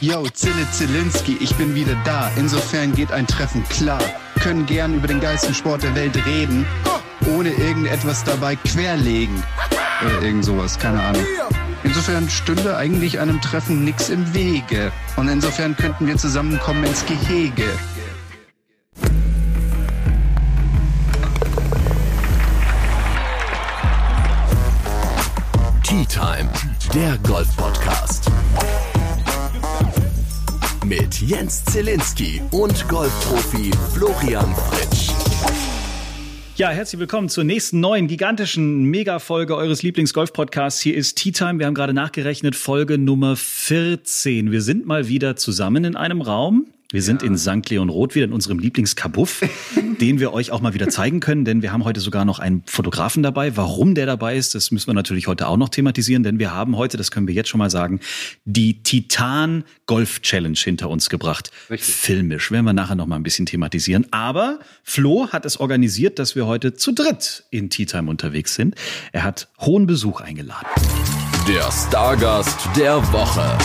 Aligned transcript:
Yo, 0.00 0.22
Zille 0.32 0.64
Zielinski, 0.70 1.38
ich 1.40 1.52
bin 1.56 1.74
wieder 1.74 1.96
da. 2.04 2.30
Insofern 2.36 2.94
geht 2.94 3.10
ein 3.10 3.26
Treffen 3.26 3.64
klar. 3.68 4.00
Können 4.40 4.64
gern 4.64 4.94
über 4.94 5.08
den 5.08 5.18
geilsten 5.18 5.52
Sport 5.52 5.82
der 5.82 5.92
Welt 5.96 6.24
reden, 6.24 6.64
ohne 7.34 7.50
irgendetwas 7.50 8.22
dabei 8.22 8.54
querlegen. 8.54 9.42
Oder 10.06 10.22
irgend 10.22 10.44
sowas, 10.44 10.78
keine 10.78 11.02
Ahnung. 11.02 11.24
Insofern 11.82 12.30
stünde 12.30 12.76
eigentlich 12.76 13.18
einem 13.18 13.40
Treffen 13.40 13.82
nix 13.82 14.08
im 14.08 14.32
Wege. 14.32 14.92
Und 15.16 15.28
insofern 15.28 15.76
könnten 15.76 16.06
wir 16.06 16.16
zusammenkommen 16.16 16.84
ins 16.84 17.04
Gehege. 17.04 17.64
Tea 25.82 26.06
Time, 26.06 26.48
der 26.94 27.18
Golf-Podcast. 27.18 28.30
Mit 30.88 31.20
Jens 31.20 31.62
Zielinski 31.66 32.40
und 32.50 32.88
Golfprofi 32.88 33.70
Florian 33.92 34.54
Fritsch. 34.54 35.10
Ja, 36.56 36.70
herzlich 36.70 36.98
willkommen 36.98 37.28
zur 37.28 37.44
nächsten 37.44 37.80
neuen 37.80 38.06
gigantischen 38.06 38.84
Mega-Folge 38.84 39.54
eures 39.54 39.82
Lieblings-Golf-Podcasts. 39.82 40.80
Hier 40.80 40.96
ist 40.96 41.18
Tea 41.18 41.32
Time. 41.32 41.58
Wir 41.58 41.66
haben 41.66 41.74
gerade 41.74 41.92
nachgerechnet, 41.92 42.56
Folge 42.56 42.96
Nummer 42.96 43.36
14. 43.36 44.50
Wir 44.50 44.62
sind 44.62 44.86
mal 44.86 45.08
wieder 45.08 45.36
zusammen 45.36 45.84
in 45.84 45.94
einem 45.94 46.22
Raum. 46.22 46.68
Wir 46.90 47.02
sind 47.02 47.22
in 47.22 47.36
St. 47.36 47.68
Leon 47.68 47.90
Roth 47.90 48.14
wieder 48.14 48.24
in 48.24 48.32
unserem 48.32 48.58
Lieblingskabuff, 48.58 49.42
den 50.00 50.20
wir 50.20 50.32
euch 50.32 50.52
auch 50.52 50.62
mal 50.62 50.72
wieder 50.72 50.88
zeigen 50.88 51.20
können, 51.20 51.44
denn 51.44 51.60
wir 51.60 51.70
haben 51.70 51.84
heute 51.84 52.00
sogar 52.00 52.24
noch 52.24 52.38
einen 52.38 52.62
Fotografen 52.64 53.22
dabei. 53.22 53.58
Warum 53.58 53.94
der 53.94 54.06
dabei 54.06 54.38
ist, 54.38 54.54
das 54.54 54.70
müssen 54.70 54.86
wir 54.86 54.94
natürlich 54.94 55.26
heute 55.26 55.48
auch 55.48 55.58
noch 55.58 55.68
thematisieren, 55.68 56.22
denn 56.22 56.38
wir 56.38 56.54
haben 56.54 56.78
heute, 56.78 56.96
das 56.96 57.10
können 57.10 57.28
wir 57.28 57.34
jetzt 57.34 57.50
schon 57.50 57.58
mal 57.58 57.68
sagen, 57.68 58.00
die 58.46 58.82
Titan 58.82 59.64
Golf 59.84 60.22
Challenge 60.22 60.56
hinter 60.56 60.88
uns 60.88 61.10
gebracht. 61.10 61.50
Richtig. 61.68 61.94
Filmisch 61.94 62.50
werden 62.50 62.64
wir 62.64 62.72
nachher 62.72 62.94
noch 62.94 63.06
mal 63.06 63.16
ein 63.16 63.22
bisschen 63.22 63.44
thematisieren. 63.44 64.06
Aber 64.10 64.58
Flo 64.82 65.28
hat 65.28 65.44
es 65.44 65.60
organisiert, 65.60 66.18
dass 66.18 66.36
wir 66.36 66.46
heute 66.46 66.72
zu 66.72 66.92
dritt 66.92 67.44
in 67.50 67.68
Tea 67.68 67.84
Time 67.84 68.08
unterwegs 68.08 68.54
sind. 68.54 68.76
Er 69.12 69.24
hat 69.24 69.48
hohen 69.60 69.86
Besuch 69.86 70.22
eingeladen. 70.22 70.66
Der 71.46 71.70
Stargast 71.70 72.58
der 72.74 72.96
Woche. 73.12 73.58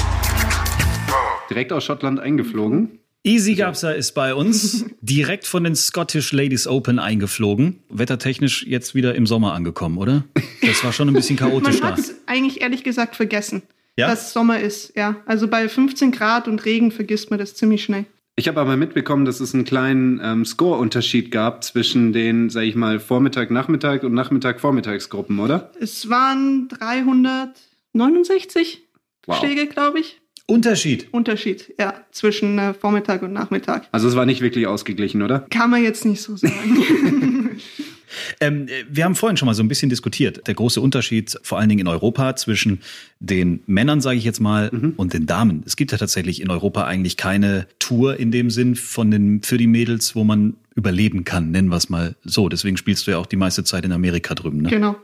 Direkt 1.49 1.71
aus 1.71 1.85
Schottland 1.85 2.19
eingeflogen. 2.19 2.99
Easy 3.25 3.55
Gabsa 3.55 3.91
ist 3.91 4.11
bei 4.13 4.35
uns, 4.35 4.83
direkt 5.01 5.47
von 5.47 5.63
den 5.63 5.75
Scottish 5.75 6.31
Ladies 6.33 6.67
Open 6.67 6.99
eingeflogen. 6.99 7.79
Wettertechnisch 7.89 8.65
jetzt 8.67 8.93
wieder 8.95 9.15
im 9.15 9.25
Sommer 9.25 9.53
angekommen, 9.53 9.97
oder? 9.97 10.25
Das 10.61 10.83
war 10.83 10.91
schon 10.91 11.07
ein 11.07 11.13
bisschen 11.13 11.37
chaotisch 11.37 11.79
Man 11.79 11.81
da. 11.81 11.87
hat 11.97 11.99
es 11.99 12.15
eigentlich 12.25 12.59
ehrlich 12.61 12.83
gesagt 12.83 13.15
vergessen, 13.15 13.61
Ja? 13.97 14.07
dass 14.09 14.33
Sommer 14.33 14.59
ist. 14.59 14.93
Ja, 14.97 15.15
also 15.25 15.47
bei 15.47 15.69
15 15.69 16.11
Grad 16.11 16.49
und 16.49 16.65
Regen 16.65 16.91
vergisst 16.91 17.29
man 17.29 17.39
das 17.39 17.55
ziemlich 17.55 17.83
schnell. 17.85 18.03
Ich 18.35 18.47
habe 18.47 18.59
aber 18.59 18.75
mitbekommen, 18.77 19.25
dass 19.25 19.39
es 19.39 19.53
einen 19.53 19.63
kleinen 19.63 20.19
ähm, 20.21 20.43
Score-Unterschied 20.43 21.29
gab 21.31 21.63
zwischen 21.63 22.11
den, 22.13 22.49
sag 22.49 22.63
ich 22.63 22.73
mal, 22.75 22.99
Vormittag-Nachmittag 22.99 24.01
und 24.03 24.13
Nachmittag-Vormittagsgruppen, 24.15 25.39
oder? 25.39 25.71
Es 25.79 26.09
waren 26.09 26.67
369 26.69 28.81
Wow. 29.27 29.37
Schläge, 29.37 29.67
glaube 29.67 29.99
ich. 30.01 30.19
Unterschied. 30.45 31.07
Unterschied, 31.11 31.73
ja, 31.79 31.93
zwischen 32.11 32.59
äh, 32.59 32.73
Vormittag 32.73 33.21
und 33.21 33.31
Nachmittag. 33.31 33.87
Also 33.91 34.09
es 34.09 34.15
war 34.15 34.25
nicht 34.25 34.41
wirklich 34.41 34.67
ausgeglichen, 34.67 35.21
oder? 35.21 35.39
Kann 35.49 35.69
man 35.69 35.83
jetzt 35.83 36.05
nicht 36.05 36.21
so 36.21 36.35
sagen. 36.35 37.51
Ähm, 38.39 38.67
äh, 38.67 38.85
wir 38.89 39.05
haben 39.05 39.15
vorhin 39.15 39.37
schon 39.37 39.47
mal 39.47 39.55
so 39.55 39.63
ein 39.63 39.67
bisschen 39.67 39.89
diskutiert. 39.89 40.45
Der 40.45 40.53
große 40.53 40.79
Unterschied, 40.79 41.35
vor 41.41 41.57
allen 41.57 41.67
Dingen 41.67 41.81
in 41.81 41.87
Europa, 41.87 42.35
zwischen 42.35 42.81
den 43.19 43.63
Männern, 43.65 44.01
sage 44.01 44.19
ich 44.19 44.23
jetzt 44.23 44.39
mal, 44.39 44.69
und 44.97 45.13
den 45.13 45.25
Damen. 45.25 45.63
Es 45.65 45.75
gibt 45.75 45.91
ja 45.91 45.97
tatsächlich 45.97 46.39
in 46.39 46.51
Europa 46.51 46.85
eigentlich 46.85 47.17
keine 47.17 47.67
Tour 47.79 48.19
in 48.19 48.31
dem 48.31 48.51
Sinn 48.51 48.75
von 48.75 49.09
den, 49.09 49.41
für 49.41 49.57
die 49.57 49.65
Mädels, 49.65 50.15
wo 50.15 50.23
man 50.23 50.55
überleben 50.75 51.23
kann, 51.23 51.51
nennen 51.51 51.69
wir 51.69 51.77
es 51.77 51.89
mal 51.89 52.15
so. 52.23 52.49
Deswegen 52.49 52.77
spielst 52.77 53.07
du 53.07 53.11
ja 53.11 53.17
auch 53.17 53.25
die 53.25 53.35
meiste 53.35 53.63
Zeit 53.63 53.83
in 53.83 53.91
Amerika 53.91 54.35
drüben. 54.35 54.61
Ne? 54.61 54.69
genau. 54.69 54.95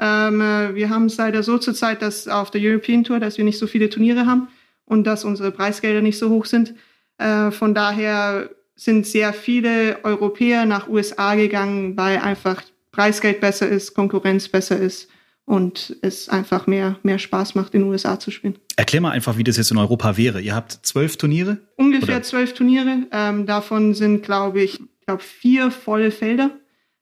Ähm, 0.00 0.40
äh, 0.40 0.74
wir 0.74 0.90
haben 0.90 1.06
es 1.06 1.16
leider 1.16 1.42
so 1.42 1.58
zurzeit, 1.58 2.02
dass 2.02 2.28
auf 2.28 2.50
der 2.50 2.60
European 2.60 3.02
Tour, 3.02 3.18
dass 3.18 3.36
wir 3.36 3.44
nicht 3.44 3.58
so 3.58 3.66
viele 3.66 3.88
Turniere 3.90 4.26
haben 4.26 4.48
und 4.88 5.04
dass 5.04 5.24
unsere 5.24 5.50
Preisgelder 5.52 6.00
nicht 6.00 6.18
so 6.18 6.30
hoch 6.30 6.46
sind. 6.46 6.74
Äh, 7.18 7.50
von 7.50 7.74
daher 7.74 8.50
sind 8.74 9.06
sehr 9.06 9.32
viele 9.32 10.04
Europäer 10.04 10.64
nach 10.64 10.88
USA 10.88 11.34
gegangen, 11.34 11.96
weil 11.96 12.18
einfach 12.18 12.62
Preisgeld 12.92 13.40
besser 13.40 13.68
ist, 13.68 13.94
Konkurrenz 13.94 14.48
besser 14.48 14.78
ist 14.78 15.08
und 15.44 15.96
es 16.02 16.28
einfach 16.28 16.66
mehr, 16.66 16.96
mehr 17.02 17.18
Spaß 17.18 17.54
macht, 17.54 17.74
in 17.74 17.80
den 17.82 17.90
USA 17.90 18.18
zu 18.20 18.30
spielen. 18.30 18.56
Erklär 18.76 19.00
mal 19.00 19.10
einfach, 19.10 19.36
wie 19.36 19.44
das 19.44 19.56
jetzt 19.56 19.70
in 19.70 19.78
Europa 19.78 20.16
wäre. 20.16 20.40
Ihr 20.40 20.54
habt 20.54 20.72
zwölf 20.82 21.16
Turniere? 21.16 21.58
Ungefähr 21.76 22.16
Oder? 22.16 22.22
zwölf 22.22 22.54
Turniere. 22.54 23.06
Ähm, 23.10 23.46
davon 23.46 23.94
sind, 23.94 24.22
glaube 24.22 24.60
ich, 24.60 24.80
glaub, 25.06 25.22
vier 25.22 25.70
volle 25.70 26.10
Felder. 26.10 26.50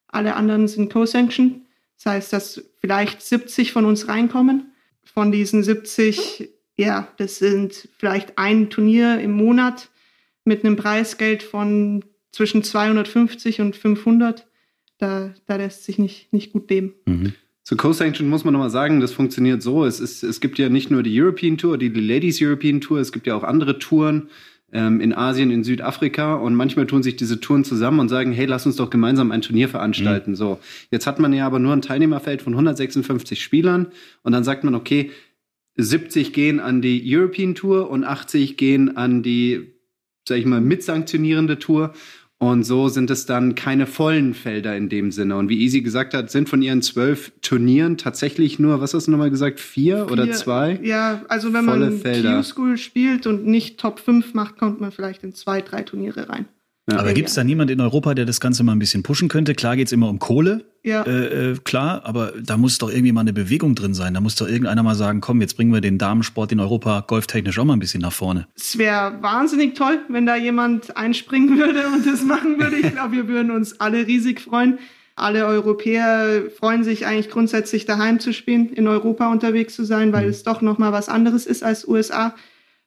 Alle 0.09 0.37
anderen 0.37 0.69
sind 0.69 0.93
co-sanctioned. 0.93 1.63
Das 1.97 2.13
heißt, 2.13 2.33
dass 2.33 2.63
vielleicht 2.81 3.21
70 3.21 3.73
von 3.73 3.85
uns 3.85 4.09
reinkommen. 4.09 4.73
Von 5.03 5.33
diesen 5.33 5.63
70, 5.63 6.49
ja, 6.77 7.09
das 7.17 7.39
sind 7.39 7.89
vielleicht 7.99 8.39
ein 8.39 8.71
Turnier 8.71 9.21
im 9.21 9.33
Monat 9.33 9.89
mit 10.45 10.65
einem 10.65 10.77
Preisgeld 10.77 11.43
von 11.43 12.05
zwischen 12.33 12.63
250 12.63 13.61
und 13.61 13.77
500. 13.77 14.47
Da, 14.99 15.35
da 15.47 15.57
lässt 15.57 15.85
sich 15.85 15.99
nicht, 15.99 16.33
nicht 16.33 16.53
gut 16.53 16.71
leben. 16.71 16.95
Zu 17.63 17.77
Co-Sanction 17.77 18.29
muss 18.29 18.45
man 18.45 18.53
nochmal 18.53 18.71
sagen, 18.71 19.01
das 19.01 19.13
funktioniert 19.13 19.63
so. 19.63 19.85
Es, 19.85 20.01
ist, 20.01 20.23
es 20.23 20.41
gibt 20.41 20.59
ja 20.59 20.69
nicht 20.69 20.91
nur 20.91 21.03
die 21.03 21.21
European 21.21 21.59
Tour, 21.59 21.79
die, 21.79 21.93
die 21.93 22.01
Ladies 22.01 22.41
European 22.41 22.81
Tour, 22.81 23.01
es 23.01 23.11
gibt 23.11 23.27
ja 23.27 23.35
auch 23.35 23.43
andere 23.43 23.79
Touren 23.79 24.29
ähm, 24.73 25.01
in 25.01 25.13
Asien, 25.13 25.51
in 25.51 25.65
Südafrika 25.65 26.35
und 26.35 26.55
manchmal 26.55 26.87
tun 26.87 27.03
sich 27.03 27.17
diese 27.17 27.41
Touren 27.41 27.65
zusammen 27.65 28.01
und 28.01 28.09
sagen, 28.09 28.33
hey, 28.33 28.47
lass 28.47 28.67
uns 28.67 28.77
doch 28.77 28.91
gemeinsam 28.91 29.33
ein 29.33 29.43
Turnier 29.43 29.69
veranstalten. 29.69 30.35
So, 30.37 30.61
jetzt 30.91 31.07
hat 31.07 31.19
man 31.19 31.33
ja 31.33 31.47
aber 31.47 31.59
nur 31.59 31.73
ein 31.73 31.83
Teilnehmerfeld 31.83 32.43
von 32.43 32.53
156 32.53 33.43
Spielern 33.43 33.89
und 34.23 34.33
dann 34.33 34.45
sagt 34.45 34.65
man, 34.65 34.75
okay, 34.75 35.11
70 35.77 36.33
gehen 36.33 36.61
an 36.61 36.83
die 36.83 37.03
European 37.05 37.55
Tour 37.55 37.91
und 37.91 38.05
80 38.05 38.57
gehen 38.57 38.97
an 38.97 39.23
die, 39.23 39.75
sag 40.27 40.39
ich 40.39 40.47
mal, 40.47 40.61
mitsanktionierende 40.61 41.59
Tour. 41.59 41.93
Und 42.39 42.65
so 42.65 42.89
sind 42.89 43.11
es 43.11 43.25
dann 43.25 43.55
keine 43.55 43.87
vollen 43.87 44.35
Felder 44.35 44.77
in 44.77 44.91
dem 44.91 45.11
Sinne. 45.11 45.37
Und 45.37 45.49
wie 45.49 45.59
Easy 45.63 45.81
gesagt 45.81 46.13
hat, 46.13 46.31
sind 46.31 46.51
von 46.51 46.61
ihren 46.61 46.83
zwölf 46.83 47.33
Turnieren 47.41 47.97
tatsächlich 47.97 48.59
nur, 48.59 48.83
was 48.83 48.93
hast 48.93 49.07
du 49.07 49.11
nochmal 49.11 49.31
gesagt, 49.31 49.59
vier, 49.59 50.09
oder 50.11 50.25
Vier- 50.25 50.33
zwei? 50.35 50.79
Ja, 50.83 51.25
also 51.29 51.55
wenn 51.55 51.65
man. 51.65 52.03
Q-School 52.03 52.77
spielt 52.77 53.27
und 53.27 53.47
nicht 53.47 53.81
Top 53.81 54.01
5 54.01 54.35
macht, 54.35 54.59
kommt 54.59 54.83
man 54.83 54.93
vielleicht 54.93 55.25
in 55.25 55.33
zwei, 55.33 55.63
drei 55.63 55.83
Turniere 55.83 56.29
rein. 56.29 56.47
Aber 56.89 57.13
gibt 57.15 57.29
es 57.29 57.35
da 57.35 57.43
niemand 57.43 57.71
in 57.71 57.81
Europa, 57.81 58.15
der 58.15 58.27
das 58.27 58.39
Ganze 58.41 58.63
mal 58.63 58.71
ein 58.73 58.79
bisschen 58.79 59.03
pushen 59.03 59.29
könnte? 59.29 59.55
Klar 59.55 59.75
geht's 59.77 59.91
immer 59.91 60.09
um 60.09 60.21
Kohle, 60.21 60.65
Ja. 60.85 61.03
äh, 61.03 61.53
äh, 61.53 61.57
klar, 61.65 62.03
aber 62.05 62.33
da 62.41 62.57
muss 62.57 62.79
doch 62.79 62.91
irgendwie 62.91 63.11
mal 63.11 63.23
eine 63.23 63.33
Bewegung 63.33 63.75
drin 63.75 63.93
sein. 63.93 64.15
Da 64.15 64.21
muss 64.21 64.37
doch 64.37 64.47
irgendeiner 64.47 64.85
mal 64.85 64.95
sagen, 64.95 65.21
komm, 65.21 65.41
jetzt 65.41 65.57
bringen 65.57 65.73
wir 65.73 65.81
den 65.81 65.99
Damensport 65.99 66.53
in 66.53 66.61
Europa 66.61 67.05
golftechnisch 67.09 67.59
auch 67.59 67.65
mal 67.65 67.73
ein 67.73 67.81
bisschen 67.81 68.03
nach 68.03 68.13
vorne. 68.13 68.47
Es 68.55 68.79
wäre 68.79 69.21
wahnsinnig 69.21 69.75
toll, 69.75 69.99
wenn 70.09 70.27
da 70.27 70.37
jemand 70.37 70.97
einspringen 70.97 71.59
würde 71.59 71.89
und 71.89 72.07
das 72.07 72.23
machen 72.23 72.61
würde. 72.61 72.77
Ich 72.77 72.93
glaube, 72.93 73.17
wir 73.17 73.27
würden 73.27 73.51
uns 73.51 73.81
alle 73.81 74.07
riesig 74.07 74.41
freuen. 74.41 74.79
Alle 75.17 75.47
Europäer 75.47 76.43
freuen 76.57 76.85
sich 76.85 77.05
eigentlich 77.07 77.31
grundsätzlich 77.31 77.85
daheim 77.87 78.21
zu 78.21 78.33
spielen, 78.33 78.69
in 78.69 78.87
Europa 78.87 79.33
unterwegs 79.33 79.75
zu 79.75 79.85
sein, 79.85 80.13
weil 80.13 80.29
es 80.29 80.43
doch 80.45 80.61
noch 80.61 80.79
mal 80.79 80.93
was 80.93 81.09
anderes 81.09 81.47
ist 81.47 81.65
als 81.65 81.89
USA. 81.89 82.35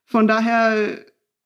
Von 0.06 0.28
daher 0.28 1.00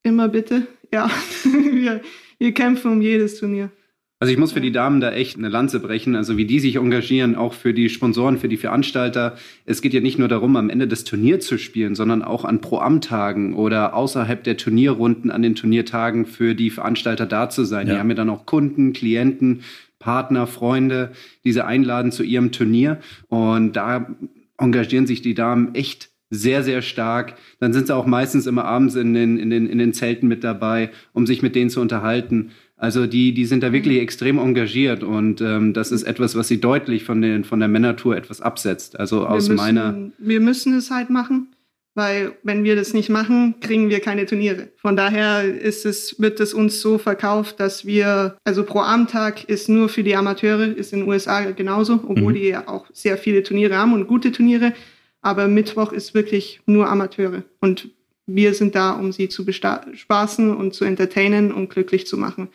immer 0.03 0.27
bitte, 0.27 0.67
ja, 0.91 1.09
wir, 1.43 2.01
wir 2.43 2.53
kämpfen 2.53 2.91
um 2.91 3.01
jedes 3.01 3.39
Turnier. 3.39 3.71
Also 4.19 4.31
ich 4.31 4.37
muss 4.37 4.51
für 4.51 4.61
die 4.61 4.71
Damen 4.71 5.01
da 5.01 5.11
echt 5.11 5.37
eine 5.37 5.49
Lanze 5.49 5.79
brechen, 5.79 6.15
also 6.15 6.37
wie 6.37 6.45
die 6.45 6.59
sich 6.59 6.75
engagieren, 6.75 7.35
auch 7.35 7.53
für 7.53 7.73
die 7.73 7.89
Sponsoren, 7.89 8.37
für 8.37 8.47
die 8.47 8.57
Veranstalter. 8.57 9.37
Es 9.65 9.81
geht 9.81 9.93
ja 9.93 9.99
nicht 9.99 10.19
nur 10.19 10.27
darum, 10.27 10.55
am 10.55 10.69
Ende 10.69 10.87
des 10.87 11.03
Turniers 11.03 11.45
zu 11.45 11.57
spielen, 11.57 11.95
sondern 11.95 12.21
auch 12.21 12.45
an 12.45 12.61
Pro-Am-Tagen 12.61 13.53
oder 13.53 13.93
außerhalb 13.93 14.43
der 14.43 14.55
Turnierrunden 14.57 15.31
an 15.31 15.41
den 15.41 15.56
Turniertagen 15.56 16.25
für 16.25 16.53
die 16.53 16.69
Veranstalter 16.69 17.25
da 17.25 17.50
zu 17.50 17.63
sein. 17.65 17.88
Ja. 17.88 17.94
Die 17.94 18.00
haben 18.00 18.09
ja 18.09 18.15
dann 18.15 18.29
auch 18.29 18.45
Kunden, 18.45 18.94
Klienten, 18.94 19.63
Partner, 20.00 20.47
Freunde, 20.47 21.12
die 21.44 21.51
sie 21.51 21.65
einladen 21.65 22.12
zu 22.12 22.23
ihrem 22.23 22.51
Turnier. 22.51 23.00
Und 23.27 23.73
da 23.73 24.15
engagieren 24.57 25.07
sich 25.07 25.21
die 25.21 25.33
Damen 25.33 25.75
echt 25.75 26.12
sehr, 26.33 26.63
sehr 26.63 26.81
stark. 26.81 27.35
Dann 27.59 27.74
sind 27.74 27.88
sie 27.88 27.95
auch 27.95 28.06
meistens 28.06 28.47
immer 28.47 28.65
abends 28.65 28.95
in 28.95 29.13
den, 29.13 29.38
in 29.38 29.50
den, 29.50 29.68
in 29.68 29.77
den 29.77 29.94
Zelten 29.94 30.27
mit 30.27 30.44
dabei, 30.44 30.89
um 31.13 31.25
sich 31.25 31.41
mit 31.41 31.56
denen 31.56 31.69
zu 31.69 31.80
unterhalten. 31.81 32.51
Also 32.75 33.07
die, 33.07 33.33
die 33.33 33.45
sind 33.45 33.63
da 33.63 33.71
wirklich 33.71 34.00
extrem 34.00 34.39
engagiert 34.39 35.03
und 35.03 35.39
ähm, 35.39 35.74
das 35.74 35.91
ist 35.91 36.03
etwas, 36.03 36.35
was 36.35 36.50
sie 36.50 36.59
deutlich 36.59 37.06
von, 37.06 37.21
den, 37.21 37.45
von 37.45 37.59
der 37.59 37.69
Männertour 37.69 38.18
etwas 38.18 38.41
absetzt. 38.41 39.00
Also 39.00 39.25
aus 39.25 39.47
wir 39.47 39.53
müssen, 39.53 39.56
meiner. 39.56 40.12
Wir 40.18 40.41
müssen 40.41 40.74
es 40.74 40.91
halt 40.91 41.09
machen, 41.09 41.47
weil 41.95 42.33
wenn 42.44 42.63
wir 42.63 42.75
das 42.75 42.94
nicht 42.94 43.09
machen, 43.09 43.56
kriegen 43.62 43.89
wir 43.89 44.00
keine 44.00 44.25
Turniere. 44.25 44.69
Von 44.75 44.97
daher 44.97 45.44
ist 45.44 45.85
es, 45.85 46.19
wird 46.19 46.39
es 46.39 46.53
uns 46.53 46.81
so 46.81 46.97
verkauft, 46.97 47.59
dass 47.59 47.85
wir, 47.85 48.35
also 48.44 48.63
pro 48.63 48.80
Armtag 48.80 49.45
ist 49.45 49.69
nur 49.69 49.88
für 49.88 50.03
die 50.03 50.15
Amateure, 50.15 50.75
ist 50.75 50.91
in 50.91 51.01
den 51.01 51.07
USA 51.07 51.51
genauso, 51.51 52.03
obwohl 52.06 52.33
die 52.33 52.50
ja 52.50 52.68
auch 52.68 52.88
sehr 52.91 53.18
viele 53.18 53.44
Turniere 53.44 53.77
haben 53.77 53.94
und 53.94 54.07
gute 54.07 54.31
Turniere. 54.31 54.74
Aber 55.23 55.47
Mittwoch 55.47 55.91
ist 55.91 56.13
wirklich 56.13 56.61
nur 56.65 56.87
Amateure. 56.87 57.43
Und 57.59 57.89
wir 58.27 58.53
sind 58.53 58.75
da, 58.75 58.91
um 58.91 59.11
sie 59.11 59.29
zu 59.29 59.45
bespaßen 59.45 60.55
und 60.55 60.73
zu 60.73 60.85
entertainen 60.85 61.51
und 61.51 61.69
glücklich 61.69 62.05
zu 62.05 62.17
machen. 62.17 62.49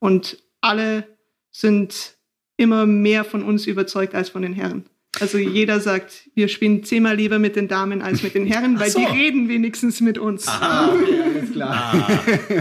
Und 0.00 0.42
alle 0.60 1.06
sind 1.50 2.14
immer 2.56 2.86
mehr 2.86 3.24
von 3.24 3.42
uns 3.42 3.66
überzeugt 3.66 4.14
als 4.14 4.30
von 4.30 4.42
den 4.42 4.54
Herren. 4.54 4.86
Also 5.20 5.38
jeder 5.38 5.80
sagt, 5.80 6.28
wir 6.34 6.48
spielen 6.48 6.82
zehnmal 6.82 7.16
lieber 7.16 7.38
mit 7.38 7.56
den 7.56 7.68
Damen 7.68 8.02
als 8.02 8.22
mit 8.22 8.34
den 8.34 8.46
Herren, 8.46 8.80
weil 8.80 8.90
so. 8.90 8.98
die 8.98 9.04
reden 9.04 9.48
wenigstens 9.48 10.00
mit 10.00 10.18
uns. 10.18 10.48
Ah, 10.48 10.92
okay, 10.92 11.20
alles 11.20 11.52
klar. 11.52 12.08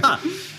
Ah. 0.04 0.20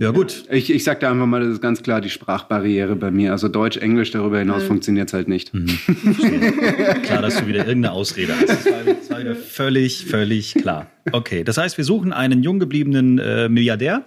Ja, 0.00 0.10
gut. 0.12 0.44
Ich, 0.50 0.70
ich 0.70 0.84
sag 0.84 1.00
da 1.00 1.10
einfach 1.10 1.26
mal, 1.26 1.40
das 1.40 1.54
ist 1.54 1.60
ganz 1.60 1.82
klar 1.82 2.00
die 2.00 2.10
Sprachbarriere 2.10 2.94
bei 2.96 3.10
mir. 3.10 3.32
Also 3.32 3.48
Deutsch, 3.48 3.76
Englisch, 3.76 4.10
darüber 4.12 4.38
hinaus 4.38 4.62
äh. 4.62 4.66
funktioniert 4.66 5.08
es 5.08 5.14
halt 5.14 5.28
nicht. 5.28 5.52
Mhm. 5.52 5.66
klar, 7.02 7.22
dass 7.22 7.36
du 7.38 7.46
wieder 7.46 7.66
irgendeine 7.66 7.92
Ausrede 7.92 8.34
hast. 8.36 8.48
Das 8.48 8.66
war, 8.66 8.84
das 8.84 9.10
war 9.10 9.20
wieder 9.20 9.34
völlig, 9.34 10.06
völlig 10.06 10.54
klar. 10.54 10.90
Okay, 11.12 11.42
das 11.42 11.58
heißt, 11.58 11.76
wir 11.78 11.84
suchen 11.84 12.12
einen 12.12 12.42
jung 12.42 12.58
gebliebenen 12.58 13.18
äh, 13.18 13.48
Milliardär, 13.48 14.04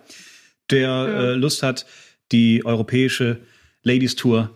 der 0.70 0.82
ja. 0.82 1.06
äh, 1.08 1.34
Lust 1.34 1.64
hat, 1.64 1.86
die 2.32 2.66
europäische 2.66 3.40
Ladies 3.84 4.16
Tour 4.16 4.52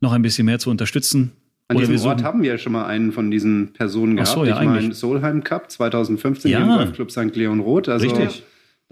noch 0.00 0.12
ein 0.12 0.22
bisschen 0.22 0.46
mehr 0.46 0.58
zu 0.58 0.70
unterstützen. 0.70 1.32
An 1.68 1.76
Oder 1.76 1.86
diesem 1.86 2.08
Ort 2.08 2.22
haben 2.22 2.42
wir 2.42 2.50
ja 2.52 2.58
schon 2.58 2.72
mal 2.72 2.86
einen 2.86 3.12
von 3.12 3.30
diesen 3.30 3.72
Personen 3.72 4.16
gehabt. 4.16 4.32
So, 4.32 4.44
ja, 4.44 4.60
ich 4.60 4.68
meine, 4.68 4.92
Solheim 4.92 5.44
Cup 5.44 5.70
2015 5.70 6.50
ja. 6.50 6.60
im 6.60 6.68
Golfclub 6.68 7.10
St. 7.10 7.34
Leon 7.34 7.60
Roth. 7.60 7.88
Also 7.88 8.06
Richtig. 8.06 8.42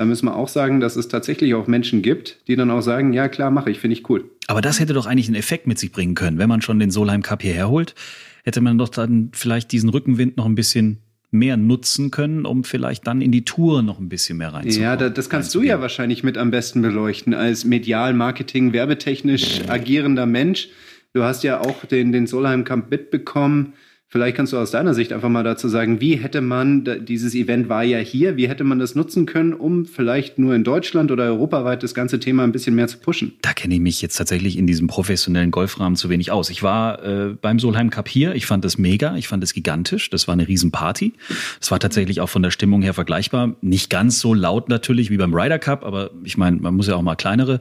Da 0.01 0.07
müssen 0.07 0.25
wir 0.25 0.35
auch 0.35 0.49
sagen, 0.49 0.81
dass 0.81 0.97
es 0.97 1.09
tatsächlich 1.09 1.53
auch 1.53 1.67
Menschen 1.67 2.01
gibt, 2.01 2.39
die 2.49 2.57
dann 2.57 2.71
auch 2.71 2.81
sagen, 2.81 3.13
ja 3.13 3.29
klar, 3.29 3.51
mache 3.51 3.71
ich, 3.71 3.81
finde 3.81 3.99
ich 3.99 4.09
cool. 4.09 4.31
Aber 4.47 4.63
das 4.63 4.81
hätte 4.81 4.95
doch 4.95 5.05
eigentlich 5.05 5.27
einen 5.27 5.35
Effekt 5.35 5.67
mit 5.67 5.79
sich 5.79 5.93
bringen 5.93 6.15
können. 6.15 6.39
Wenn 6.39 6.49
man 6.49 6.63
schon 6.63 6.79
den 6.79 6.91
Solheim 6.91 7.23
Cup 7.23 7.43
hierher 7.43 7.69
holt, 7.69 7.95
hätte 8.43 8.63
man 8.63 8.79
doch 8.79 8.89
dann 8.89 9.29
vielleicht 9.35 9.73
diesen 9.73 9.91
Rückenwind 9.91 10.39
noch 10.39 10.47
ein 10.47 10.55
bisschen 10.55 11.01
mehr 11.31 11.59
nutzen 11.59 12.11
können, 12.11 12.47
um 12.47 12.65
vielleicht 12.65 13.07
dann 13.07 13.21
in 13.21 13.31
die 13.31 13.45
Tour 13.45 13.83
noch 13.83 13.99
ein 13.99 14.09
bisschen 14.09 14.39
mehr 14.39 14.55
reinzukommen. 14.55 14.83
Ja, 14.83 14.97
das, 14.97 15.13
das 15.13 15.29
kannst 15.29 15.55
du 15.55 15.61
ja 15.61 15.83
wahrscheinlich 15.83 16.25
mit 16.25 16.39
am 16.39 16.51
besten 16.51 16.81
beleuchten 16.81 17.35
als 17.35 17.67
medial, 17.67 18.15
Marketing, 18.15 18.73
werbetechnisch 18.73 19.69
agierender 19.69 20.25
Mensch. 20.25 20.71
Du 21.13 21.25
hast 21.25 21.45
ja 21.45 21.61
auch 21.61 21.85
den, 21.85 22.11
den 22.13 22.27
Solheim 22.27 22.65
Cup 22.65 22.91
mitbekommen. 22.91 23.75
Vielleicht 24.13 24.37
kannst 24.37 24.53
du 24.53 24.59
aus 24.59 24.73
deiner 24.73 24.93
Sicht 24.93 25.13
einfach 25.13 25.29
mal 25.29 25.45
dazu 25.45 25.69
sagen, 25.69 26.01
wie 26.01 26.17
hätte 26.17 26.41
man, 26.41 26.85
dieses 27.05 27.33
Event 27.33 27.69
war 27.69 27.85
ja 27.85 27.99
hier, 27.99 28.37
wie 28.37 28.49
hätte 28.49 28.65
man 28.65 28.81
das 28.81 28.97
nutzen 28.97 29.25
können, 29.25 29.55
um 29.55 29.87
vielleicht 29.87 30.37
nur 30.37 30.53
in 30.57 30.65
Deutschland 30.65 31.13
oder 31.13 31.27
europaweit 31.27 31.85
das 31.85 31.95
ganze 31.95 32.19
Thema 32.19 32.43
ein 32.43 32.51
bisschen 32.51 32.75
mehr 32.75 32.89
zu 32.89 32.99
pushen? 32.99 33.35
Da 33.41 33.53
kenne 33.53 33.75
ich 33.75 33.81
mich 33.81 34.03
jetzt 34.03 34.17
tatsächlich 34.17 34.59
in 34.59 34.67
diesem 34.67 34.89
professionellen 34.89 35.53
Golfrahmen 35.53 35.95
zu 35.95 36.09
wenig 36.09 36.33
aus. 36.33 36.51
Ich 36.51 36.65
war 36.65 37.05
äh, 37.05 37.37
beim 37.41 37.61
Solheim 37.61 37.91
Cup 37.91 38.09
hier, 38.09 38.35
ich 38.35 38.47
fand 38.47 38.65
das 38.65 38.79
mega, 38.79 39.15
ich 39.15 39.29
fand 39.29 39.45
es 39.45 39.55
gigantisch, 39.55 40.11
das 40.11 40.27
war 40.27 40.33
eine 40.33 40.49
Riesenparty. 40.49 41.13
Es 41.61 41.71
war 41.71 41.79
tatsächlich 41.79 42.21
auch 42.21 42.29
von 42.29 42.43
der 42.43 42.51
Stimmung 42.51 42.83
her 42.83 42.95
vergleichbar. 42.95 43.55
Nicht 43.61 43.91
ganz 43.91 44.19
so 44.19 44.35
laut 44.35 44.69
natürlich 44.69 45.11
wie 45.11 45.19
beim 45.19 45.33
Ryder 45.33 45.61
Cup, 45.61 45.85
aber 45.85 46.11
ich 46.25 46.37
meine, 46.37 46.57
man 46.57 46.75
muss 46.75 46.89
ja 46.89 46.97
auch 46.97 47.03
mal 47.03 47.15
kleinere 47.15 47.61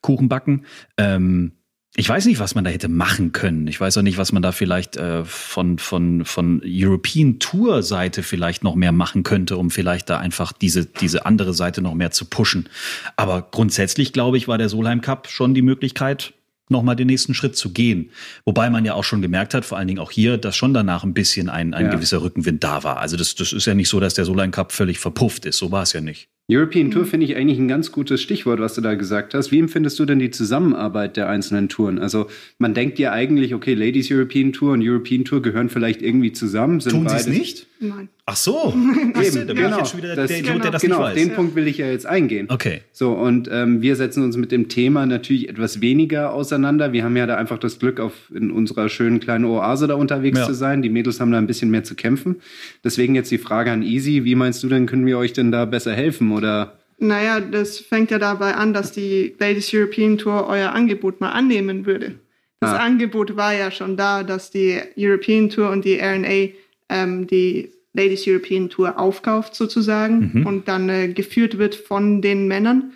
Kuchen 0.00 0.30
backen. 0.30 0.64
Ähm, 0.96 1.52
ich 2.00 2.08
weiß 2.08 2.24
nicht, 2.24 2.40
was 2.40 2.54
man 2.54 2.64
da 2.64 2.70
hätte 2.70 2.88
machen 2.88 3.32
können. 3.32 3.66
Ich 3.66 3.78
weiß 3.78 3.98
auch 3.98 4.02
nicht, 4.02 4.16
was 4.16 4.32
man 4.32 4.40
da 4.40 4.52
vielleicht 4.52 4.96
äh, 4.96 5.22
von, 5.22 5.76
von, 5.76 6.24
von 6.24 6.62
European 6.64 7.38
Tour 7.40 7.82
Seite 7.82 8.22
vielleicht 8.22 8.64
noch 8.64 8.74
mehr 8.74 8.90
machen 8.90 9.22
könnte, 9.22 9.58
um 9.58 9.70
vielleicht 9.70 10.08
da 10.08 10.18
einfach 10.18 10.52
diese, 10.52 10.86
diese 10.86 11.26
andere 11.26 11.52
Seite 11.52 11.82
noch 11.82 11.92
mehr 11.92 12.10
zu 12.10 12.24
pushen. 12.24 12.70
Aber 13.16 13.46
grundsätzlich, 13.50 14.14
glaube 14.14 14.38
ich, 14.38 14.48
war 14.48 14.56
der 14.56 14.70
Solheim 14.70 15.02
Cup 15.02 15.28
schon 15.28 15.52
die 15.52 15.60
Möglichkeit, 15.60 16.32
nochmal 16.70 16.96
den 16.96 17.06
nächsten 17.06 17.34
Schritt 17.34 17.54
zu 17.54 17.70
gehen. 17.70 18.10
Wobei 18.46 18.70
man 18.70 18.86
ja 18.86 18.94
auch 18.94 19.04
schon 19.04 19.20
gemerkt 19.20 19.52
hat, 19.52 19.66
vor 19.66 19.76
allen 19.76 19.88
Dingen 19.88 20.00
auch 20.00 20.10
hier, 20.10 20.38
dass 20.38 20.56
schon 20.56 20.72
danach 20.72 21.04
ein 21.04 21.12
bisschen 21.12 21.50
ein, 21.50 21.74
ein 21.74 21.86
ja. 21.86 21.90
gewisser 21.90 22.22
Rückenwind 22.22 22.64
da 22.64 22.82
war. 22.82 22.96
Also 22.96 23.18
das, 23.18 23.34
das 23.34 23.52
ist 23.52 23.66
ja 23.66 23.74
nicht 23.74 23.90
so, 23.90 24.00
dass 24.00 24.14
der 24.14 24.24
Solheim 24.24 24.52
Cup 24.52 24.72
völlig 24.72 24.98
verpufft 24.98 25.44
ist. 25.44 25.58
So 25.58 25.70
war 25.70 25.82
es 25.82 25.92
ja 25.92 26.00
nicht. 26.00 26.28
European 26.52 26.90
Tour 26.90 27.04
finde 27.04 27.26
ich 27.26 27.36
eigentlich 27.36 27.58
ein 27.58 27.68
ganz 27.68 27.92
gutes 27.92 28.20
Stichwort, 28.20 28.60
was 28.60 28.74
du 28.74 28.80
da 28.80 28.94
gesagt 28.94 29.34
hast. 29.34 29.52
Wie 29.52 29.58
empfindest 29.58 29.98
du 29.98 30.04
denn 30.04 30.18
die 30.18 30.30
Zusammenarbeit 30.30 31.16
der 31.16 31.28
einzelnen 31.28 31.68
Touren? 31.68 31.98
Also 31.98 32.26
man 32.58 32.74
denkt 32.74 32.98
ja 32.98 33.12
eigentlich, 33.12 33.54
okay, 33.54 33.74
Ladies 33.74 34.10
European 34.10 34.52
Tour 34.52 34.72
und 34.72 34.82
European 34.82 35.24
Tour 35.24 35.42
gehören 35.42 35.68
vielleicht 35.68 36.02
irgendwie 36.02 36.32
zusammen. 36.32 36.80
Sind 36.80 36.92
Tun 36.92 37.08
sie 37.08 37.16
es 37.16 37.26
nicht? 37.26 37.66
Nein. 37.78 38.08
Ach 38.30 38.36
so. 38.36 38.72
Eben, 38.76 39.14
da 39.14 39.20
bin 39.20 39.56
genau. 39.56 39.70
ich 39.70 39.76
jetzt 39.78 39.90
schon 39.90 40.02
wieder 40.02 40.14
das, 40.14 40.28
der 40.28 40.38
Idiot, 40.38 40.62
der 40.62 40.70
das 40.70 40.82
genau, 40.82 40.98
nicht 40.98 41.06
weiß. 41.06 41.14
den 41.16 41.34
Punkt 41.34 41.56
will 41.56 41.66
ich 41.66 41.78
ja 41.78 41.86
jetzt 41.86 42.06
eingehen. 42.06 42.46
Okay. 42.48 42.82
So, 42.92 43.10
und 43.10 43.48
ähm, 43.50 43.82
wir 43.82 43.96
setzen 43.96 44.22
uns 44.22 44.36
mit 44.36 44.52
dem 44.52 44.68
Thema 44.68 45.04
natürlich 45.04 45.48
etwas 45.48 45.80
weniger 45.80 46.32
auseinander. 46.32 46.92
Wir 46.92 47.02
haben 47.02 47.16
ja 47.16 47.26
da 47.26 47.36
einfach 47.36 47.58
das 47.58 47.80
Glück, 47.80 47.98
auf 47.98 48.12
in 48.32 48.52
unserer 48.52 48.88
schönen 48.88 49.18
kleinen 49.18 49.46
Oase 49.46 49.88
da 49.88 49.96
unterwegs 49.96 50.38
ja. 50.38 50.46
zu 50.46 50.54
sein. 50.54 50.80
Die 50.80 50.90
Mädels 50.90 51.18
haben 51.18 51.32
da 51.32 51.38
ein 51.38 51.48
bisschen 51.48 51.70
mehr 51.70 51.82
zu 51.82 51.96
kämpfen. 51.96 52.36
Deswegen 52.84 53.16
jetzt 53.16 53.32
die 53.32 53.38
Frage 53.38 53.72
an 53.72 53.82
Easy, 53.82 54.24
wie 54.24 54.36
meinst 54.36 54.62
du 54.62 54.68
denn, 54.68 54.86
können 54.86 55.06
wir 55.06 55.18
euch 55.18 55.32
denn 55.32 55.50
da 55.50 55.64
besser 55.64 55.92
helfen? 55.92 56.30
Oder 56.30 56.78
naja, 56.98 57.40
das 57.40 57.80
fängt 57.80 58.12
ja 58.12 58.20
dabei 58.20 58.54
an, 58.54 58.72
dass 58.72 58.92
die 58.92 59.34
Ladies 59.40 59.74
European 59.74 60.18
Tour 60.18 60.46
euer 60.46 60.70
Angebot 60.70 61.20
mal 61.20 61.30
annehmen 61.30 61.84
würde. 61.84 62.14
Das 62.60 62.70
ah. 62.70 62.76
Angebot 62.76 63.36
war 63.36 63.54
ja 63.54 63.72
schon 63.72 63.96
da, 63.96 64.22
dass 64.22 64.52
die 64.52 64.78
European 64.96 65.48
Tour 65.48 65.70
und 65.70 65.84
die 65.84 65.98
RNA 65.98 66.52
ähm, 66.90 67.26
die 67.26 67.70
Ladies 67.92 68.26
European 68.26 68.70
Tour 68.70 68.98
aufkauft 68.98 69.54
sozusagen 69.54 70.30
mhm. 70.32 70.46
und 70.46 70.68
dann 70.68 70.88
äh, 70.88 71.08
geführt 71.08 71.58
wird 71.58 71.74
von 71.74 72.22
den 72.22 72.46
Männern. 72.46 72.92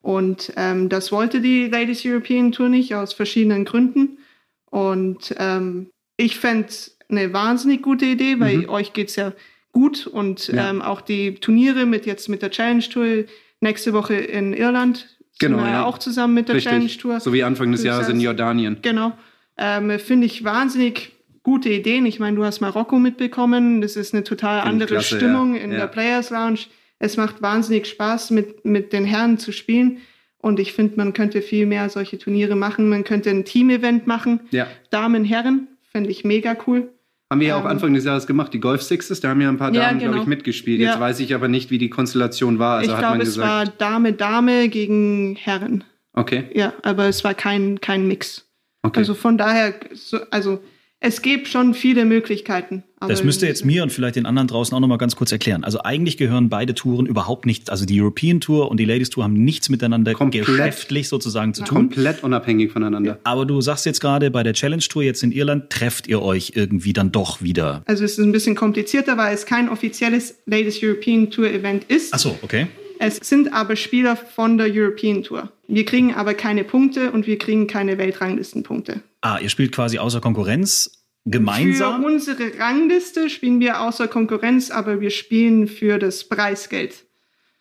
Und 0.00 0.52
ähm, 0.56 0.90
das 0.90 1.12
wollte 1.12 1.40
die 1.40 1.66
Ladies 1.68 2.04
European 2.04 2.52
Tour 2.52 2.68
nicht 2.68 2.94
aus 2.94 3.14
verschiedenen 3.14 3.64
Gründen. 3.64 4.18
Und 4.70 5.34
ähm, 5.38 5.88
ich 6.16 6.38
fände 6.38 6.68
eine 7.08 7.32
wahnsinnig 7.32 7.80
gute 7.82 8.04
Idee, 8.04 8.38
weil 8.38 8.58
mhm. 8.58 8.68
euch 8.68 8.92
geht's 8.92 9.16
ja 9.16 9.32
gut 9.72 10.06
und 10.06 10.48
ja. 10.48 10.70
Ähm, 10.70 10.82
auch 10.82 11.00
die 11.00 11.34
Turniere 11.34 11.86
mit 11.86 12.06
jetzt 12.06 12.28
mit 12.28 12.42
der 12.42 12.50
Challenge 12.50 12.82
Tour 12.82 13.24
nächste 13.60 13.92
Woche 13.92 14.14
in 14.14 14.52
Irland. 14.52 15.16
Genau. 15.38 15.58
Sind 15.58 15.66
wir 15.66 15.72
ja. 15.72 15.84
auch 15.84 15.98
zusammen 15.98 16.34
mit 16.34 16.48
der 16.48 16.56
Richtig. 16.56 16.70
Challenge 16.70 16.92
Tour. 16.98 17.20
So 17.20 17.32
wie 17.32 17.42
Anfang 17.42 17.72
des 17.72 17.82
Jahres 17.82 18.08
in 18.08 18.20
Jordanien. 18.20 18.78
Genau. 18.82 19.12
Ähm, 19.56 19.98
Finde 19.98 20.26
ich 20.26 20.44
wahnsinnig 20.44 21.13
gute 21.44 21.68
Ideen. 21.68 22.04
Ich 22.06 22.18
meine, 22.18 22.36
du 22.36 22.44
hast 22.44 22.60
Marokko 22.60 22.98
mitbekommen. 22.98 23.80
Das 23.80 23.94
ist 23.94 24.12
eine 24.12 24.24
total 24.24 24.62
andere 24.62 24.88
klasse, 24.88 25.16
Stimmung 25.16 25.54
ja. 25.54 25.62
in 25.62 25.70
ja. 25.70 25.78
der 25.78 25.86
Players 25.86 26.30
Lounge. 26.30 26.60
Es 26.98 27.16
macht 27.16 27.40
wahnsinnig 27.42 27.86
Spaß, 27.86 28.30
mit, 28.32 28.64
mit 28.64 28.92
den 28.92 29.04
Herren 29.04 29.38
zu 29.38 29.52
spielen. 29.52 29.98
Und 30.38 30.58
ich 30.58 30.72
finde, 30.72 30.96
man 30.96 31.12
könnte 31.12 31.42
viel 31.42 31.66
mehr 31.66 31.88
solche 31.88 32.18
Turniere 32.18 32.56
machen. 32.56 32.88
Man 32.88 33.04
könnte 33.04 33.30
ein 33.30 33.44
Team-Event 33.44 34.06
machen. 34.06 34.40
Ja. 34.50 34.66
Damen, 34.90 35.24
Herren, 35.24 35.68
finde 35.90 36.10
ich 36.10 36.24
mega 36.24 36.56
cool. 36.66 36.90
Haben 37.30 37.40
wir 37.40 37.48
ja 37.48 37.56
auch 37.56 37.62
ähm, 37.62 37.68
Anfang 37.68 37.94
des 37.94 38.04
Jahres 38.04 38.26
gemacht, 38.26 38.52
die 38.52 38.60
Golf 38.60 38.82
Sixes, 38.82 39.20
da 39.20 39.30
haben 39.30 39.40
ja 39.40 39.48
ein 39.48 39.56
paar 39.56 39.72
Damen, 39.72 39.82
ja, 39.82 39.90
genau. 39.92 40.12
glaube 40.12 40.18
ich, 40.20 40.26
mitgespielt. 40.26 40.80
Jetzt 40.80 40.94
ja. 40.94 41.00
weiß 41.00 41.20
ich 41.20 41.34
aber 41.34 41.48
nicht, 41.48 41.70
wie 41.70 41.78
die 41.78 41.88
Konstellation 41.88 42.58
war. 42.58 42.78
Also 42.78 42.92
ich 42.92 42.98
glaube, 42.98 43.22
es 43.22 43.38
war 43.38 43.64
Dame, 43.66 44.12
Dame 44.12 44.68
gegen 44.68 45.36
Herren. 45.36 45.84
Okay. 46.12 46.44
Ja, 46.54 46.74
aber 46.82 47.06
es 47.06 47.24
war 47.24 47.34
kein, 47.34 47.80
kein 47.80 48.06
Mix. 48.06 48.46
Okay. 48.82 49.00
Also 49.00 49.14
von 49.14 49.38
daher, 49.38 49.74
also 50.30 50.60
es 51.04 51.20
gibt 51.20 51.48
schon 51.48 51.74
viele 51.74 52.06
Möglichkeiten. 52.06 52.82
das 52.98 53.22
müsst 53.22 53.42
ihr 53.42 53.48
jetzt 53.48 53.62
mir 53.62 53.82
und 53.82 53.92
vielleicht 53.92 54.16
den 54.16 54.24
anderen 54.24 54.48
draußen 54.48 54.74
auch 54.74 54.80
noch 54.80 54.88
mal 54.88 54.96
ganz 54.96 55.16
kurz 55.16 55.30
erklären. 55.32 55.62
Also 55.62 55.80
eigentlich 55.82 56.16
gehören 56.16 56.48
beide 56.48 56.74
Touren 56.74 57.04
überhaupt 57.04 57.44
nicht, 57.44 57.68
also 57.68 57.84
die 57.84 58.00
European 58.00 58.40
Tour 58.40 58.70
und 58.70 58.80
die 58.80 58.86
Ladies 58.86 59.10
Tour 59.10 59.22
haben 59.22 59.34
nichts 59.34 59.68
miteinander 59.68 60.14
komplett, 60.14 60.46
geschäftlich 60.46 61.08
sozusagen 61.08 61.52
zu 61.52 61.62
tun. 61.62 61.90
Komplett 61.90 62.24
unabhängig 62.24 62.72
voneinander. 62.72 63.18
Aber 63.22 63.44
du 63.44 63.60
sagst 63.60 63.84
jetzt 63.84 64.00
gerade, 64.00 64.30
bei 64.30 64.42
der 64.42 64.54
Challenge 64.54 64.82
Tour 64.82 65.02
jetzt 65.02 65.22
in 65.22 65.30
Irland 65.30 65.68
trefft 65.68 66.06
ihr 66.06 66.22
euch 66.22 66.52
irgendwie 66.54 66.94
dann 66.94 67.12
doch 67.12 67.42
wieder. 67.42 67.82
Also 67.84 68.02
es 68.02 68.12
ist 68.12 68.24
ein 68.24 68.32
bisschen 68.32 68.54
komplizierter, 68.54 69.18
weil 69.18 69.34
es 69.34 69.44
kein 69.44 69.68
offizielles 69.68 70.36
Ladies 70.46 70.82
European 70.82 71.30
Tour 71.30 71.48
Event 71.50 71.84
ist. 71.84 72.14
Ach 72.14 72.18
so, 72.18 72.38
okay. 72.40 72.66
Es 72.98 73.16
sind 73.16 73.52
aber 73.52 73.76
Spieler 73.76 74.16
von 74.16 74.56
der 74.56 74.68
European 74.70 75.22
Tour. 75.22 75.50
Wir 75.68 75.84
kriegen 75.84 76.14
aber 76.14 76.32
keine 76.32 76.64
Punkte 76.64 77.10
und 77.12 77.26
wir 77.26 77.38
kriegen 77.38 77.66
keine 77.66 77.98
Weltranglistenpunkte. 77.98 79.02
Ah, 79.24 79.38
ihr 79.40 79.48
spielt 79.48 79.72
quasi 79.72 79.96
außer 79.96 80.20
Konkurrenz 80.20 81.02
gemeinsam? 81.24 82.02
Für 82.02 82.06
unsere 82.08 82.58
Rangliste 82.58 83.30
spielen 83.30 83.58
wir 83.58 83.80
außer 83.80 84.06
Konkurrenz, 84.06 84.70
aber 84.70 85.00
wir 85.00 85.08
spielen 85.08 85.66
für 85.66 85.98
das 85.98 86.24
Preisgeld. 86.24 87.06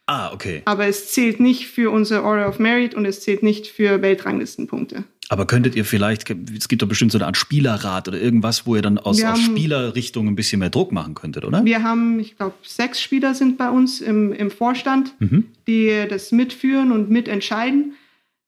Ah, 0.06 0.34
okay. 0.34 0.62
Aber 0.66 0.88
es 0.88 1.14
zählt 1.14 1.40
nicht 1.40 1.68
für 1.68 1.90
unser 1.90 2.26
Order 2.26 2.50
of 2.50 2.60
Merit 2.60 2.96
und 2.96 3.06
es 3.06 3.22
zählt 3.22 3.44
nicht 3.44 3.68
für 3.68 4.02
Weltranglistenpunkte. 4.02 5.06
Aber 5.30 5.48
könntet 5.48 5.76
ihr 5.76 5.86
vielleicht, 5.86 6.30
es 6.30 6.68
gibt 6.68 6.82
doch 6.82 6.88
bestimmt 6.90 7.14
so 7.14 7.18
eine 7.18 7.28
Art 7.28 7.38
Spielerrat 7.38 8.10
oder 8.10 8.20
irgendwas, 8.20 8.68
wo 8.68 8.76
ihr 8.76 8.82
dann 8.82 8.98
aus, 8.98 9.24
aus 9.24 9.40
Spielerrichtung 9.40 10.28
ein 10.28 10.36
bisschen 10.36 10.60
mehr 10.60 10.70
Druck 10.70 10.92
machen 10.92 11.14
könntet, 11.14 11.46
oder? 11.46 11.64
Wir 11.64 11.82
haben, 11.82 12.20
ich 12.20 12.36
glaube, 12.36 12.56
sechs 12.62 13.02
Spieler 13.02 13.34
sind 13.34 13.58
bei 13.58 13.70
uns 13.70 14.02
im, 14.02 14.34
im 14.34 14.52
Vorstand, 14.52 15.14
mhm. 15.20 15.46
die 15.66 16.08
das 16.10 16.34
mitführen 16.34 16.92
und 16.92 17.10
mitentscheiden. 17.10 17.94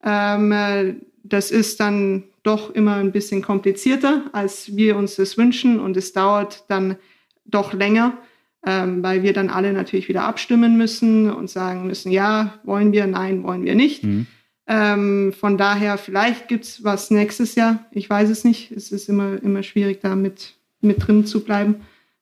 Ähm, 0.03 0.51
äh, 0.51 0.95
das 1.23 1.49
ist 1.49 1.79
dann 1.79 2.25
doch 2.45 2.69
immer 2.69 2.95
ein 2.95 3.11
bisschen 3.11 3.41
komplizierter, 3.41 4.23
als 4.31 4.75
wir 4.75 4.95
uns 4.95 5.15
das 5.15 5.37
wünschen 5.37 5.79
und 5.79 5.97
es 5.97 6.13
dauert 6.13 6.65
dann 6.67 6.97
doch 7.45 7.73
länger, 7.73 8.17
ähm, 8.65 9.03
weil 9.03 9.23
wir 9.23 9.33
dann 9.33 9.49
alle 9.49 9.73
natürlich 9.73 10.07
wieder 10.09 10.23
abstimmen 10.23 10.77
müssen 10.77 11.31
und 11.31 11.49
sagen 11.49 11.87
müssen, 11.87 12.11
ja, 12.11 12.59
wollen 12.63 12.91
wir, 12.91 13.07
nein, 13.07 13.43
wollen 13.43 13.63
wir 13.63 13.75
nicht. 13.75 14.03
Mhm. 14.03 14.27
Ähm, 14.67 15.33
von 15.33 15.57
daher, 15.57 15.97
vielleicht 15.97 16.47
gibt 16.47 16.65
es 16.65 16.83
was 16.83 17.11
nächstes 17.11 17.55
Jahr. 17.55 17.85
Ich 17.91 18.09
weiß 18.09 18.29
es 18.29 18.43
nicht. 18.43 18.71
Es 18.71 18.91
ist 18.91 19.09
immer, 19.09 19.41
immer 19.43 19.61
schwierig, 19.61 19.99
da 20.01 20.15
mit, 20.15 20.55
mit 20.81 21.05
drin 21.05 21.25
zu 21.25 21.43
bleiben. 21.43 21.81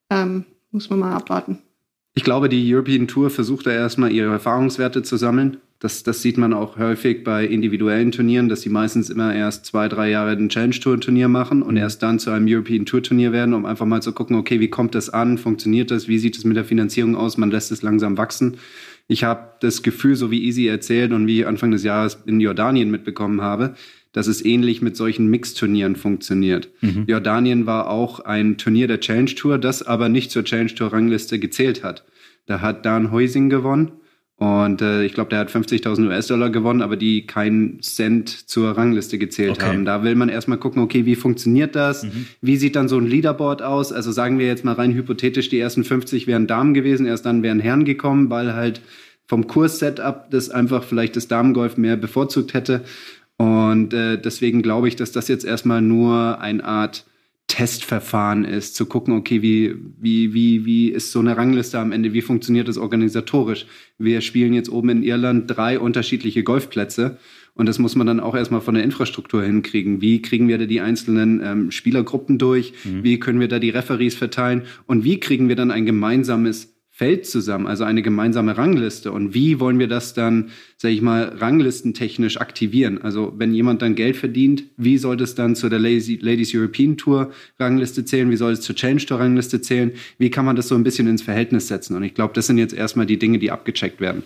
Ähm, 0.09 0.45
muss 0.71 0.89
man 0.89 0.99
mal 0.99 1.13
abwarten. 1.15 1.59
Ich 2.15 2.23
glaube, 2.23 2.49
die 2.49 2.73
European 2.73 3.07
Tour 3.07 3.29
versucht 3.29 3.65
da 3.65 3.71
erstmal 3.71 4.11
ihre 4.11 4.31
Erfahrungswerte 4.31 5.03
zu 5.03 5.17
sammeln. 5.17 5.57
Das, 5.83 6.01
das 6.01 6.21
sieht 6.21 6.37
man 6.37 6.53
auch 6.53 6.77
häufig 6.77 7.25
bei 7.25 7.45
individuellen 7.45 8.13
Turnieren, 8.13 8.47
dass 8.47 8.61
sie 8.61 8.69
meistens 8.69 9.09
immer 9.09 9.35
erst 9.35 9.65
zwei, 9.65 9.89
drei 9.89 10.09
Jahre 10.09 10.31
ein 10.31 10.47
Challenge 10.47 10.79
Tour 10.79 10.97
Turnier 10.97 11.27
machen 11.27 11.61
und 11.61 11.75
erst 11.75 12.01
dann 12.01 12.19
zu 12.19 12.31
einem 12.31 12.45
European 12.47 12.85
Tour 12.85 13.03
Turnier 13.03 13.33
werden, 13.33 13.53
um 13.53 13.65
einfach 13.65 13.85
mal 13.85 14.01
zu 14.01 14.13
gucken, 14.13 14.37
okay, 14.37 14.61
wie 14.61 14.69
kommt 14.69 14.95
das 14.95 15.09
an, 15.09 15.37
funktioniert 15.37 15.91
das, 15.91 16.07
wie 16.07 16.19
sieht 16.19 16.37
es 16.37 16.45
mit 16.45 16.55
der 16.55 16.63
Finanzierung 16.63 17.17
aus, 17.17 17.37
man 17.37 17.51
lässt 17.51 17.69
es 17.69 17.81
langsam 17.81 18.17
wachsen. 18.17 18.55
Ich 19.09 19.25
habe 19.25 19.55
das 19.59 19.83
Gefühl, 19.83 20.15
so 20.15 20.31
wie 20.31 20.45
Easy 20.45 20.67
erzählt 20.67 21.11
und 21.11 21.27
wie 21.27 21.41
ich 21.41 21.47
Anfang 21.47 21.71
des 21.71 21.83
Jahres 21.83 22.17
in 22.25 22.39
Jordanien 22.39 22.89
mitbekommen 22.89 23.41
habe, 23.41 23.73
dass 24.13 24.27
es 24.27 24.45
ähnlich 24.45 24.81
mit 24.81 24.95
solchen 24.95 25.27
Mixturnieren 25.27 25.97
funktioniert. 25.97 26.69
Mhm. 26.79 27.03
Jordanien 27.07 27.65
war 27.65 27.89
auch 27.89 28.21
ein 28.21 28.57
Turnier 28.57 28.87
der 28.87 29.01
Challenge 29.01 29.35
Tour, 29.35 29.57
das 29.57 29.83
aber 29.83 30.07
nicht 30.07 30.31
zur 30.31 30.45
Challenge 30.45 30.73
Tour 30.73 30.93
Rangliste 30.93 31.39
gezählt 31.39 31.83
hat. 31.83 32.05
Da 32.45 32.61
hat 32.61 32.85
Dan 32.85 33.11
Heusing 33.11 33.49
gewonnen 33.49 33.91
und 34.43 34.81
äh, 34.81 35.05
ich 35.05 35.13
glaube, 35.13 35.29
der 35.29 35.39
hat 35.39 35.49
50.000 35.49 36.05
US-Dollar 36.05 36.49
gewonnen, 36.49 36.81
aber 36.81 36.97
die 36.97 37.25
keinen 37.25 37.81
Cent 37.81 38.27
zur 38.49 38.71
Rangliste 38.71 39.17
gezählt 39.17 39.51
okay. 39.51 39.67
haben. 39.67 39.85
Da 39.85 40.03
will 40.03 40.15
man 40.15 40.27
erstmal 40.27 40.57
gucken, 40.57 40.81
okay, 40.83 41.05
wie 41.05 41.15
funktioniert 41.15 41.77
das? 41.77 42.03
Mhm. 42.03 42.27
Wie 42.41 42.57
sieht 42.57 42.75
dann 42.75 42.89
so 42.89 42.97
ein 42.97 43.07
Leaderboard 43.07 43.61
aus? 43.61 43.93
Also 43.93 44.11
sagen 44.11 44.39
wir 44.39 44.47
jetzt 44.47 44.65
mal 44.65 44.73
rein 44.73 44.93
hypothetisch, 44.93 45.47
die 45.47 45.59
ersten 45.59 45.85
50 45.85 46.27
wären 46.27 46.45
Damen 46.45 46.73
gewesen, 46.73 47.05
erst 47.05 47.25
dann 47.25 47.41
wären 47.41 47.61
Herren 47.61 47.85
gekommen, 47.85 48.29
weil 48.29 48.53
halt 48.53 48.81
vom 49.27 49.47
Kurs-Setup 49.47 50.29
das 50.29 50.49
einfach 50.49 50.83
vielleicht 50.83 51.15
das 51.15 51.29
Damengolf 51.29 51.77
mehr 51.77 51.95
bevorzugt 51.95 52.53
hätte. 52.53 52.81
Und 53.37 53.93
äh, 53.93 54.19
deswegen 54.19 54.61
glaube 54.61 54.89
ich, 54.89 54.97
dass 54.97 55.13
das 55.13 55.29
jetzt 55.29 55.45
erstmal 55.45 55.81
nur 55.81 56.41
eine 56.41 56.65
Art 56.65 57.05
Testverfahren 57.53 58.45
ist, 58.45 58.73
zu 58.73 58.87
gucken, 58.87 59.13
okay, 59.13 59.43
wie, 59.43 59.75
wie, 59.99 60.33
wie, 60.33 60.65
wie 60.65 60.89
ist 60.89 61.11
so 61.11 61.19
eine 61.19 61.37
Rangliste 61.37 61.77
am 61.77 61.91
Ende, 61.91 62.11
wie 62.11 62.23
funktioniert 62.23 62.67
das 62.67 62.79
organisatorisch? 62.79 63.67
Wir 63.99 64.21
spielen 64.21 64.55
jetzt 64.55 64.71
oben 64.71 64.89
in 64.89 65.03
Irland 65.03 65.45
drei 65.55 65.79
unterschiedliche 65.79 66.41
Golfplätze 66.41 67.19
und 67.53 67.67
das 67.67 67.77
muss 67.77 67.95
man 67.95 68.07
dann 68.07 68.19
auch 68.19 68.33
erstmal 68.33 68.61
von 68.61 68.73
der 68.73 68.83
Infrastruktur 68.83 69.43
hinkriegen. 69.43 70.01
Wie 70.01 70.19
kriegen 70.23 70.47
wir 70.47 70.57
da 70.57 70.65
die 70.65 70.81
einzelnen 70.81 71.41
ähm, 71.43 71.69
Spielergruppen 71.69 72.39
durch? 72.39 72.73
Mhm. 72.85 73.03
Wie 73.03 73.19
können 73.19 73.39
wir 73.39 73.47
da 73.47 73.59
die 73.59 73.69
Referees 73.69 74.15
verteilen? 74.15 74.63
Und 74.87 75.03
wie 75.03 75.19
kriegen 75.19 75.47
wir 75.47 75.55
dann 75.55 75.69
ein 75.69 75.85
gemeinsames 75.85 76.73
Feld 76.95 77.25
zusammen, 77.25 77.65
also 77.65 77.85
eine 77.85 78.03
gemeinsame 78.03 78.55
Rangliste. 78.55 79.11
Und 79.11 79.33
wie 79.33 79.59
wollen 79.59 79.79
wir 79.79 79.87
das 79.87 80.13
dann, 80.13 80.51
sage 80.83 80.95
ich 80.95 81.01
mal, 81.01 81.37
ranglistentechnisch 81.37 82.41
aktivieren? 82.41 83.01
Also 83.01 83.33
wenn 83.37 83.53
jemand 83.53 83.81
dann 83.81 83.95
Geld 83.95 84.17
verdient, 84.17 84.65
wie 84.75 84.97
soll 84.97 85.15
das 85.15 85.33
dann 85.33 85.55
zu 85.55 85.69
der 85.69 85.79
Ladies 85.79 86.53
European 86.53 86.97
Tour 86.97 87.31
Rangliste 87.57 88.03
zählen? 88.03 88.29
Wie 88.29 88.35
soll 88.35 88.51
es 88.51 88.59
zur 88.59 88.75
Change 88.75 89.05
Tour 89.05 89.21
Rangliste 89.21 89.61
zählen? 89.61 89.93
Wie 90.17 90.29
kann 90.29 90.43
man 90.43 90.57
das 90.57 90.67
so 90.67 90.75
ein 90.75 90.83
bisschen 90.83 91.07
ins 91.07 91.21
Verhältnis 91.21 91.69
setzen? 91.69 91.95
Und 91.95 92.03
ich 92.03 92.15
glaube, 92.15 92.33
das 92.33 92.47
sind 92.47 92.57
jetzt 92.57 92.73
erstmal 92.73 93.05
die 93.05 93.17
Dinge, 93.17 93.39
die 93.39 93.49
abgecheckt 93.49 94.01
werden. 94.01 94.23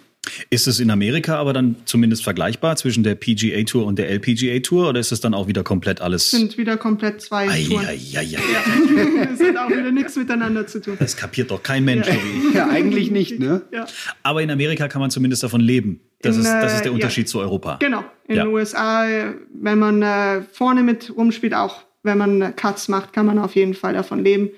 Ist 0.49 0.67
es 0.67 0.79
in 0.79 0.89
Amerika 0.89 1.37
aber 1.37 1.53
dann 1.53 1.75
zumindest 1.85 2.23
vergleichbar 2.23 2.75
zwischen 2.75 3.03
der 3.03 3.15
PGA 3.15 3.63
Tour 3.63 3.85
und 3.85 3.99
der 3.99 4.09
LPGA 4.09 4.59
Tour 4.59 4.89
oder 4.89 4.99
ist 4.99 5.11
es 5.11 5.21
dann 5.21 5.33
auch 5.33 5.47
wieder 5.47 5.63
komplett 5.63 6.01
alles? 6.01 6.31
Sind 6.31 6.57
wieder 6.57 6.75
komplett 6.75 7.21
zwei 7.21 7.47
ei, 7.47 7.63
Touren. 7.63 7.85
Ei, 7.85 7.99
ei, 8.15 8.19
ei, 8.19 8.23
ja. 8.23 8.39
Das 9.29 9.47
hat 9.47 9.57
auch 9.57 9.69
wieder 9.69 9.91
nichts 9.91 10.15
miteinander 10.15 10.65
zu 10.67 10.81
tun. 10.81 10.97
Das 10.99 11.15
kapiert 11.15 11.51
doch 11.51 11.61
kein 11.61 11.85
Mensch. 11.85 12.07
Ja, 12.07 12.15
ja 12.53 12.69
eigentlich 12.69 13.11
nicht, 13.11 13.39
ne? 13.39 13.61
Ja. 13.71 13.85
Aber 14.23 14.41
in 14.41 14.49
Amerika 14.49 14.87
kann 14.87 15.01
man 15.01 15.11
zumindest 15.11 15.43
davon 15.43 15.61
leben. 15.61 16.01
Das, 16.21 16.35
in, 16.35 16.41
ist, 16.41 16.51
das 16.51 16.73
ist 16.75 16.83
der 16.83 16.91
äh, 16.91 16.95
Unterschied 16.95 17.29
zu 17.29 17.39
Europa. 17.39 17.77
Genau. 17.79 18.03
In 18.27 18.35
den 18.35 18.47
USA, 18.47 19.05
wenn 19.53 19.79
man 19.79 20.01
äh, 20.01 20.41
vorne 20.51 20.83
mit 20.83 21.15
rumspielt, 21.15 21.53
auch 21.53 21.83
wenn 22.03 22.17
man 22.17 22.55
Cuts 22.55 22.87
macht, 22.87 23.13
kann 23.13 23.25
man 23.25 23.39
auf 23.39 23.55
jeden 23.55 23.73
Fall 23.73 23.93
davon 23.93 24.23
leben. 24.23 24.49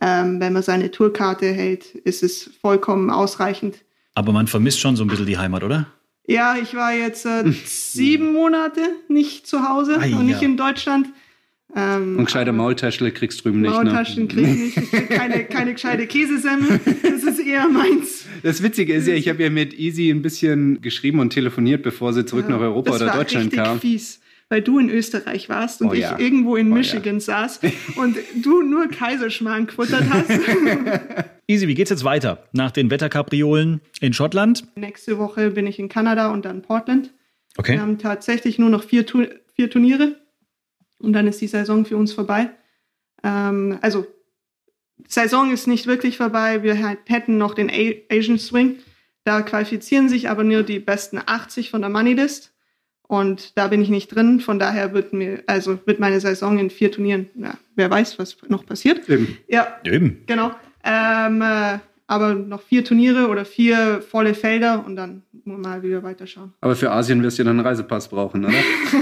Ähm, 0.00 0.40
wenn 0.40 0.52
man 0.52 0.62
seine 0.62 0.90
Tourkarte 0.90 1.46
hält, 1.46 1.94
ist 1.94 2.22
es 2.22 2.50
vollkommen 2.60 3.10
ausreichend 3.10 3.82
aber 4.18 4.32
man 4.32 4.48
vermisst 4.48 4.80
schon 4.80 4.96
so 4.96 5.04
ein 5.04 5.06
bisschen 5.06 5.26
die 5.26 5.38
Heimat, 5.38 5.62
oder? 5.62 5.86
Ja, 6.26 6.56
ich 6.60 6.74
war 6.74 6.92
jetzt 6.92 7.24
äh, 7.24 7.44
sieben 7.64 8.32
Monate 8.32 8.80
nicht 9.06 9.46
zu 9.46 9.68
Hause 9.68 10.00
ah, 10.00 10.18
und 10.18 10.26
nicht 10.26 10.42
ja. 10.42 10.48
in 10.48 10.56
Deutschland. 10.56 11.06
Ähm, 11.76 12.18
und 12.18 12.24
gescheite 12.24 12.52
Maultaschle 12.52 13.12
kriegst 13.12 13.40
du 13.40 13.44
drüben 13.44 13.60
nicht. 13.60 13.70
Ne? 13.70 13.76
Maultaschen 13.76 14.22
ne? 14.22 14.28
krieg 14.28 14.46
ich 14.46 14.58
nicht. 14.58 14.76
Ich 14.76 14.90
krieg 14.90 15.10
keine, 15.10 15.44
keine 15.44 15.72
gescheite 15.74 16.06
Käsesemmel. 16.06 16.80
Das 17.02 17.22
ist 17.24 17.40
eher 17.40 17.68
meins. 17.68 18.24
Das 18.42 18.62
Witzige 18.62 18.94
ist 18.94 19.06
ja, 19.06 19.14
ich 19.14 19.28
habe 19.28 19.42
ja 19.42 19.50
mit 19.50 19.78
Easy 19.78 20.10
ein 20.10 20.22
bisschen 20.22 20.80
geschrieben 20.80 21.20
und 21.20 21.30
telefoniert, 21.30 21.82
bevor 21.82 22.12
sie 22.12 22.24
zurück 22.24 22.46
ja, 22.48 22.56
nach 22.56 22.62
Europa 22.62 22.94
oder 22.94 23.12
Deutschland 23.12 23.52
kam. 23.52 23.64
Das 23.64 23.72
war 23.74 23.80
fies 23.80 24.20
weil 24.48 24.62
du 24.62 24.78
in 24.78 24.88
Österreich 24.88 25.48
warst 25.48 25.82
und 25.82 25.88
oh, 25.88 25.92
ich 25.92 26.00
ja. 26.00 26.18
irgendwo 26.18 26.56
in 26.56 26.72
oh, 26.72 26.74
Michigan 26.74 27.16
ja. 27.16 27.20
saß 27.20 27.60
und 27.96 28.16
du 28.42 28.62
nur 28.62 28.88
Kaiserschmarrn 28.88 29.66
gefuttert 29.66 30.04
hast. 30.08 30.30
Easy, 31.46 31.68
wie 31.68 31.74
geht's 31.74 31.90
jetzt 31.90 32.04
weiter? 32.04 32.44
Nach 32.52 32.70
den 32.70 32.90
Wetterkapriolen 32.90 33.80
in 34.00 34.12
Schottland? 34.12 34.64
Nächste 34.76 35.18
Woche 35.18 35.50
bin 35.50 35.66
ich 35.66 35.78
in 35.78 35.88
Kanada 35.88 36.32
und 36.32 36.44
dann 36.44 36.62
Portland. 36.62 37.12
Okay. 37.56 37.72
Wir 37.72 37.82
haben 37.82 37.98
tatsächlich 37.98 38.58
nur 38.58 38.70
noch 38.70 38.84
vier, 38.84 39.04
vier 39.54 39.70
Turniere 39.70 40.16
und 40.98 41.12
dann 41.12 41.26
ist 41.26 41.40
die 41.40 41.46
Saison 41.46 41.84
für 41.84 41.96
uns 41.96 42.12
vorbei. 42.12 42.50
Ähm, 43.22 43.78
also, 43.82 44.06
Saison 45.06 45.52
ist 45.52 45.66
nicht 45.66 45.86
wirklich 45.86 46.16
vorbei. 46.16 46.62
Wir 46.62 46.74
hätten 46.74 47.38
noch 47.38 47.54
den 47.54 47.70
Asian 48.10 48.38
Swing. 48.38 48.76
Da 49.24 49.42
qualifizieren 49.42 50.08
sich 50.08 50.28
aber 50.28 50.42
nur 50.42 50.62
die 50.62 50.80
besten 50.80 51.20
80 51.24 51.70
von 51.70 51.82
der 51.82 51.90
Money 51.90 52.14
List. 52.14 52.52
Und 53.06 53.56
da 53.56 53.68
bin 53.68 53.80
ich 53.80 53.88
nicht 53.88 54.08
drin. 54.08 54.40
Von 54.40 54.58
daher 54.58 54.92
wird 54.92 55.12
mir, 55.12 55.42
also 55.46 55.78
wird 55.86 56.00
meine 56.00 56.20
Saison 56.20 56.58
in 56.58 56.70
vier 56.70 56.92
Turnieren, 56.92 57.28
ja, 57.36 57.54
wer 57.74 57.90
weiß, 57.90 58.18
was 58.18 58.36
noch 58.48 58.66
passiert. 58.66 59.08
Eben. 59.08 59.38
Ja. 59.48 59.78
Eben. 59.84 60.24
Genau. 60.26 60.52
Ähm, 60.84 61.42
äh, 61.42 61.78
aber 62.08 62.34
noch 62.34 62.62
vier 62.62 62.84
Turniere 62.84 63.28
oder 63.28 63.44
vier 63.44 64.02
volle 64.02 64.34
Felder 64.34 64.84
und 64.84 64.96
dann 64.96 65.22
mal 65.44 65.82
wieder 65.82 66.02
weiterschauen. 66.02 66.52
Aber 66.60 66.74
für 66.74 66.90
Asien 66.90 67.22
wirst 67.22 67.38
du 67.38 67.44
dann 67.44 67.58
einen 67.58 67.66
Reisepass 67.66 68.08
brauchen, 68.08 68.44
oder? 68.44 68.54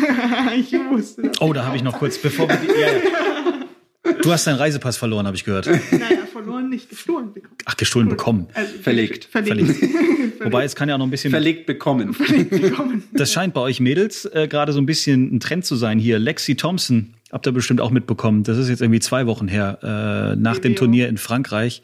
ich 0.57 0.73
muss. 0.73 1.17
Oh, 1.41 1.53
da 1.53 1.65
habe 1.65 1.77
ich 1.77 1.83
noch 1.83 1.99
kurz, 1.99 2.19
bevor 2.19 2.49
wir 2.49 2.57
die, 2.57 2.67
ja, 2.67 2.89
ja. 2.89 4.13
Du 4.23 4.33
hast 4.33 4.47
deinen 4.47 4.57
Reisepass 4.57 4.97
verloren, 4.97 5.27
habe 5.27 5.37
ich 5.37 5.45
gehört. 5.45 5.67
Naja, 5.67 6.27
verloren 6.33 6.69
nicht, 6.69 6.91
gestohlen 6.91 7.33
bekommen. 7.33 7.57
Ach, 7.65 7.77
gestohlen 7.77 8.09
bekommen. 8.09 8.49
Also, 8.55 8.73
verlegt. 8.81 9.25
Verlegt. 9.25 9.77
verlegt. 9.77 10.45
Wobei, 10.45 10.65
es 10.65 10.75
kann 10.75 10.89
ja 10.89 10.97
auch 10.97 10.99
noch 10.99 11.07
ein 11.07 11.11
bisschen. 11.11 11.31
Verlegt 11.31 11.67
bekommen. 11.67 12.13
Verlegt 12.13 12.51
bekommen. 12.51 13.05
Das 13.13 13.33
scheint 13.33 13.55
bei 13.55 13.61
euch 13.61 13.81
Mädels 13.81 14.25
äh, 14.27 14.49
gerade 14.49 14.73
so 14.73 14.81
ein 14.81 14.87
bisschen 14.87 15.35
ein 15.35 15.41
Trend 15.41 15.65
zu 15.65 15.77
sein 15.77 15.99
hier. 15.99 16.19
Lexi 16.19 16.57
Thompson, 16.57 17.15
habt 17.33 17.47
ihr 17.47 17.53
bestimmt 17.53 17.81
auch 17.81 17.91
mitbekommen. 17.91 18.43
Das 18.43 18.59
ist 18.59 18.69
jetzt 18.69 18.81
irgendwie 18.81 19.01
zwei 19.01 19.27
Wochen 19.27 19.49
her, 19.49 19.79
äh, 19.83 20.37
nach 20.37 20.59
dem 20.59 20.75
Turnier 20.77 21.09
in 21.09 21.19
Frankreich, 21.19 21.83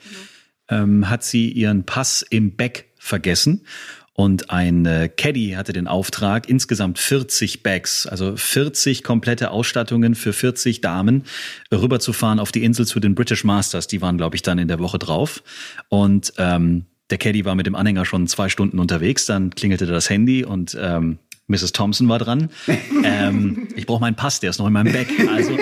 ähm, 0.68 1.08
hat 1.08 1.24
sie 1.24 1.50
ihren 1.50 1.84
Pass 1.84 2.22
im 2.22 2.56
Back 2.56 2.90
vergessen 2.96 3.64
und 4.14 4.50
ein 4.50 4.84
äh, 4.84 5.08
Caddy 5.08 5.52
hatte 5.56 5.72
den 5.72 5.86
Auftrag, 5.86 6.48
insgesamt 6.48 6.98
40 6.98 7.62
Bags, 7.62 8.06
also 8.06 8.36
40 8.36 9.02
komplette 9.02 9.50
Ausstattungen 9.50 10.14
für 10.14 10.34
40 10.34 10.82
Damen, 10.82 11.24
rüberzufahren 11.72 12.38
auf 12.38 12.52
die 12.52 12.62
Insel 12.62 12.86
zu 12.86 13.00
den 13.00 13.14
British 13.14 13.42
Masters. 13.44 13.86
Die 13.86 14.02
waren, 14.02 14.18
glaube 14.18 14.36
ich, 14.36 14.42
dann 14.42 14.58
in 14.58 14.68
der 14.68 14.78
Woche 14.80 14.98
drauf. 14.98 15.42
Und 15.88 16.34
ähm, 16.36 16.84
der 17.08 17.16
Caddy 17.16 17.46
war 17.46 17.54
mit 17.54 17.66
dem 17.66 17.74
Anhänger 17.74 18.04
schon 18.04 18.26
zwei 18.26 18.50
Stunden 18.50 18.78
unterwegs. 18.78 19.24
Dann 19.24 19.50
klingelte 19.50 19.86
das 19.86 20.10
Handy 20.10 20.44
und 20.44 20.76
ähm, 20.78 21.18
Mrs. 21.46 21.72
Thompson 21.72 22.08
war 22.08 22.18
dran. 22.18 22.50
ähm, 23.04 23.68
ich 23.76 23.86
brauche 23.86 24.00
meinen 24.02 24.16
Pass, 24.16 24.40
der 24.40 24.50
ist 24.50 24.58
noch 24.58 24.66
in 24.66 24.74
meinem 24.74 24.92
Bag. 24.92 25.06
Also 25.34 25.56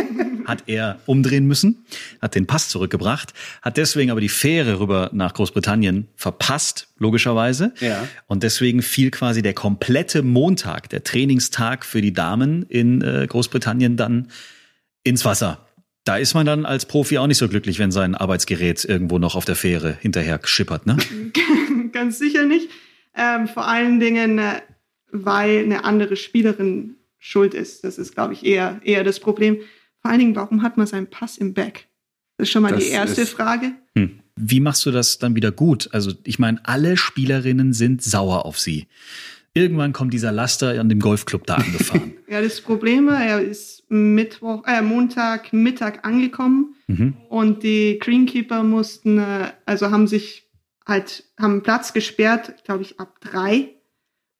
hat 0.50 0.64
er 0.66 0.99
umdrehen 1.07 1.47
müssen, 1.47 1.87
hat 2.21 2.35
den 2.35 2.47
Pass 2.47 2.69
zurückgebracht, 2.69 3.33
hat 3.62 3.76
deswegen 3.76 4.11
aber 4.11 4.21
die 4.21 4.28
Fähre 4.28 4.80
rüber 4.80 5.11
nach 5.12 5.33
Großbritannien 5.33 6.09
verpasst, 6.16 6.88
logischerweise. 6.99 7.73
Ja. 7.80 8.07
Und 8.26 8.42
deswegen 8.42 8.83
fiel 8.83 9.11
quasi 9.11 9.42
der 9.42 9.54
komplette 9.54 10.23
Montag, 10.23 10.90
der 10.90 11.04
Trainingstag 11.04 11.87
für 11.87 12.02
die 12.02 12.12
Damen 12.12 12.64
in 12.64 13.00
äh, 13.00 13.26
Großbritannien 13.28 13.97
dann 13.97 14.28
ins 15.04 15.25
Wasser. 15.25 15.66
Da 16.04 16.16
ist 16.16 16.35
man 16.35 16.47
dann 16.47 16.66
als 16.66 16.87
Profi 16.87 17.19
auch 17.19 17.26
nicht 17.26 17.38
so 17.38 17.49
glücklich, 17.49 17.78
wenn 17.78 17.92
sein 17.92 18.14
Arbeitsgerät 18.14 18.85
irgendwo 18.85 19.19
noch 19.19 19.37
auf 19.37 19.45
der 19.45 19.54
Fähre 19.54 19.97
hinterher 20.00 20.40
schippert, 20.45 20.87
ne? 20.87 20.97
Ganz 21.92 22.19
sicher 22.19 22.45
nicht. 22.45 22.69
Ähm, 23.16 23.49
vor 23.49 23.66
allen 23.66 24.00
Dingen, 24.00 24.38
äh, 24.38 24.61
weil 25.12 25.64
eine 25.64 25.85
andere 25.85 26.16
Spielerin 26.16 26.97
schuld 27.19 27.54
ist. 27.54 27.85
Das 27.85 27.99
ist, 27.99 28.14
glaube 28.14 28.33
ich, 28.33 28.45
eher, 28.45 28.80
eher 28.83 29.04
das 29.04 29.21
Problem. 29.21 29.59
Vor 30.02 30.11
allen 30.11 30.21
Dingen, 30.21 30.37
warum 30.37 30.62
hat 30.62 30.76
man 30.76 30.87
seinen 30.87 31.09
Pass 31.09 31.38
im 31.38 31.54
Back? 31.54 31.88
Das 32.37 32.49
ist 32.49 32.52
schon 32.52 32.62
mal 32.62 32.73
das 32.73 32.85
die 32.85 32.90
erste 32.90 33.26
Frage. 33.26 33.73
Hm. 33.95 34.21
Wie 34.37 34.61
machst 34.61 34.87
du 34.87 34.90
das 34.90 35.19
dann 35.19 35.35
wieder 35.35 35.52
gut? 35.52 35.90
Also 35.92 36.12
ich 36.25 36.38
meine, 36.38 36.61
alle 36.64 36.97
Spielerinnen 36.97 37.75
sind 37.75 38.02
sauer 38.02 38.47
auf 38.47 38.59
sie. 38.59 38.87
Irgendwann 39.52 39.92
kommt 39.92 40.14
dieser 40.14 40.33
Laster 40.33 40.80
an 40.80 40.88
dem 40.88 41.00
Golfclub 41.00 41.45
da 41.47 41.57
angefahren. 41.57 42.14
ja, 42.28 42.40
das 42.40 42.61
Problem 42.61 43.09
war, 43.09 43.23
er 43.23 43.40
ist 43.40 43.83
Mittwoch, 43.90 44.64
äh, 44.66 44.80
Montag 44.80 45.52
Mittag 45.52 46.07
angekommen 46.07 46.76
mhm. 46.87 47.16
und 47.28 47.62
die 47.64 47.99
Greenkeeper 47.99 48.62
mussten, 48.62 49.19
äh, 49.19 49.52
also 49.66 49.90
haben 49.90 50.07
sich 50.07 50.49
halt, 50.87 51.25
haben 51.38 51.62
Platz 51.62 51.92
gesperrt, 51.92 52.62
glaube 52.64 52.83
ich, 52.83 53.00
ab 53.00 53.21
drei 53.21 53.75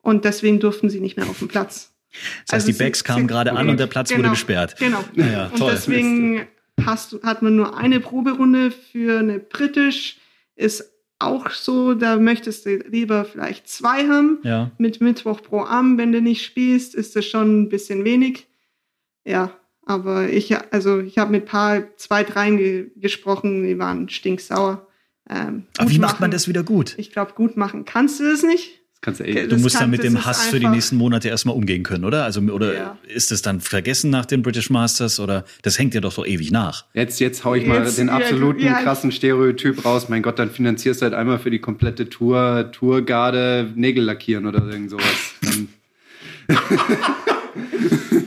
und 0.01 0.25
deswegen 0.25 0.61
durften 0.61 0.89
sie 0.89 1.01
nicht 1.01 1.17
mehr 1.17 1.29
auf 1.29 1.41
den 1.41 1.49
Platz. 1.49 1.93
Das 2.11 2.55
heißt, 2.55 2.67
also 2.67 2.67
die 2.73 2.79
Bags 2.79 3.05
kamen 3.05 3.27
gerade 3.27 3.53
an 3.53 3.69
und 3.69 3.79
der 3.79 3.87
Platz 3.87 4.09
genau, 4.09 4.21
wurde 4.21 4.31
gesperrt. 4.31 4.77
Genau. 4.79 5.05
Ja, 5.15 5.47
und 5.47 5.59
toll. 5.59 5.73
deswegen 5.73 6.47
hast, 6.85 7.17
hat 7.23 7.43
man 7.43 7.57
nur 7.57 7.77
eine 7.77 8.01
Proberunde 8.01 8.71
für 8.71 9.19
eine 9.19 9.39
British, 9.39 10.19
ist 10.57 10.91
auch 11.19 11.51
so, 11.51 11.95
da 11.95 12.17
möchtest 12.17 12.67
du 12.67 12.77
lieber 12.77 13.25
vielleicht 13.25 13.69
zwei 13.69 14.09
haben. 14.09 14.39
Ja. 14.43 14.71
Mit 14.79 15.01
Mittwoch 15.01 15.43
pro 15.43 15.61
Arm, 15.63 15.99
wenn 15.99 16.13
du 16.13 16.21
nicht 16.21 16.45
spielst, 16.45 16.95
ist 16.95 17.15
das 17.15 17.27
schon 17.27 17.63
ein 17.63 17.69
bisschen 17.69 18.05
wenig. 18.05 18.47
Ja, 19.25 19.53
aber 19.85 20.29
ich, 20.31 20.57
also 20.73 21.01
ich 21.01 21.19
habe 21.19 21.31
mit 21.31 21.43
ein 21.43 21.47
paar, 21.47 21.97
zwei, 21.97 22.25
dreien 22.25 22.57
ge 22.57 22.91
gesprochen, 22.97 23.65
die 23.65 23.79
waren 23.79 24.09
stinksauer. 24.09 24.87
Ähm, 25.29 25.67
Aber 25.77 25.91
wie 25.91 25.99
macht 25.99 26.21
man 26.21 26.31
das 26.31 26.49
wieder 26.49 26.63
gut? 26.63 26.95
Ich 26.97 27.13
glaube, 27.13 27.35
gut 27.35 27.57
machen 27.57 27.85
kannst 27.85 28.19
du 28.19 28.31
das 28.31 28.43
nicht. 28.43 28.80
Kannst 29.03 29.21
du 29.21 29.25
eh. 29.25 29.47
Du 29.47 29.57
musst 29.57 29.77
kann- 29.77 29.85
dann 29.85 29.91
mit 29.93 30.05
dem 30.05 30.27
Hass 30.27 30.49
für 30.49 30.61
die 30.61 30.67
nächsten 30.69 30.97
Monate 30.97 31.29
erstmal 31.31 31.57
umgehen 31.57 31.83
können, 31.85 32.05
oder? 32.05 32.25
Also, 32.25 32.41
oder 32.43 32.75
Ja. 32.75 32.99
ist 33.09 33.33
es 33.33 33.41
dann 33.41 33.61
vergessen 33.61 34.11
nach 34.11 34.27
den 34.27 34.43
British 34.43 34.69
Masters 34.69 35.19
oder 35.19 35.45
das 35.63 35.79
hängt 35.79 35.95
dir 35.95 36.03
doch 36.03 36.13
so 36.13 36.27
ewig 36.27 36.51
nach? 36.51 36.85
Jetzt, 36.93 37.19
jetzt 37.19 37.43
hau 37.45 37.55
ich 37.55 37.67
mal 37.67 37.79
Jetzt- 37.83 37.97
den 37.97 38.09
ja, 38.09 38.17
absoluten 38.17 38.61
ja. 38.63 38.83
krassen 38.83 39.11
Stereotyp 39.11 39.85
raus. 39.87 40.11
Mein 40.11 40.21
Gott, 40.23 40.39
dann 40.39 40.51
finanzierst 40.51 41.01
du 41.01 41.05
halt 41.05 41.15
einmal 41.15 41.39
für 41.39 41.51
die 41.51 41.61
komplette 41.61 42.11
Tour, 42.11 42.71
Tourgarde 42.73 43.71
Nägel 43.75 44.05
lackieren 44.05 44.45
oder 44.47 44.67
irgend 44.67 44.91
sowas. 44.91 45.05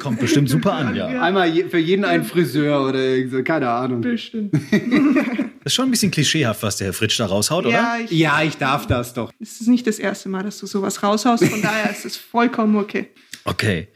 Kommt 0.03 0.19
bestimmt 0.19 0.50
super 0.50 0.74
an, 0.74 0.95
ja. 0.95 1.07
einmal 1.22 1.48
je, 1.50 1.63
für 1.69 1.77
jeden 1.77 2.03
ein 2.03 2.25
Friseur 2.25 2.86
oder 2.89 3.00
so, 3.29 3.41
keine 3.41 3.69
Ahnung. 3.69 4.01
Bestimmt. 4.01 4.53
Das 4.53 4.62
ist 5.63 5.74
schon 5.74 5.86
ein 5.86 5.91
bisschen 5.91 6.12
klischeehaft, 6.12 6.62
was 6.62 6.75
der 6.75 6.88
Herr 6.88 6.93
Fritsch 6.93 7.17
da 7.19 7.25
raushaut, 7.25 7.65
oder? 7.65 7.74
Ja, 7.74 7.98
ich, 8.03 8.12
Ja, 8.12 8.43
ich 8.43 8.57
darf 8.57 8.86
das 8.86 9.13
doch. 9.13 9.31
es 9.39 9.62
ist 9.62 9.67
nicht 9.67 9.88
das 9.88 10.00
erste 10.00 10.27
Mal, 10.27 10.43
dass 10.43 10.60
du 10.60 10.67
sowas 10.67 11.01
raushaust. 11.01 11.45
Von 11.45 11.62
daher 11.62 11.89
ist 11.89 12.03
es 12.05 12.17
vollkommen 12.17 12.75
okay. 12.75 13.07
Okay. 13.45 13.88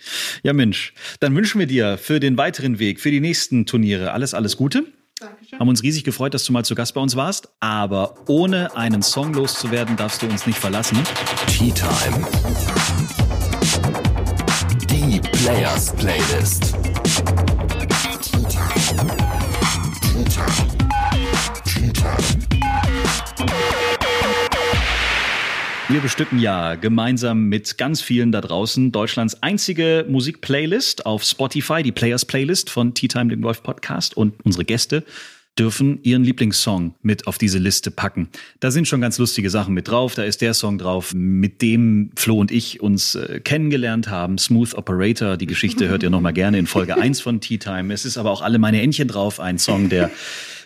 Ja, 0.44 0.54
Mensch. 0.54 0.94
Dann 1.20 1.36
wünschen 1.36 1.60
wir 1.60 1.68
dir 1.68 1.98
für 1.98 2.20
den 2.22 2.38
weiteren 2.38 2.80
Weg, 2.80 3.00
für 3.02 3.12
die 3.12 3.20
nächsten 3.20 3.66
Turniere 3.66 4.12
alles, 4.14 4.34
alles 4.34 4.56
Gute. 4.56 4.86
Dankeschön. 5.20 5.60
Haben 5.60 5.68
uns 5.70 5.84
riesig 5.84 6.04
gefreut, 6.04 6.34
dass 6.34 6.46
du 6.46 6.54
mal 6.54 6.64
zu 6.64 6.74
Gast 6.76 6.94
bei 6.94 7.02
uns 7.02 7.16
warst. 7.16 7.50
Aber 7.60 8.16
ohne 8.28 8.76
einen 8.78 9.02
Song 9.02 9.34
loszuwerden, 9.34 9.96
darfst 9.98 10.22
du 10.22 10.28
uns 10.28 10.46
nicht 10.48 10.60
verlassen. 10.60 11.00
Tea 11.48 11.72
Time. 11.72 12.26
Players 15.20 15.96
Playlist. 15.96 16.76
Wir 25.90 26.02
bestücken 26.02 26.40
ja 26.40 26.76
gemeinsam 26.76 27.46
mit 27.46 27.78
ganz 27.78 28.02
vielen 28.02 28.32
da 28.32 28.42
draußen 28.42 28.92
Deutschlands 28.92 29.42
einzige 29.42 30.06
Musikplaylist 30.08 31.06
auf 31.06 31.24
Spotify, 31.24 31.82
die 31.82 31.92
Players 31.92 32.26
Playlist 32.26 32.70
von 32.70 32.94
Tea 32.94 33.08
Time, 33.08 33.28
dem 33.30 33.42
Golf 33.42 33.64
Podcast. 33.64 34.16
Und 34.18 34.34
unsere 34.44 34.66
Gäste 34.66 35.04
dürfen 35.60 36.00
ihren 36.04 36.24
Lieblingssong 36.24 36.96
mit 37.02 37.28
auf 37.28 37.38
diese 37.38 37.58
Liste 37.58 37.92
packen. 37.92 38.30
Da 38.60 38.72
sind 38.72 38.88
schon 38.88 39.02
ganz 39.02 39.18
lustige 39.18 39.50
Sachen 39.50 39.74
mit 39.74 39.88
drauf. 39.88 40.16
Da 40.16 40.24
ist 40.24 40.42
der 40.42 40.54
Song 40.54 40.78
drauf, 40.78 41.14
mit 41.14 41.62
dem 41.62 42.12
Flo 42.16 42.40
und 42.40 42.52
ich 42.52 42.82
uns 42.82 43.16
äh, 43.16 43.40
kennengelernt 43.40 44.10
haben. 44.10 44.38
Smooth 44.38 44.76
Operator. 44.76 45.38
Die 45.38 45.48
Geschichte 45.48 45.88
hört 45.90 46.04
ihr 46.04 46.10
nochmal 46.10 46.34
gerne 46.34 46.58
in 46.60 46.68
Folge 46.68 46.98
1 46.98 47.22
von 47.22 47.42
Tea 47.42 47.58
Time. 47.58 47.94
Es 47.94 48.06
ist 48.06 48.18
aber 48.18 48.32
auch 48.32 48.42
alle 48.42 48.60
meine 48.60 48.82
Entchen 48.82 49.08
drauf. 49.08 49.40
Ein 49.40 49.58
Song, 49.58 49.90
der 49.90 50.12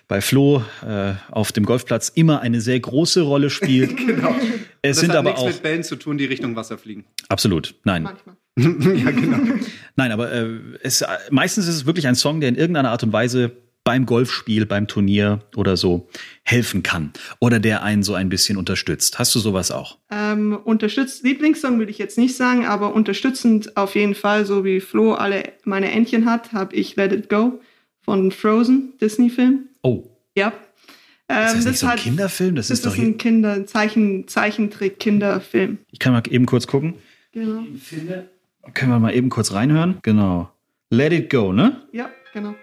bei 0.07 0.19
Flo 0.19 0.61
äh, 0.85 1.13
auf 1.31 1.53
dem 1.53 1.65
Golfplatz 1.65 2.09
immer 2.09 2.41
eine 2.41 2.59
sehr 2.59 2.77
große 2.77 3.21
Rolle 3.21 3.49
spielt. 3.49 3.95
genau. 4.05 4.35
Es 4.81 4.97
Das 4.97 4.99
sind 4.99 5.11
hat 5.11 5.17
aber 5.17 5.29
nichts 5.29 5.41
auch 5.41 5.47
mit 5.47 5.63
Bällen 5.63 5.83
zu 5.83 5.95
tun, 5.95 6.17
die 6.17 6.25
Richtung 6.25 6.55
Wasser 6.57 6.77
fliegen. 6.77 7.05
absolut 7.29 7.75
nein, 7.85 8.03
Manchmal. 8.03 8.35
ja, 8.57 9.11
genau. 9.11 9.37
nein, 9.95 10.11
aber 10.11 10.31
äh, 10.33 10.49
es, 10.81 11.05
meistens 11.29 11.67
ist 11.67 11.75
es 11.75 11.85
wirklich 11.85 12.07
ein 12.07 12.15
Song, 12.15 12.41
der 12.41 12.49
in 12.49 12.55
irgendeiner 12.55 12.91
Art 12.91 13.03
und 13.03 13.13
Weise 13.13 13.53
beim 13.83 14.05
Golfspiel, 14.05 14.65
beim 14.65 14.87
Turnier 14.87 15.39
oder 15.55 15.75
so 15.75 16.07
helfen 16.43 16.83
kann 16.83 17.11
oder 17.39 17.59
der 17.59 17.81
einen 17.83 18.03
so 18.03 18.13
ein 18.13 18.29
bisschen 18.29 18.57
unterstützt. 18.57 19.17
Hast 19.19 19.33
du 19.33 19.39
sowas 19.39 19.71
auch? 19.71 19.97
Ähm, 20.11 20.57
unterstützt, 20.63 21.23
Lieblingssong 21.23 21.79
würde 21.79 21.91
ich 21.91 21.97
jetzt 21.97 22.17
nicht 22.17 22.35
sagen, 22.35 22.65
aber 22.65 22.93
unterstützend 22.93 23.77
auf 23.77 23.95
jeden 23.95 24.13
Fall, 24.15 24.45
so 24.45 24.63
wie 24.63 24.79
Flo 24.79 25.13
alle 25.13 25.53
meine 25.63 25.91
Entchen 25.91 26.25
hat, 26.29 26.53
habe 26.53 26.75
ich 26.75 26.95
Let 26.95 27.11
It 27.11 27.29
Go 27.29 27.59
von 28.01 28.31
Frozen, 28.31 28.93
Disney-Film. 29.01 29.67
Oh, 29.83 30.03
Ja. 30.35 30.49
ist 30.49 30.53
Ähm, 31.29 31.45
das 31.55 31.65
nicht 31.65 31.79
so 31.79 31.85
ein 31.87 31.91
hat- 31.93 31.99
Kinderfilm? 31.99 32.55
Das, 32.55 32.67
Das 32.67 32.79
ist 32.79 32.85
doch 32.85 32.91
ist 32.91 32.97
hier. 32.97 33.05
ein 33.05 33.17
Kinder, 33.17 33.65
Zeichen, 33.65 34.27
Zeichentrick-Kinderfilm. 34.27 35.79
Ich 35.91 35.99
kann 35.99 36.13
mal 36.13 36.21
eben 36.29 36.45
kurz 36.45 36.67
gucken. 36.67 36.95
Genau. 37.31 37.63
Können 38.73 38.91
wir 38.91 38.99
mal 38.99 39.15
eben 39.15 39.29
kurz 39.29 39.53
reinhören? 39.53 39.97
Genau. 40.03 40.51
Let 40.89 41.13
it 41.13 41.29
go, 41.29 41.51
ne? 41.53 41.81
Ja, 41.93 42.09
genau. 42.33 42.53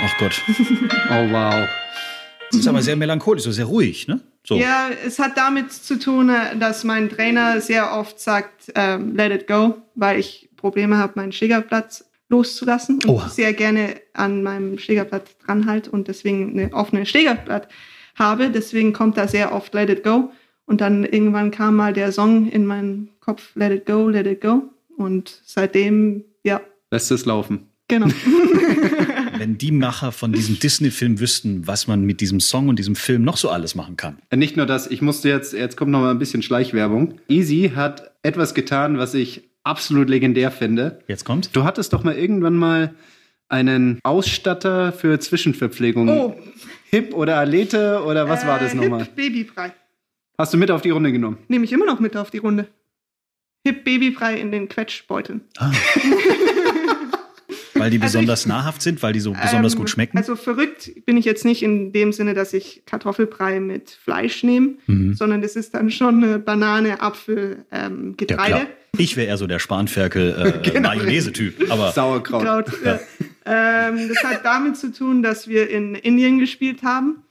Ach 0.00 0.18
Gott. 0.18 0.40
Oh, 1.10 1.30
wow. 1.30 1.68
Das 2.50 2.60
ist 2.60 2.68
aber 2.68 2.82
sehr 2.82 2.96
melancholisch, 2.96 3.44
so 3.44 3.50
sehr 3.52 3.64
ruhig, 3.66 4.08
ne? 4.08 4.20
So. 4.44 4.56
Ja, 4.56 4.88
es 5.06 5.18
hat 5.18 5.36
damit 5.36 5.72
zu 5.72 5.98
tun, 5.98 6.28
äh, 6.30 6.56
dass 6.58 6.84
mein 6.84 7.08
Trainer 7.08 7.60
sehr 7.60 7.92
oft 7.96 8.18
sagt, 8.20 8.72
ähm, 8.74 9.14
let 9.14 9.32
it 9.32 9.46
go, 9.46 9.76
weil 9.94 10.18
ich 10.18 10.48
Probleme 10.56 10.96
habe, 10.98 11.12
meinen 11.16 11.32
Schlägerplatz 11.32 12.04
loszulassen 12.28 12.96
und 12.96 13.08
Oha. 13.08 13.28
sehr 13.28 13.52
gerne 13.52 13.96
an 14.14 14.42
meinem 14.42 14.78
Schlägerblatt 14.78 15.24
dranhalte 15.46 15.90
und 15.90 16.08
deswegen 16.08 16.58
eine 16.58 16.72
offene 16.72 17.04
Schlägerblatt 17.06 17.68
habe. 18.16 18.50
Deswegen 18.50 18.92
kommt 18.92 19.16
da 19.16 19.28
sehr 19.28 19.52
oft 19.54 19.72
let 19.74 19.90
it 19.90 20.02
go. 20.02 20.30
Und 20.66 20.80
dann 20.80 21.04
irgendwann 21.04 21.50
kam 21.50 21.76
mal 21.76 21.92
der 21.92 22.10
Song 22.12 22.48
in 22.50 22.64
meinen 22.66 23.10
Kopf, 23.20 23.50
let 23.54 23.72
it 23.72 23.86
go, 23.86 24.08
let 24.08 24.26
it 24.26 24.40
go. 24.40 24.62
Und 24.96 25.40
seitdem, 25.44 26.24
ja, 26.42 26.60
Lässt 26.90 27.10
es 27.10 27.24
laufen. 27.26 27.68
genau. 27.88 28.08
Wenn 29.42 29.58
die 29.58 29.72
Macher 29.72 30.12
von 30.12 30.32
diesem 30.32 30.56
Disney-Film 30.60 31.18
wüssten, 31.18 31.66
was 31.66 31.88
man 31.88 32.04
mit 32.04 32.20
diesem 32.20 32.38
Song 32.38 32.68
und 32.68 32.78
diesem 32.78 32.94
Film 32.94 33.24
noch 33.24 33.36
so 33.36 33.50
alles 33.50 33.74
machen 33.74 33.96
kann. 33.96 34.18
Äh, 34.30 34.36
Nicht 34.36 34.56
nur 34.56 34.66
das, 34.66 34.88
ich 34.88 35.02
musste 35.02 35.28
jetzt, 35.28 35.52
jetzt 35.52 35.76
kommt 35.76 35.90
noch 35.90 35.98
mal 35.98 36.12
ein 36.12 36.20
bisschen 36.20 36.42
Schleichwerbung. 36.44 37.18
Easy 37.28 37.72
hat 37.74 38.12
etwas 38.22 38.54
getan, 38.54 38.98
was 38.98 39.14
ich 39.14 39.42
absolut 39.64 40.08
legendär 40.08 40.52
finde. 40.52 41.00
Jetzt 41.08 41.24
kommt. 41.24 41.56
Du 41.56 41.64
hattest 41.64 41.92
doch 41.92 42.04
mal 42.04 42.14
irgendwann 42.16 42.54
mal 42.54 42.94
einen 43.48 43.98
Ausstatter 44.04 44.92
für 44.92 45.18
Zwischenverpflegung. 45.18 46.08
Oh, 46.08 46.36
Hip 46.90 47.12
oder 47.12 47.38
Alete 47.38 48.04
oder 48.06 48.28
was 48.28 48.46
war 48.46 48.60
das 48.60 48.74
äh, 48.74 48.76
nochmal? 48.76 49.00
Hip 49.00 49.16
Babybrei. 49.16 49.72
Hast 50.38 50.54
du 50.54 50.56
mit 50.56 50.70
auf 50.70 50.82
die 50.82 50.90
Runde 50.90 51.10
genommen? 51.10 51.38
Nehme 51.48 51.64
ich 51.64 51.72
immer 51.72 51.86
noch 51.86 51.98
mit 51.98 52.16
auf 52.16 52.30
die 52.30 52.38
Runde. 52.38 52.68
Hip 53.66 53.82
Babybrei 53.82 54.38
in 54.38 54.52
den 54.52 54.68
Quetschbeuteln. 54.68 55.40
Ah. 55.58 55.72
weil 57.82 57.90
die 57.90 58.00
Also 58.00 58.18
besonders 58.18 58.40
ich- 58.42 58.46
nahrhaft 58.46 58.80
sind, 58.82 59.02
weil 59.02 59.12
die 59.12 59.20
so 59.20 59.32
besonders 59.32 59.72
Ähm, 59.74 59.78
gut 59.78 59.90
schmecken. 59.90 60.16
Also 60.18 60.36
verrückt 60.36 60.90
bin 61.04 61.16
ich 61.16 61.24
jetzt 61.24 61.44
nicht 61.44 61.62
in 61.62 61.92
dem 61.92 62.12
Sinne, 62.12 62.34
dass 62.34 62.52
ich 62.52 62.82
Kartoffelbrei 62.86 63.60
mit 63.60 63.90
Fleisch 63.90 64.42
nehme, 64.44 64.74
Mhm. 64.86 65.14
sondern 65.14 65.42
das 65.42 65.56
ist 65.56 65.74
dann 65.74 65.90
schon 65.90 66.22
eine 66.24 66.38
Banane, 66.38 67.00
Apfel, 67.00 67.64
ähm, 67.72 68.10
ja, 68.10 68.14
Getreide. 68.26 68.54
klar. 68.54 68.66
Ich 68.98 69.16
wäre 69.16 69.26
eher 69.28 69.38
so 69.38 69.46
der 69.46 69.58
Spanferkel 69.58 70.60
äh, 70.64 70.70
Genau. 70.70 71.90
Sauerkraut. 71.92 72.66
Kraut, 72.66 72.72
ja. 72.84 73.00
ähm, 73.46 74.08
das 74.08 74.22
hat 74.22 74.44
damit 74.44 74.76
zu 74.76 74.92
tun, 74.92 75.22
dass 75.22 75.48
wir 75.48 75.70
in 75.70 75.94
Indien 75.94 76.38
gespielt 76.38 76.82
haben. 76.82 77.22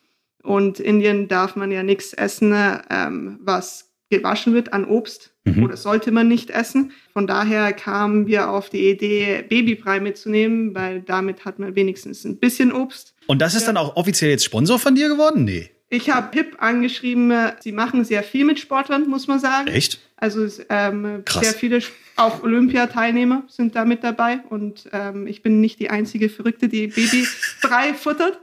Und 0.43 0.79
Indien 0.79 1.27
darf 1.27 1.55
man 1.55 1.71
ja 1.71 1.83
nichts 1.83 2.13
essen, 2.13 2.51
ähm, 2.89 3.37
was 3.43 3.90
gewaschen 4.11 4.53
wird 4.53 4.73
an 4.73 4.85
Obst. 4.85 5.31
Mhm. 5.45 5.63
Oder 5.63 5.75
sollte 5.77 6.11
man 6.11 6.27
nicht 6.27 6.51
essen. 6.51 6.91
Von 7.13 7.25
daher 7.25 7.73
kamen 7.73 8.27
wir 8.27 8.51
auf 8.51 8.69
die 8.69 8.91
Idee, 8.91 9.43
Babybrei 9.49 9.99
mitzunehmen, 9.99 10.75
weil 10.75 11.01
damit 11.01 11.45
hat 11.45 11.57
man 11.57 11.75
wenigstens 11.75 12.23
ein 12.25 12.37
bisschen 12.37 12.71
Obst. 12.71 13.15
und 13.25 13.41
das 13.41 13.55
ist 13.55 13.67
dann 13.67 13.77
auch 13.77 13.95
offiziell 13.95 14.29
jetzt 14.29 14.45
Sponsor 14.45 14.77
von 14.77 14.93
dir 14.93 15.09
geworden? 15.09 15.43
Nee. 15.43 15.71
Ich 15.89 16.09
habe 16.09 16.29
HIP 16.31 16.55
angeschrieben, 16.61 17.31
äh, 17.31 17.53
sie 17.59 17.73
machen 17.73 18.05
sehr 18.05 18.23
viel 18.23 18.45
mit 18.45 18.59
Sportlern, 18.59 19.09
muss 19.09 19.27
man 19.27 19.39
sagen. 19.39 19.67
Echt? 19.67 19.99
Also 20.15 20.47
ähm, 20.69 21.23
sehr 21.27 21.53
viele, 21.53 21.79
auch 22.15 22.43
Olympiateilnehmer 22.43 23.43
sind 23.47 23.75
da 23.75 23.83
mit 23.83 24.03
dabei 24.03 24.39
und 24.49 24.87
ähm, 24.93 25.27
ich 25.27 25.41
bin 25.41 25.59
nicht 25.59 25.79
die 25.79 25.89
einzige 25.89 26.29
Verrückte, 26.29 26.69
die 26.69 26.87
Babybrei 26.87 27.93
futtert. 27.97 28.39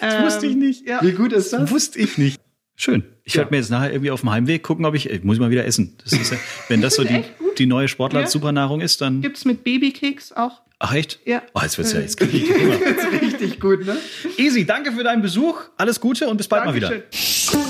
Das 0.00 0.22
wusste 0.22 0.46
ich 0.46 0.56
nicht. 0.56 0.86
Ja. 0.86 1.00
Wie 1.02 1.12
gut 1.12 1.32
ist 1.32 1.52
das? 1.52 1.70
Wusste 1.70 1.98
ich 1.98 2.18
nicht. 2.18 2.40
Schön. 2.76 3.04
Ich 3.24 3.36
werde 3.36 3.50
mir 3.50 3.58
jetzt 3.58 3.70
nachher 3.70 3.92
irgendwie 3.92 4.10
auf 4.10 4.20
dem 4.20 4.30
Heimweg 4.30 4.62
gucken, 4.62 4.84
ob 4.84 4.94
ich, 4.94 5.08
ich 5.08 5.22
muss 5.22 5.38
mal 5.38 5.50
wieder 5.50 5.64
essen. 5.66 5.96
Das 6.02 6.12
ist 6.12 6.32
ja, 6.32 6.38
wenn 6.68 6.80
das 6.80 6.94
so 6.96 7.04
die, 7.04 7.22
die 7.58 7.66
neue 7.66 7.86
Sportler 7.88 8.22
Ja. 8.22 8.26
Supernahrung 8.26 8.80
ist, 8.80 9.00
dann. 9.00 9.20
Gibt's 9.22 9.44
mit 9.44 9.62
Babykeks 9.62 10.32
auch? 10.32 10.62
Ach 10.80 10.92
echt? 10.94 11.20
Ja. 11.24 11.42
Oh, 11.54 11.60
jetzt 11.62 11.78
wird's 11.78 11.92
ja 11.92 12.00
Äh, 12.00 12.02
jetzt 12.02 12.20
Hunger. 12.20 13.12
Richtig 13.22 13.60
gut, 13.60 13.86
ne? 13.86 13.96
Easy, 14.36 14.66
danke 14.66 14.90
für 14.90 15.04
deinen 15.04 15.22
Besuch. 15.22 15.60
Alles 15.76 16.00
Gute 16.00 16.26
und 16.28 16.38
bis 16.38 16.48
bald 16.48 16.64
mal 16.64 16.74
wieder. 16.74 16.88
Dankeschön. 16.88 17.60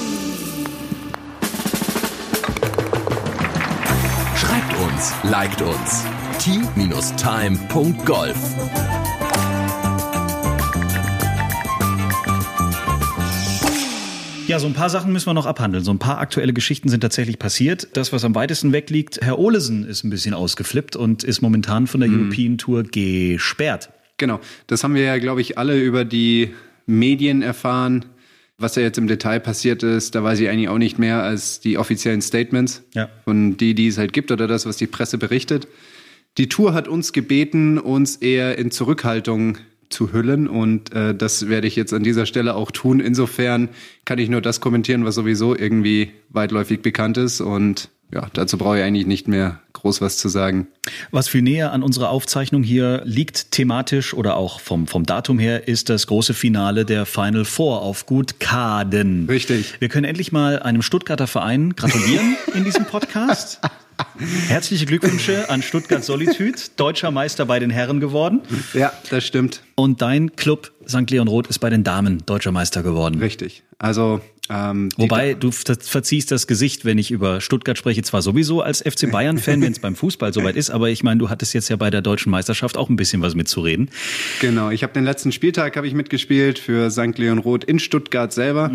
Schreibt 4.34 4.80
uns, 4.80 5.12
liked 5.24 5.60
uns. 5.60 6.04
t-time.golf 6.38 8.36
Ja, 14.52 14.58
so 14.58 14.66
ein 14.66 14.74
paar 14.74 14.90
Sachen 14.90 15.14
müssen 15.14 15.24
wir 15.28 15.32
noch 15.32 15.46
abhandeln. 15.46 15.82
So 15.82 15.90
ein 15.92 15.98
paar 15.98 16.18
aktuelle 16.18 16.52
Geschichten 16.52 16.90
sind 16.90 17.00
tatsächlich 17.00 17.38
passiert. 17.38 17.88
Das, 17.94 18.12
was 18.12 18.22
am 18.22 18.34
weitesten 18.34 18.74
weg 18.74 18.90
liegt, 18.90 19.18
Herr 19.22 19.38
Olesen 19.38 19.86
ist 19.86 20.04
ein 20.04 20.10
bisschen 20.10 20.34
ausgeflippt 20.34 20.94
und 20.94 21.24
ist 21.24 21.40
momentan 21.40 21.86
von 21.86 22.00
der 22.02 22.10
European 22.10 22.58
Tour 22.58 22.82
gesperrt. 22.82 23.88
Genau. 24.18 24.40
Das 24.66 24.84
haben 24.84 24.94
wir 24.94 25.04
ja, 25.04 25.16
glaube 25.16 25.40
ich, 25.40 25.56
alle 25.56 25.80
über 25.80 26.04
die 26.04 26.50
Medien 26.84 27.40
erfahren. 27.40 28.04
Was 28.58 28.74
da 28.74 28.82
jetzt 28.82 28.98
im 28.98 29.06
Detail 29.06 29.40
passiert 29.40 29.82
ist, 29.82 30.14
da 30.14 30.22
weiß 30.22 30.38
ich 30.40 30.50
eigentlich 30.50 30.68
auch 30.68 30.76
nicht 30.76 30.98
mehr 30.98 31.22
als 31.22 31.60
die 31.60 31.78
offiziellen 31.78 32.20
Statements 32.20 32.82
Ja. 32.92 33.08
von 33.24 33.56
die, 33.56 33.74
die 33.74 33.86
es 33.86 33.96
halt 33.96 34.12
gibt 34.12 34.30
oder 34.30 34.46
das, 34.46 34.66
was 34.66 34.76
die 34.76 34.86
Presse 34.86 35.16
berichtet. 35.16 35.66
Die 36.36 36.50
Tour 36.50 36.74
hat 36.74 36.88
uns 36.88 37.14
gebeten, 37.14 37.78
uns 37.78 38.16
eher 38.16 38.58
in 38.58 38.70
Zurückhaltung 38.70 39.56
zu 39.92 40.12
hüllen 40.12 40.48
und 40.48 40.92
äh, 40.94 41.14
das 41.14 41.48
werde 41.48 41.66
ich 41.66 41.76
jetzt 41.76 41.92
an 41.92 42.02
dieser 42.02 42.26
Stelle 42.26 42.54
auch 42.54 42.70
tun. 42.70 43.00
Insofern 43.00 43.68
kann 44.04 44.18
ich 44.18 44.28
nur 44.28 44.40
das 44.40 44.60
kommentieren, 44.60 45.04
was 45.04 45.14
sowieso 45.14 45.56
irgendwie 45.56 46.12
weitläufig 46.30 46.82
bekannt 46.82 47.18
ist 47.18 47.40
und 47.40 47.88
ja, 48.12 48.26
dazu 48.34 48.58
brauche 48.58 48.78
ich 48.78 48.84
eigentlich 48.84 49.06
nicht 49.06 49.26
mehr 49.26 49.60
groß 49.72 50.00
was 50.00 50.18
zu 50.18 50.28
sagen. 50.28 50.68
Was 51.10 51.28
viel 51.28 51.42
näher 51.42 51.72
an 51.72 51.82
unserer 51.82 52.10
Aufzeichnung 52.10 52.62
hier 52.62 53.00
liegt, 53.04 53.52
thematisch 53.52 54.12
oder 54.12 54.36
auch 54.36 54.60
vom, 54.60 54.86
vom 54.86 55.04
Datum 55.04 55.38
her, 55.38 55.66
ist 55.66 55.88
das 55.88 56.06
große 56.06 56.34
Finale 56.34 56.84
der 56.84 57.06
Final 57.06 57.44
Four 57.44 57.82
auf 57.82 58.06
Gut 58.06 58.38
Kaden. 58.38 59.26
Richtig. 59.28 59.80
Wir 59.80 59.88
können 59.88 60.04
endlich 60.04 60.30
mal 60.30 60.58
einem 60.58 60.82
Stuttgarter 60.82 61.26
Verein 61.26 61.74
gratulieren 61.74 62.36
in 62.54 62.64
diesem 62.64 62.84
Podcast. 62.90 63.60
Herzliche 64.48 64.86
Glückwünsche 64.86 65.48
an 65.50 65.62
Stuttgart 65.62 66.04
Solitude, 66.04 66.58
deutscher 66.76 67.10
Meister 67.10 67.46
bei 67.46 67.58
den 67.58 67.70
Herren 67.70 68.00
geworden. 68.00 68.40
Ja, 68.74 68.92
das 69.10 69.24
stimmt. 69.26 69.62
Und 69.74 70.02
dein 70.02 70.36
Club 70.36 70.72
St. 70.88 71.10
Leon 71.10 71.28
Roth 71.28 71.46
ist 71.48 71.58
bei 71.58 71.70
den 71.70 71.84
Damen 71.84 72.22
deutscher 72.26 72.52
Meister 72.52 72.82
geworden. 72.82 73.20
Richtig. 73.20 73.62
Also 73.78 74.20
ähm, 74.50 74.88
Wobei 74.96 75.34
du 75.34 75.50
ver- 75.50 75.76
verziehst 75.80 76.30
das 76.30 76.46
Gesicht, 76.46 76.84
wenn 76.84 76.98
ich 76.98 77.10
über 77.10 77.40
Stuttgart 77.40 77.78
spreche, 77.78 78.02
zwar 78.02 78.22
sowieso 78.22 78.60
als 78.60 78.80
FC 78.82 79.10
Bayern-Fan, 79.10 79.62
wenn 79.62 79.72
es 79.72 79.78
beim 79.78 79.94
Fußball 79.96 80.32
soweit 80.32 80.56
ist, 80.56 80.70
aber 80.70 80.90
ich 80.90 81.02
meine, 81.02 81.18
du 81.18 81.30
hattest 81.30 81.54
jetzt 81.54 81.68
ja 81.68 81.76
bei 81.76 81.90
der 81.90 82.02
deutschen 82.02 82.30
Meisterschaft 82.30 82.76
auch 82.76 82.88
ein 82.90 82.96
bisschen 82.96 83.22
was 83.22 83.34
mitzureden. 83.34 83.88
Genau, 84.40 84.70
ich 84.70 84.82
habe 84.82 84.92
den 84.92 85.04
letzten 85.04 85.32
Spieltag 85.32 85.76
habe 85.76 85.86
ich 85.86 85.94
mitgespielt 85.94 86.58
für 86.58 86.90
St. 86.90 87.16
Leon 87.18 87.38
Roth 87.38 87.64
in 87.64 87.78
Stuttgart 87.78 88.32
selber. 88.32 88.70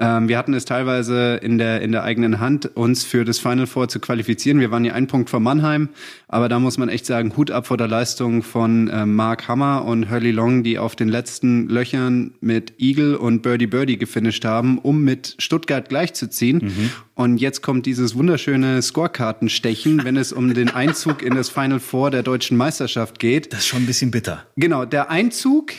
Ähm, 0.00 0.28
wir 0.28 0.38
hatten 0.38 0.54
es 0.54 0.64
teilweise 0.64 1.36
in 1.36 1.58
der, 1.58 1.82
in 1.82 1.92
der 1.92 2.02
eigenen 2.04 2.40
Hand, 2.40 2.74
uns 2.74 3.04
für 3.04 3.24
das 3.24 3.38
Final 3.38 3.66
Four 3.66 3.88
zu 3.88 4.00
qualifizieren. 4.00 4.58
Wir 4.58 4.70
waren 4.70 4.84
ja 4.84 4.94
ein 4.94 5.06
Punkt 5.06 5.28
vor 5.28 5.40
Mannheim, 5.40 5.90
aber 6.26 6.48
da 6.48 6.58
muss 6.58 6.78
man 6.78 6.88
echt 6.88 7.04
sagen, 7.04 7.36
Hut 7.36 7.50
ab 7.50 7.66
vor 7.66 7.76
der 7.76 7.86
Leistung 7.86 8.42
von 8.42 8.88
äh, 8.88 9.04
Mark 9.04 9.46
Hammer 9.46 9.84
und 9.84 10.10
Hurley 10.10 10.30
Long, 10.30 10.62
die 10.62 10.78
auf 10.78 10.96
den 10.96 11.08
letzten 11.10 11.68
Löchern 11.68 12.32
mit 12.40 12.72
Eagle 12.78 13.14
und 13.16 13.42
Birdie 13.42 13.66
Birdie 13.66 13.98
gefinisht 13.98 14.46
haben, 14.46 14.78
um 14.78 15.04
mit 15.04 15.36
Stuttgart 15.38 15.88
gleichzuziehen. 15.88 16.72
Und 17.14 17.36
jetzt 17.36 17.60
kommt 17.60 17.84
dieses 17.84 18.14
wunderschöne 18.14 18.80
Scorekartenstechen, 18.80 20.04
wenn 20.04 20.16
es 20.16 20.32
um 20.32 20.54
den 20.54 20.70
Einzug 20.70 21.22
in 21.22 21.34
das 21.34 21.50
Final 21.50 21.78
Four 21.78 22.10
der 22.10 22.22
deutschen 22.22 22.56
Meisterschaft 22.56 23.18
geht. 23.18 23.52
Das 23.52 23.60
ist 23.60 23.66
schon 23.66 23.82
ein 23.82 23.86
bisschen 23.86 24.10
bitter. 24.10 24.46
Genau, 24.56 24.86
der 24.86 25.10
Einzug 25.10 25.72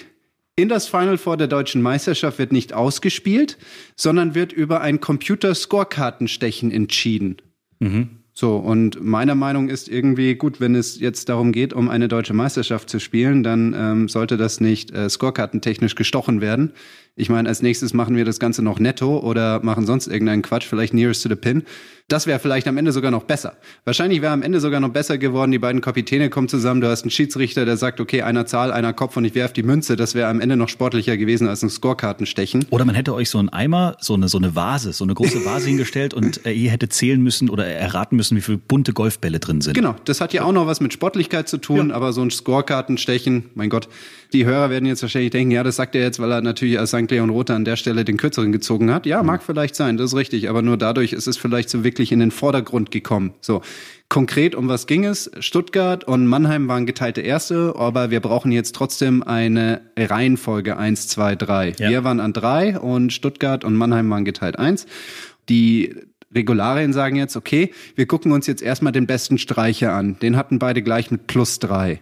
in 0.61 0.69
das 0.69 0.87
Final 0.87 1.17
Four 1.17 1.37
der 1.37 1.47
deutschen 1.47 1.81
Meisterschaft 1.81 2.37
wird 2.37 2.51
nicht 2.51 2.73
ausgespielt, 2.73 3.57
sondern 3.95 4.35
wird 4.35 4.53
über 4.53 4.81
ein 4.81 4.99
Computer-Scorekartenstechen 5.01 6.71
entschieden. 6.71 7.37
So, 8.33 8.55
und 8.57 9.03
meine 9.03 9.35
Meinung 9.35 9.69
ist 9.69 9.89
irgendwie, 9.89 10.35
gut, 10.35 10.61
wenn 10.61 10.75
es 10.75 10.99
jetzt 10.99 11.29
darum 11.29 11.51
geht, 11.51 11.73
um 11.73 11.89
eine 11.89 12.07
deutsche 12.07 12.33
Meisterschaft 12.33 12.89
zu 12.89 12.99
spielen, 12.99 13.43
dann 13.43 13.75
ähm, 13.77 14.07
sollte 14.07 14.37
das 14.37 14.61
nicht 14.61 14.91
äh, 14.91 15.09
scorekartentechnisch 15.09 15.95
gestochen 15.95 16.39
werden. 16.39 16.71
Ich 17.17 17.29
meine, 17.29 17.49
als 17.49 17.61
nächstes 17.61 17.93
machen 17.93 18.15
wir 18.15 18.23
das 18.23 18.39
Ganze 18.39 18.61
noch 18.61 18.79
netto 18.79 19.19
oder 19.19 19.61
machen 19.63 19.85
sonst 19.85 20.07
irgendeinen 20.07 20.41
Quatsch, 20.41 20.65
vielleicht 20.65 20.93
nearest 20.93 21.23
to 21.23 21.29
the 21.29 21.35
pin. 21.35 21.63
Das 22.07 22.25
wäre 22.25 22.39
vielleicht 22.39 22.67
am 22.67 22.77
Ende 22.77 22.91
sogar 22.91 23.11
noch 23.11 23.23
besser. 23.23 23.53
Wahrscheinlich 23.85 24.21
wäre 24.21 24.33
am 24.33 24.41
Ende 24.41 24.59
sogar 24.59 24.79
noch 24.79 24.89
besser 24.89 25.17
geworden, 25.17 25.51
die 25.51 25.59
beiden 25.59 25.81
Kapitäne 25.81 26.29
kommen 26.29 26.47
zusammen, 26.47 26.81
du 26.81 26.87
hast 26.87 27.03
einen 27.03 27.11
Schiedsrichter, 27.11 27.65
der 27.65 27.77
sagt, 27.77 27.99
okay, 27.99 28.21
einer 28.21 28.45
Zahl, 28.45 28.71
einer 28.71 28.93
Kopf 28.93 29.17
und 29.17 29.25
ich 29.25 29.35
werfe 29.35 29.53
die 29.53 29.63
Münze. 29.63 29.97
Das 29.97 30.15
wäre 30.15 30.29
am 30.29 30.39
Ende 30.39 30.55
noch 30.55 30.69
sportlicher 30.69 31.17
gewesen 31.17 31.47
als 31.47 31.63
ein 31.63 31.69
Scorekartenstechen. 31.69 32.65
Oder 32.69 32.85
man 32.85 32.95
hätte 32.95 33.13
euch 33.13 33.29
so 33.29 33.39
einen 33.39 33.49
Eimer, 33.49 33.97
so 33.99 34.13
eine, 34.13 34.29
so 34.29 34.37
eine 34.37 34.55
Vase, 34.55 34.93
so 34.93 35.03
eine 35.03 35.13
große 35.13 35.45
Vase 35.45 35.67
hingestellt 35.69 36.13
und 36.13 36.45
äh, 36.45 36.51
ihr 36.51 36.71
hättet 36.71 36.93
zählen 36.93 37.21
müssen 37.21 37.49
oder 37.49 37.65
erraten 37.65 38.15
müssen, 38.15 38.37
wie 38.37 38.41
viele 38.41 38.57
bunte 38.57 38.93
Golfbälle 38.93 39.39
drin 39.39 39.61
sind. 39.61 39.73
Genau, 39.73 39.95
das 40.05 40.21
hat 40.21 40.33
ja 40.33 40.43
auch 40.43 40.53
noch 40.53 40.65
was 40.65 40.79
mit 40.79 40.93
Sportlichkeit 40.93 41.49
zu 41.49 41.57
tun, 41.57 41.91
aber 41.91 42.13
so 42.13 42.21
ein 42.21 42.31
Scorekartenstechen, 42.31 43.51
mein 43.55 43.69
Gott, 43.69 43.89
die 44.33 44.45
Hörer 44.45 44.69
werden 44.69 44.85
jetzt 44.85 45.01
wahrscheinlich 45.01 45.31
denken, 45.31 45.51
ja, 45.51 45.63
das 45.63 45.75
sagt 45.75 45.95
er 45.95 46.01
jetzt, 46.01 46.19
weil 46.19 46.31
er 46.31 46.41
natürlich 46.41 46.79
als 46.79 46.91
St. 47.05 47.11
Leon 47.11 47.29
Rother 47.29 47.55
an 47.55 47.65
der 47.65 47.75
Stelle 47.75 48.05
den 48.05 48.17
kürzeren 48.17 48.51
gezogen 48.51 48.93
hat. 48.93 49.05
Ja, 49.05 49.23
mag 49.23 49.43
vielleicht 49.43 49.75
sein, 49.75 49.97
das 49.97 50.11
ist 50.11 50.17
richtig, 50.17 50.49
aber 50.49 50.61
nur 50.61 50.77
dadurch 50.77 51.13
ist 51.13 51.27
es 51.27 51.37
vielleicht 51.37 51.69
so 51.69 51.83
wirklich 51.83 52.11
in 52.11 52.19
den 52.19 52.31
Vordergrund 52.31 52.91
gekommen. 52.91 53.33
So. 53.41 53.61
Konkret, 54.09 54.55
um 54.55 54.67
was 54.67 54.87
ging 54.87 55.05
es? 55.05 55.31
Stuttgart 55.39 56.03
und 56.03 56.27
Mannheim 56.27 56.67
waren 56.67 56.85
geteilte 56.85 57.21
Erste, 57.21 57.75
aber 57.77 58.11
wir 58.11 58.19
brauchen 58.19 58.51
jetzt 58.51 58.75
trotzdem 58.75 59.23
eine 59.23 59.81
Reihenfolge 59.97 60.77
eins, 60.77 61.07
zwei, 61.07 61.35
drei. 61.35 61.73
Ja. 61.77 61.89
Wir 61.89 62.03
waren 62.03 62.19
an 62.19 62.33
drei 62.33 62.77
und 62.77 63.13
Stuttgart 63.13 63.63
und 63.63 63.75
Mannheim 63.75 64.09
waren 64.09 64.25
geteilt 64.25 64.59
eins. 64.59 64.85
Die 65.47 65.95
Regularien 66.33 66.93
sagen 66.93 67.15
jetzt, 67.15 67.35
okay, 67.35 67.71
wir 67.95 68.05
gucken 68.05 68.31
uns 68.31 68.47
jetzt 68.47 68.61
erstmal 68.61 68.91
den 68.91 69.07
besten 69.07 69.37
Streicher 69.37 69.93
an. 69.93 70.17
Den 70.19 70.35
hatten 70.35 70.59
beide 70.59 70.81
gleich 70.81 71.11
mit 71.11 71.27
plus 71.27 71.59
drei. 71.59 72.01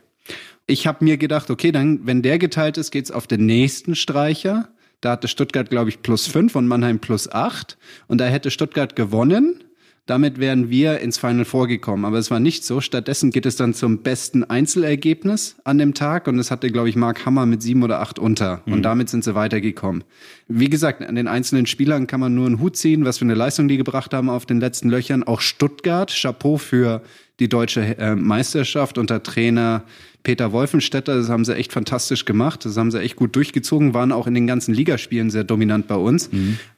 Ich 0.66 0.86
habe 0.86 1.04
mir 1.04 1.18
gedacht, 1.18 1.50
okay, 1.50 1.72
dann, 1.72 2.06
wenn 2.06 2.22
der 2.22 2.38
geteilt 2.38 2.78
ist, 2.78 2.92
geht's 2.92 3.10
auf 3.12 3.26
den 3.26 3.46
nächsten 3.46 3.96
Streicher. 3.96 4.70
Da 5.02 5.12
hatte 5.12 5.28
Stuttgart, 5.28 5.70
glaube 5.70 5.90
ich, 5.90 6.02
plus 6.02 6.28
fünf 6.28 6.56
und 6.56 6.68
Mannheim 6.68 7.00
plus 7.00 7.32
acht. 7.32 7.78
Und 8.08 8.20
da 8.20 8.26
hätte 8.26 8.52
Stuttgart 8.52 8.96
gewonnen. 8.96 9.64
Damit 10.06 10.40
wären 10.40 10.72
wir 10.72 11.02
ins 11.02 11.20
Final 11.20 11.46
vorgekommen. 11.46 12.04
Aber 12.04 12.18
es 12.18 12.32
war 12.32 12.40
nicht 12.40 12.66
so. 12.66 12.82
Stattdessen 12.82 13.30
geht 13.30 13.46
es 13.46 13.56
dann 13.56 13.76
zum 13.76 14.00
besten 14.00 14.44
Einzelergebnis 14.44 15.58
an 15.66 15.78
dem 15.78 15.94
Tag. 15.94 16.28
Und 16.28 16.38
das 16.38 16.50
hatte, 16.50 16.72
glaube 16.72 16.90
ich, 16.90 16.96
Mark 16.96 17.28
Hammer 17.28 17.46
mit 17.46 17.62
sieben 17.62 17.84
oder 17.84 18.00
acht 18.00 18.18
unter. 18.18 18.64
Und 18.66 18.82
damit 18.82 19.08
sind 19.10 19.24
sie 19.24 19.36
weitergekommen. 19.36 20.04
Wie 20.48 20.70
gesagt, 20.70 21.04
an 21.04 21.14
den 21.14 21.28
einzelnen 21.28 21.68
Spielern 21.68 22.08
kann 22.08 22.20
man 22.20 22.34
nur 22.34 22.48
einen 22.48 22.60
Hut 22.60 22.76
ziehen, 22.76 23.06
was 23.06 23.20
für 23.20 23.26
eine 23.26 23.36
Leistung 23.36 23.68
die 23.68 23.78
gebracht 23.78 24.14
haben 24.14 24.32
auf 24.32 24.48
den 24.48 24.60
letzten 24.60 24.90
Löchern. 24.90 25.22
Auch 25.24 25.42
Stuttgart, 25.42 26.12
Chapeau 26.12 26.58
für 26.58 27.04
die 27.40 27.50
deutsche 27.50 27.98
äh, 27.98 28.16
Meisterschaft 28.16 28.98
unter 28.98 29.24
Trainer 29.24 29.84
Peter 30.24 30.52
Wolfenstädter. 30.52 31.16
Das 31.16 31.30
haben 31.30 31.46
sie 31.46 31.56
echt 31.56 31.72
fantastisch 31.72 32.26
gemacht. 32.26 32.66
Das 32.66 32.78
haben 32.78 32.92
sie 32.92 33.00
echt 33.00 33.16
gut 33.16 33.36
durchgezogen, 33.36 33.94
waren 33.94 34.12
auch 34.12 34.28
in 34.28 34.34
den 34.34 34.48
ganzen 34.48 34.74
Ligaspielen 34.74 35.30
sehr 35.30 35.44
dominant 35.46 35.88
bei 35.88 35.96
uns. 35.96 36.30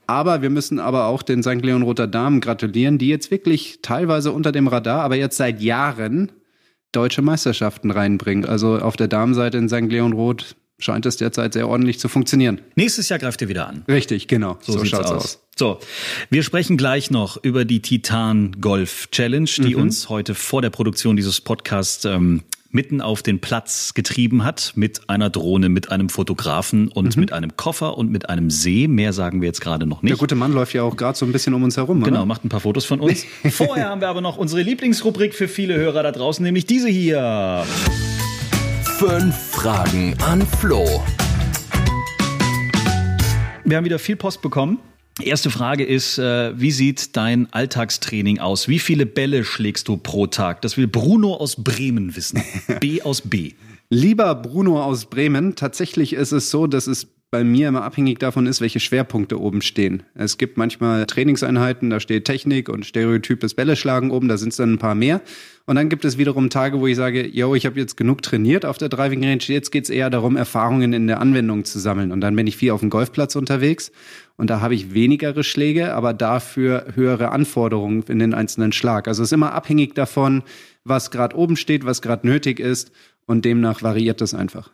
Aber 0.08 0.42
wir 0.42 0.50
müssen 0.50 0.80
aber 0.80 1.06
auch 1.06 1.24
den 1.24 1.42
St. 1.42 1.62
Leon 1.64 1.82
Roter 1.82 2.08
Damen 2.08 2.42
gratulieren, 2.42 2.98
die 2.98 3.08
jetzt 3.08 3.32
wirklich 3.32 3.80
teilweise 3.82 4.32
unter 4.32 4.52
dem 4.52 4.68
Radar, 4.68 5.02
aber 5.02 5.16
jetzt 5.16 5.38
seit 5.38 5.62
Jahren 5.62 6.32
deutsche 6.92 7.22
Meisterschaften 7.22 7.90
reinbringen. 7.92 8.46
Also 8.46 8.78
auf 8.78 8.96
der 8.96 9.08
Damenseite 9.08 9.58
in 9.58 9.70
St. 9.70 9.90
Leon 9.90 10.14
Roth 10.14 10.56
scheint 10.82 11.06
es 11.06 11.18
derzeit 11.18 11.54
sehr 11.54 11.68
ordentlich 11.68 12.00
zu 12.00 12.10
funktionieren. 12.10 12.62
Nächstes 12.76 13.10
Jahr 13.10 13.20
greift 13.20 13.42
ihr 13.42 13.50
wieder 13.50 13.68
an. 13.68 13.84
Richtig, 13.88 14.28
genau. 14.28 14.58
So, 14.62 14.78
sieht's 14.80 14.94
aus. 14.94 15.40
So, 15.58 15.80
wir 16.30 16.44
sprechen 16.44 16.78
gleich 16.78 17.12
noch 17.12 17.38
über 17.44 17.66
die 17.66 17.82
Titan 17.82 18.58
Golf 18.62 19.10
Challenge, 19.12 19.50
die 19.58 19.76
uns 19.76 20.10
heute 20.10 20.34
vor 20.34 20.62
der 20.62 20.70
Produktion 20.70 21.16
dieses 21.16 21.42
Podcasts 21.42 22.06
ähm, 22.06 22.44
mitten 22.72 23.02
auf 23.02 23.22
den 23.22 23.40
Platz 23.42 23.94
getrieben 23.94 24.46
hat 24.46 24.72
mit 24.76 25.10
einer 25.10 25.30
Drohne, 25.30 25.68
mit 25.68 25.92
einem 25.92 26.08
Fotografen 26.10 26.88
und 26.88 27.18
mit 27.18 27.34
einem 27.34 27.58
Koffer 27.58 27.98
und 27.98 28.10
mit 28.12 28.30
einem 28.30 28.50
See. 28.50 28.88
Mehr 28.88 29.12
sagen 29.14 29.42
wir 29.42 29.48
jetzt 29.48 29.60
gerade 29.62 29.86
noch 29.86 30.02
nicht. 30.02 30.12
Der 30.12 30.18
gute 30.18 30.36
Mann 30.36 30.54
läuft 30.54 30.74
ja 30.74 30.84
auch 30.84 30.96
gerade 30.96 31.18
so 31.18 31.26
ein 31.26 31.34
bisschen 31.34 31.54
um 31.54 31.64
uns 31.64 31.76
herum, 31.78 32.02
Genau, 32.02 32.20
oder? 32.20 32.26
macht 32.26 32.46
ein 32.46 32.50
paar 32.50 32.62
Fotos 32.62 32.86
von 32.86 33.02
uns. 33.02 33.26
Vorher 33.52 33.90
haben 33.90 34.02
wir 34.02 34.08
aber 34.08 34.22
noch 34.22 34.38
unsere 34.38 34.62
Lieblingsrubrik 34.62 35.34
für 35.36 35.50
viele 35.50 35.76
Hörer 35.76 36.02
da 36.02 36.12
draußen, 36.14 36.44
nämlich 36.44 36.66
diese 36.66 36.88
hier. 36.88 37.66
Fünf 39.04 39.36
Fragen 39.36 40.16
an 40.22 40.46
Flo. 40.46 40.86
Wir 43.66 43.78
haben 43.78 43.84
wieder 43.84 43.98
viel 43.98 44.16
Post 44.16 44.44
bekommen. 44.44 44.78
Erste 45.20 45.50
Frage 45.50 45.84
ist, 45.84 46.20
äh, 46.20 46.54
wie 46.62 46.70
sieht 46.70 47.18
dein 47.18 47.52
Alltagstraining 47.52 48.38
aus? 48.38 48.68
Wie 48.68 48.78
viele 48.78 49.08
Bälle 49.08 49.44
schlägst 49.44 49.88
du 49.88 49.98
pro 49.98 50.28
Tag? 50.28 50.62
Das 50.62 50.78
will 50.78 50.86
Bruno 50.86 51.34
aus 51.34 51.56
Bremen 51.56 52.16
wissen. 52.16 52.44
B 52.80 53.02
aus 53.02 53.22
B. 53.22 53.54
Lieber 53.90 54.36
Bruno 54.36 54.84
aus 54.84 55.06
Bremen, 55.06 55.56
tatsächlich 55.56 56.14
ist 56.14 56.32
es 56.32 56.52
so, 56.52 56.68
dass 56.68 56.86
es 56.86 57.08
bei 57.32 57.46
mir 57.46 57.70
immer 57.70 57.84
abhängig 57.84 58.20
davon 58.20 58.46
ist, 58.46 58.60
welche 58.60 58.82
Schwerpunkte 58.82 59.40
oben 59.40 59.62
stehen. 59.62 60.04
Es 60.16 60.38
gibt 60.38 60.58
manchmal 60.58 61.06
Trainingseinheiten, 61.06 61.90
da 61.90 62.02
steht 62.02 62.26
Technik 62.26 62.68
und 62.68 62.86
stereotypes 62.86 63.54
Bälle 63.54 63.78
schlagen 63.78 64.12
oben, 64.12 64.28
da 64.28 64.36
sind 64.36 64.50
es 64.50 64.58
dann 64.58 64.74
ein 64.74 64.78
paar 64.78 64.96
mehr. 64.96 65.22
Und 65.66 65.78
dann 65.78 65.88
gibt 65.88 66.04
es 66.04 66.18
wiederum 66.18 66.50
Tage, 66.50 66.82
wo 66.82 66.88
ich 66.88 66.98
sage, 66.98 67.26
yo, 67.26 67.56
ich 67.56 67.66
habe 67.66 67.80
jetzt 67.80 67.96
genug 67.96 68.22
trainiert 68.22 68.66
auf 68.66 68.78
der 68.78 68.90
Driving 68.90 69.24
Range, 69.24 69.42
jetzt 69.48 69.72
geht's 69.72 69.90
eher 69.90 70.10
darum, 70.10 70.36
Erfahrungen 70.36 70.92
in 70.92 71.08
der 71.08 71.22
Anwendung 71.22 71.64
zu 71.64 71.80
sammeln. 71.80 72.12
Und 72.12 72.20
dann 72.20 72.36
bin 72.36 72.48
ich 72.48 72.58
viel 72.58 72.72
auf 72.72 72.82
dem 72.82 72.90
Golfplatz 72.90 73.38
unterwegs 73.38 73.94
und 74.36 74.50
da 74.50 74.60
habe 74.60 74.76
ich 74.76 74.94
wenigere 74.94 75.46
Schläge, 75.46 75.94
aber 75.94 76.14
dafür 76.14 76.88
höhere 76.96 77.32
Anforderungen 77.32 78.04
in 78.10 78.20
den 78.20 78.34
einzelnen 78.34 78.74
Schlag. 78.74 79.08
Also 79.08 79.24
es 79.24 79.30
ist 79.30 79.34
immer 79.34 79.54
abhängig 79.54 79.96
davon, 79.96 80.44
was 80.84 81.12
gerade 81.12 81.38
oben 81.38 81.56
steht, 81.56 81.86
was 81.86 82.02
gerade 82.02 82.28
nötig 82.28 82.60
ist 82.60 82.92
und 83.26 83.46
demnach 83.46 83.84
variiert 83.84 84.20
das 84.20 84.34
einfach. 84.34 84.72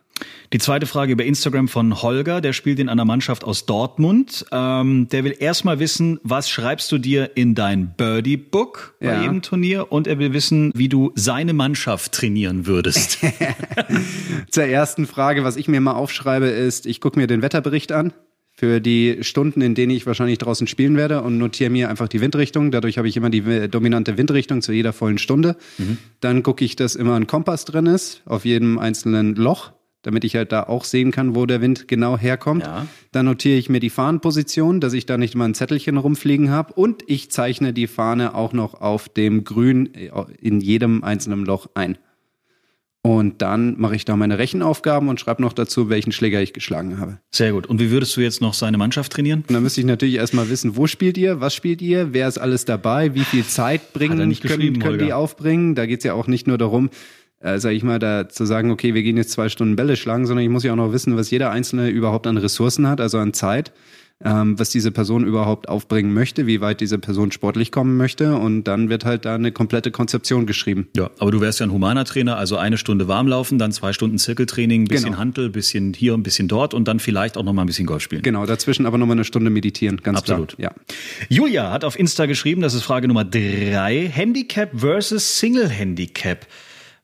Die 0.53 0.59
zweite 0.59 0.85
Frage 0.85 1.11
über 1.11 1.25
Instagram 1.25 1.67
von 1.67 2.01
Holger, 2.01 2.39
der 2.39 2.53
spielt 2.53 2.79
in 2.79 2.87
einer 2.87 3.03
Mannschaft 3.03 3.43
aus 3.43 3.65
Dortmund. 3.65 4.45
Ähm, 4.51 5.07
der 5.09 5.23
will 5.25 5.35
erstmal 5.37 5.79
wissen, 5.79 6.19
was 6.23 6.49
schreibst 6.49 6.89
du 6.91 6.97
dir 6.97 7.31
in 7.35 7.53
dein 7.53 7.93
Birdie-Book 7.97 8.95
bei 9.01 9.07
Ja. 9.07 9.21
jedem 9.23 9.41
Turnier 9.41 9.91
und 9.91 10.07
er 10.07 10.19
will 10.19 10.31
wissen, 10.33 10.71
wie 10.73 10.87
du 10.87 11.11
seine 11.15 11.53
Mannschaft 11.53 12.13
trainieren 12.13 12.65
würdest. 12.65 13.19
Zur 14.51 14.63
ersten 14.63 15.05
Frage, 15.05 15.43
was 15.43 15.57
ich 15.57 15.67
mir 15.67 15.81
mal 15.81 15.93
aufschreibe, 15.93 16.47
ist, 16.47 16.85
ich 16.85 17.01
gucke 17.01 17.19
mir 17.19 17.27
den 17.27 17.41
Wetterbericht 17.41 17.91
an 17.91 18.13
für 18.53 18.79
die 18.81 19.19
Stunden, 19.21 19.61
in 19.61 19.75
denen 19.75 19.91
ich 19.91 20.07
wahrscheinlich 20.07 20.39
draußen 20.39 20.65
spielen 20.65 20.97
werde 20.97 21.21
und 21.21 21.37
notiere 21.37 21.69
mir 21.69 21.89
einfach 21.89 22.07
die 22.07 22.21
Windrichtung. 22.21 22.71
Dadurch 22.71 22.97
habe 22.97 23.07
ich 23.07 23.15
immer 23.15 23.29
die 23.29 23.67
dominante 23.69 24.17
Windrichtung 24.17 24.61
zu 24.63 24.71
jeder 24.71 24.93
vollen 24.93 25.19
Stunde. 25.19 25.57
Dann 26.21 26.41
gucke 26.41 26.65
ich, 26.65 26.75
dass 26.75 26.95
immer 26.95 27.15
ein 27.15 27.27
Kompass 27.27 27.65
drin 27.65 27.85
ist 27.85 28.23
auf 28.25 28.45
jedem 28.45 28.79
einzelnen 28.79 29.35
Loch, 29.35 29.73
damit 30.07 30.23
ich 30.23 30.37
halt 30.37 30.53
da 30.53 30.63
auch 30.63 30.85
sehen 30.85 31.11
kann, 31.11 31.35
wo 31.35 31.45
der 31.45 31.59
Wind 31.59 31.89
genau 31.89 32.17
herkommt. 32.17 32.63
Ja. 32.63 32.87
Dann 33.11 33.25
notiere 33.25 33.57
ich 33.57 33.67
mir 33.67 33.81
die 33.81 33.89
Fahnenposition, 33.89 34.79
dass 34.79 34.93
ich 34.93 35.05
da 35.05 35.17
nicht 35.17 35.35
mal 35.35 35.43
ein 35.43 35.53
Zettelchen 35.53 35.97
rumfliegen 35.97 36.49
habe. 36.49 36.71
Und 36.75 37.03
ich 37.07 37.29
zeichne 37.29 37.73
die 37.73 37.87
Fahne 37.87 38.33
auch 38.33 38.53
noch 38.53 38.79
auf 38.79 39.09
dem 39.09 39.43
Grün 39.43 39.93
äh, 39.93 40.09
in 40.39 40.61
jedem 40.61 41.03
einzelnen 41.03 41.45
Loch 41.45 41.67
ein. 41.73 41.97
Und 43.01 43.41
dann 43.41 43.77
mache 43.77 43.97
ich 43.97 44.05
da 44.05 44.15
meine 44.15 44.39
Rechenaufgaben 44.39 45.09
und 45.09 45.19
schreibe 45.19 45.41
noch 45.41 45.51
dazu, 45.51 45.89
welchen 45.89 46.13
Schläger 46.13 46.41
ich 46.41 46.53
geschlagen 46.53 46.99
habe. 46.99 47.19
Sehr 47.29 47.51
gut. 47.51 47.67
Und 47.67 47.81
wie 47.81 47.91
würdest 47.91 48.15
du 48.15 48.21
jetzt 48.21 48.39
noch 48.39 48.53
seine 48.53 48.77
Mannschaft 48.77 49.11
trainieren? 49.11 49.43
Und 49.45 49.53
dann 49.53 49.63
müsste 49.63 49.81
ich 49.81 49.87
natürlich 49.87 50.15
erstmal 50.15 50.49
wissen, 50.49 50.77
wo 50.77 50.87
spielt 50.87 51.17
ihr, 51.17 51.41
was 51.41 51.53
spielt 51.53 51.81
ihr, 51.81 52.13
wer 52.13 52.29
ist 52.29 52.37
alles 52.37 52.63
dabei, 52.63 53.13
wie 53.13 53.25
viel 53.25 53.43
Zeit 53.43 53.91
bringen, 53.91 54.17
können, 54.39 54.79
können 54.79 54.99
die 54.99 55.11
aufbringen. 55.11 55.75
Da 55.75 55.85
geht's 55.85 56.05
ja 56.05 56.13
auch 56.13 56.27
nicht 56.27 56.47
nur 56.47 56.57
darum, 56.57 56.91
äh, 57.39 57.59
sag 57.59 57.71
ich 57.71 57.83
mal, 57.83 57.99
da 57.99 58.27
zu 58.29 58.45
sagen, 58.45 58.71
okay, 58.71 58.93
wir 58.93 59.03
gehen 59.03 59.17
jetzt 59.17 59.31
zwei 59.31 59.49
Stunden 59.49 59.75
Bälle 59.75 59.95
schlagen, 59.95 60.25
sondern 60.25 60.43
ich 60.43 60.51
muss 60.51 60.63
ja 60.63 60.71
auch 60.71 60.77
noch 60.77 60.91
wissen, 60.91 61.15
was 61.17 61.29
jeder 61.29 61.51
Einzelne 61.51 61.89
überhaupt 61.89 62.27
an 62.27 62.37
Ressourcen 62.37 62.87
hat, 62.87 62.99
also 62.99 63.19
an 63.19 63.33
Zeit, 63.33 63.71
ähm, 64.23 64.57
was 64.57 64.71
diese 64.71 64.91
Person 64.91 65.23
überhaupt 65.23 65.69
aufbringen 65.69 66.11
möchte, 66.11 66.47
wie 66.47 66.59
weit 66.59 66.81
diese 66.81 66.97
Person 66.97 67.31
sportlich 67.31 67.71
kommen 67.71 67.97
möchte. 67.97 68.35
Und 68.35 68.63
dann 68.63 68.89
wird 68.89 69.05
halt 69.05 69.25
da 69.25 69.35
eine 69.35 69.51
komplette 69.51 69.91
Konzeption 69.91 70.47
geschrieben. 70.47 70.87
Ja, 70.97 71.11
aber 71.19 71.29
du 71.29 71.39
wärst 71.39 71.59
ja 71.59 71.67
ein 71.67 71.71
humaner 71.71 72.03
Trainer, 72.03 72.37
also 72.37 72.57
eine 72.57 72.79
Stunde 72.79 73.07
warmlaufen, 73.07 73.59
dann 73.59 73.71
zwei 73.71 73.93
Stunden 73.93 74.17
Zirkeltraining, 74.17 74.81
ein 74.81 74.85
bisschen 74.85 75.09
Genau. 75.11 75.19
Hantel, 75.19 75.51
bisschen 75.51 75.93
hier, 75.93 76.15
ein 76.15 76.23
bisschen 76.23 76.47
dort 76.47 76.73
und 76.73 76.87
dann 76.87 76.99
vielleicht 76.99 77.37
auch 77.37 77.43
noch 77.43 77.53
mal 77.53 77.61
ein 77.61 77.67
bisschen 77.67 77.85
Golf 77.85 78.01
spielen. 78.01 78.23
Genau, 78.23 78.47
dazwischen 78.47 78.87
aber 78.87 78.97
nochmal 78.97 79.17
eine 79.17 79.23
Stunde 79.23 79.51
meditieren, 79.51 79.97
ganz 79.97 80.17
Absolut. 80.17 80.57
klar. 80.57 80.73
Ja. 80.75 80.95
Julia 81.29 81.71
hat 81.71 81.85
auf 81.85 81.99
Insta 81.99 82.25
geschrieben, 82.25 82.61
das 82.61 82.73
ist 82.73 82.81
Frage 82.81 83.07
Nummer 83.07 83.23
drei, 83.23 84.09
Handicap 84.11 84.71
versus 84.73 85.37
Single 85.37 85.69
Handicap. 85.69 86.47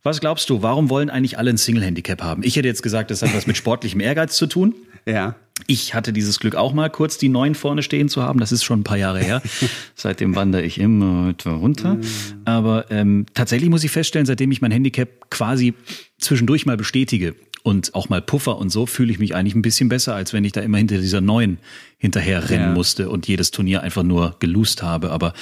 Was 0.04 0.20
glaubst 0.20 0.50
du, 0.50 0.62
warum 0.62 0.90
wollen 0.90 1.10
eigentlich 1.10 1.38
alle 1.38 1.50
ein 1.50 1.58
Single 1.58 1.84
Handicap 1.84 2.22
haben? 2.22 2.44
Ich 2.44 2.56
hätte 2.58 2.68
jetzt 2.68 2.84
gesagt, 2.84 3.10
das 3.10 3.22
hat 3.22 3.34
was 3.34 3.48
mit 3.48 3.56
sportlichem 3.58 4.02
Ehrgeiz 4.02 4.36
zu 4.36 4.48
tun. 4.48 4.76
Ja. 5.06 5.36
Ich 5.68 5.94
hatte 5.94 6.12
dieses 6.12 6.40
Glück 6.40 6.56
auch 6.56 6.74
mal 6.74 6.90
kurz 6.90 7.18
die 7.18 7.30
neun 7.30 7.56
vorne 7.56 7.84
stehen 7.84 8.10
zu 8.10 8.22
haben. 8.22 8.40
Das 8.40 8.52
ist 8.52 8.64
schon 8.64 8.82
ein 8.82 8.84
paar 8.84 8.98
Jahre 8.98 9.20
her. 9.20 9.42
Seitdem 9.96 10.36
wandere 10.36 10.64
ich 10.64 10.78
immer 10.80 11.28
weiter 11.28 11.52
runter. 11.52 11.98
Aber 12.44 12.92
ähm, 12.92 13.26
tatsächlich 13.34 13.70
muss 13.70 13.84
ich 13.84 13.92
feststellen, 13.92 14.26
seitdem 14.26 14.52
ich 14.52 14.62
mein 14.62 14.72
Handicap 14.72 15.30
quasi 15.30 15.74
zwischendurch 16.20 16.66
mal 16.66 16.76
bestätige 16.76 17.36
und 17.64 17.96
auch 17.96 18.10
mal 18.10 18.22
Puffer 18.22 18.58
und 18.58 18.72
so, 18.72 18.86
fühle 18.86 19.12
ich 19.12 19.20
mich 19.20 19.36
eigentlich 19.36 19.56
ein 19.56 19.62
bisschen 19.62 19.88
besser, 19.88 20.16
als 20.16 20.34
wenn 20.34 20.44
ich 20.44 20.52
da 20.52 20.60
immer 20.62 20.80
hinter 20.80 20.98
dieser 20.98 21.22
neun 21.22 21.60
hinterher 21.98 22.50
rennen 22.50 22.70
Ja. 22.70 22.74
musste 22.74 23.10
und 23.10 23.28
jedes 23.28 23.52
Turnier 23.52 23.84
einfach 23.84 24.04
nur 24.04 24.36
geloost 24.40 24.84
habe. 24.84 25.12
Aber 25.12 25.34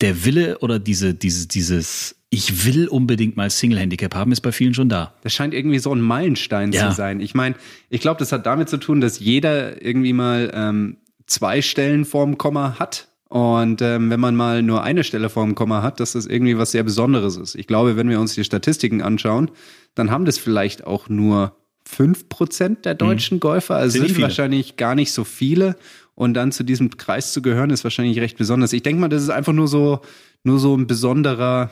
der 0.00 0.24
Wille 0.24 0.58
oder 0.58 0.80
diese, 0.80 1.14
diese, 1.14 1.46
dieses, 1.46 2.16
ich 2.34 2.64
will 2.64 2.88
unbedingt 2.88 3.36
mal 3.36 3.50
Single-Handicap 3.50 4.14
haben, 4.14 4.32
ist 4.32 4.40
bei 4.40 4.52
vielen 4.52 4.72
schon 4.72 4.88
da. 4.88 5.12
Das 5.22 5.34
scheint 5.34 5.52
irgendwie 5.52 5.78
so 5.78 5.94
ein 5.94 6.00
Meilenstein 6.00 6.72
Ja. 6.72 6.88
zu 6.88 6.96
sein. 6.96 7.20
Ich 7.20 7.34
meine, 7.34 7.56
ich 7.90 8.00
glaube, 8.00 8.18
das 8.20 8.32
hat 8.32 8.46
damit 8.46 8.70
zu 8.70 8.78
tun, 8.78 9.02
dass 9.02 9.20
jeder 9.20 9.84
irgendwie 9.84 10.14
mal 10.14 10.50
ähm, 10.54 10.96
zwei 11.26 11.60
Stellen 11.60 12.06
vorm 12.06 12.38
Komma 12.38 12.76
hat. 12.78 13.08
Und 13.28 13.82
ähm, 13.82 14.08
wenn 14.08 14.18
man 14.18 14.34
mal 14.34 14.62
nur 14.62 14.82
eine 14.82 15.04
Stelle 15.04 15.28
vorm 15.28 15.54
Komma 15.54 15.82
hat, 15.82 16.00
dass 16.00 16.12
das 16.12 16.24
irgendwie 16.24 16.56
was 16.56 16.70
sehr 16.72 16.82
Besonderes 16.84 17.36
ist. 17.36 17.54
Ich 17.54 17.66
glaube, 17.66 17.96
wenn 17.98 18.08
wir 18.08 18.18
uns 18.18 18.34
die 18.34 18.44
Statistiken 18.44 19.02
anschauen, 19.02 19.50
dann 19.94 20.10
haben 20.10 20.24
das 20.24 20.38
vielleicht 20.38 20.86
auch 20.86 21.10
nur 21.10 21.54
fünf 21.84 22.30
Prozent 22.30 22.86
der 22.86 22.94
deutschen 22.94 23.40
Golfer. 23.40 23.76
Also 23.76 23.98
Sind 23.98 24.08
sind 24.08 24.22
wahrscheinlich 24.22 24.76
gar 24.78 24.94
nicht 24.94 25.12
so 25.12 25.24
viele. 25.24 25.76
Und 26.14 26.32
dann 26.32 26.50
zu 26.50 26.62
diesem 26.62 26.96
Kreis 26.96 27.34
zu 27.34 27.42
gehören, 27.42 27.68
ist 27.68 27.84
wahrscheinlich 27.84 28.18
recht 28.20 28.38
besonders. 28.38 28.72
Ich 28.72 28.82
denke 28.82 29.02
mal, 29.02 29.08
das 29.08 29.22
ist 29.22 29.30
einfach 29.30 29.52
nur 29.52 29.68
so, 29.68 30.00
nur 30.44 30.58
so 30.58 30.74
ein 30.74 30.86
besonderer, 30.86 31.70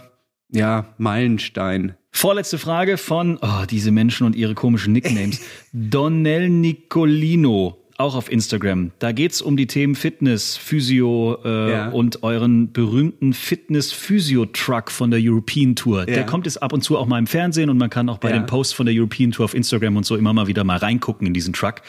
ja, 0.53 0.87
Meilenstein. 0.99 1.95
Vorletzte 2.13 2.59
Frage 2.59 2.97
von 2.97 3.39
oh, 3.41 3.65
diese 3.71 3.91
Menschen 3.93 4.27
und 4.27 4.35
ihre 4.35 4.55
komischen 4.55 4.93
Nicknames. 4.93 5.41
Donnell 5.73 6.49
Nicolino, 6.49 7.79
auch 7.99 8.17
auf 8.17 8.31
Instagram. 8.33 8.91
Da 8.99 9.13
geht's 9.13 9.41
um 9.41 9.57
die 9.57 9.67
Themen 9.69 9.95
Fitness, 9.95 10.57
Physio 10.57 11.39
äh, 11.45 11.71
Ja. 11.73 11.89
und 11.91 12.23
euren 12.25 12.73
berühmten 12.73 13.33
Fitness-Physio-Truck 13.33 14.91
von 14.91 15.11
der 15.11 15.21
European 15.23 15.77
Tour. 15.77 16.07
Der 16.07 16.17
Ja. 16.19 16.23
kommt 16.25 16.47
jetzt 16.47 16.63
ab 16.63 16.73
und 16.73 16.83
zu 16.83 16.99
auch 16.99 17.07
mal 17.07 17.19
im 17.19 17.27
Fernsehen 17.27 17.71
und 17.71 17.79
man 17.79 17.91
kann 17.91 18.09
auch 18.09 18.19
bei 18.19 18.31
Ja. 18.31 18.39
den 18.39 18.47
Posts 18.47 18.73
von 18.75 18.87
der 18.87 18.95
European 18.95 19.31
Tour 19.33 19.45
auf 19.45 19.55
Instagram 19.55 19.97
und 19.97 20.05
so 20.07 20.17
immer 20.17 20.33
mal 20.33 20.47
wieder 20.47 20.65
mal 20.65 20.79
reingucken 20.79 21.27
in 21.27 21.35
diesen 21.35 21.53
Truck. 21.53 21.83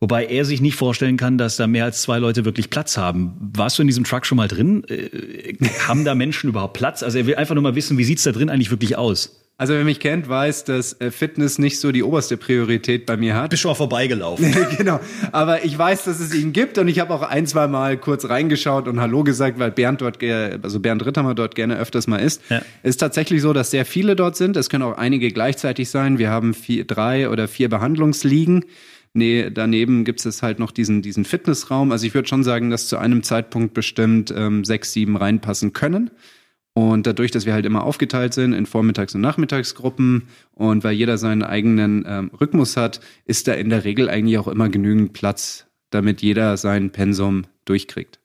Wobei 0.00 0.26
er 0.26 0.44
sich 0.44 0.60
nicht 0.60 0.76
vorstellen 0.76 1.16
kann, 1.16 1.38
dass 1.38 1.56
da 1.56 1.66
mehr 1.66 1.84
als 1.84 2.02
zwei 2.02 2.18
Leute 2.18 2.44
wirklich 2.44 2.70
Platz 2.70 2.96
haben. 2.96 3.32
Warst 3.40 3.78
du 3.78 3.82
in 3.82 3.88
diesem 3.88 4.04
Truck 4.04 4.26
schon 4.26 4.36
mal 4.36 4.46
drin? 4.46 4.84
Äh, 4.88 5.54
haben 5.88 6.04
da 6.04 6.14
Menschen 6.14 6.48
überhaupt 6.50 6.74
Platz? 6.74 7.02
Also 7.02 7.18
er 7.18 7.26
will 7.26 7.34
einfach 7.34 7.54
nur 7.54 7.62
mal 7.62 7.74
wissen, 7.74 7.98
wie 7.98 8.04
sieht's 8.04 8.22
da 8.22 8.30
drin 8.30 8.48
eigentlich 8.48 8.70
wirklich 8.70 8.96
aus? 8.96 9.44
Also 9.60 9.74
wer 9.74 9.82
mich 9.82 9.98
kennt, 9.98 10.28
weiß, 10.28 10.62
dass 10.62 11.00
äh, 11.00 11.10
Fitness 11.10 11.58
nicht 11.58 11.80
so 11.80 11.90
die 11.90 12.04
oberste 12.04 12.36
Priorität 12.36 13.06
bei 13.06 13.16
mir 13.16 13.34
hat. 13.34 13.50
Bist 13.50 13.62
schon 13.62 13.72
mal 13.72 13.74
vorbeigelaufen. 13.74 14.54
genau. 14.78 15.00
Aber 15.32 15.64
ich 15.64 15.76
weiß, 15.76 16.04
dass 16.04 16.20
es 16.20 16.32
ihn 16.32 16.52
gibt 16.52 16.78
und 16.78 16.86
ich 16.86 17.00
habe 17.00 17.12
auch 17.12 17.22
ein, 17.22 17.44
zwei 17.48 17.66
Mal 17.66 17.96
kurz 17.96 18.28
reingeschaut 18.28 18.86
und 18.86 19.00
Hallo 19.00 19.24
gesagt, 19.24 19.58
weil 19.58 19.72
Bernd 19.72 20.00
dort, 20.00 20.22
also 20.22 20.78
Bernd 20.78 21.04
Ritthammer 21.04 21.34
dort 21.34 21.56
gerne 21.56 21.76
öfters 21.76 22.06
mal 22.06 22.18
ist. 22.18 22.40
Ja. 22.50 22.62
Ist 22.84 22.98
tatsächlich 22.98 23.42
so, 23.42 23.52
dass 23.52 23.72
sehr 23.72 23.84
viele 23.84 24.14
dort 24.14 24.36
sind. 24.36 24.56
Es 24.56 24.70
können 24.70 24.84
auch 24.84 24.96
einige 24.96 25.32
gleichzeitig 25.32 25.90
sein. 25.90 26.18
Wir 26.18 26.30
haben 26.30 26.54
vier, 26.54 26.84
drei 26.84 27.28
oder 27.28 27.48
vier 27.48 27.68
Behandlungsliegen. 27.68 28.64
Nee, 29.18 29.50
daneben 29.50 30.04
gibt 30.04 30.24
es 30.24 30.42
halt 30.44 30.60
noch 30.60 30.70
diesen, 30.70 31.02
diesen 31.02 31.24
Fitnessraum. 31.24 31.90
Also 31.90 32.06
ich 32.06 32.14
würde 32.14 32.28
schon 32.28 32.44
sagen, 32.44 32.70
dass 32.70 32.86
zu 32.86 32.98
einem 32.98 33.24
Zeitpunkt 33.24 33.74
bestimmt 33.74 34.32
ähm, 34.34 34.64
sechs, 34.64 34.92
sieben 34.92 35.16
reinpassen 35.16 35.72
können. 35.72 36.12
Und 36.72 37.08
dadurch, 37.08 37.32
dass 37.32 37.44
wir 37.44 37.52
halt 37.52 37.66
immer 37.66 37.82
aufgeteilt 37.82 38.32
sind 38.32 38.52
in 38.52 38.64
Vormittags- 38.64 39.16
und 39.16 39.20
Nachmittagsgruppen 39.20 40.28
und 40.52 40.84
weil 40.84 40.92
jeder 40.92 41.18
seinen 41.18 41.42
eigenen 41.42 42.04
ähm, 42.06 42.30
Rhythmus 42.40 42.76
hat, 42.76 43.00
ist 43.24 43.48
da 43.48 43.54
in 43.54 43.70
der 43.70 43.82
Regel 43.82 44.08
eigentlich 44.08 44.38
auch 44.38 44.46
immer 44.46 44.68
genügend 44.68 45.14
Platz, 45.14 45.66
damit 45.90 46.22
jeder 46.22 46.56
sein 46.56 46.90
Pensum 46.90 47.46
durchkriegt. 47.64 48.20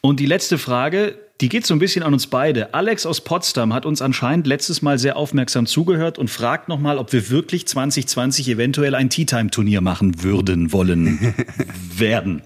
Und 0.00 0.20
die 0.20 0.26
letzte 0.26 0.58
Frage, 0.58 1.18
die 1.40 1.48
geht 1.48 1.66
so 1.66 1.74
ein 1.74 1.78
bisschen 1.78 2.02
an 2.02 2.12
uns 2.12 2.26
beide. 2.26 2.74
Alex 2.74 3.06
aus 3.06 3.20
Potsdam 3.20 3.72
hat 3.72 3.86
uns 3.86 4.02
anscheinend 4.02 4.46
letztes 4.46 4.82
Mal 4.82 4.98
sehr 4.98 5.16
aufmerksam 5.16 5.66
zugehört 5.66 6.18
und 6.18 6.28
fragt 6.28 6.68
nochmal, 6.68 6.98
ob 6.98 7.12
wir 7.12 7.30
wirklich 7.30 7.66
2020 7.68 8.48
eventuell 8.48 8.94
ein 8.94 9.08
Tea-Time-Turnier 9.08 9.80
machen 9.80 10.22
würden, 10.22 10.72
wollen, 10.72 11.34
werden. 11.96 12.42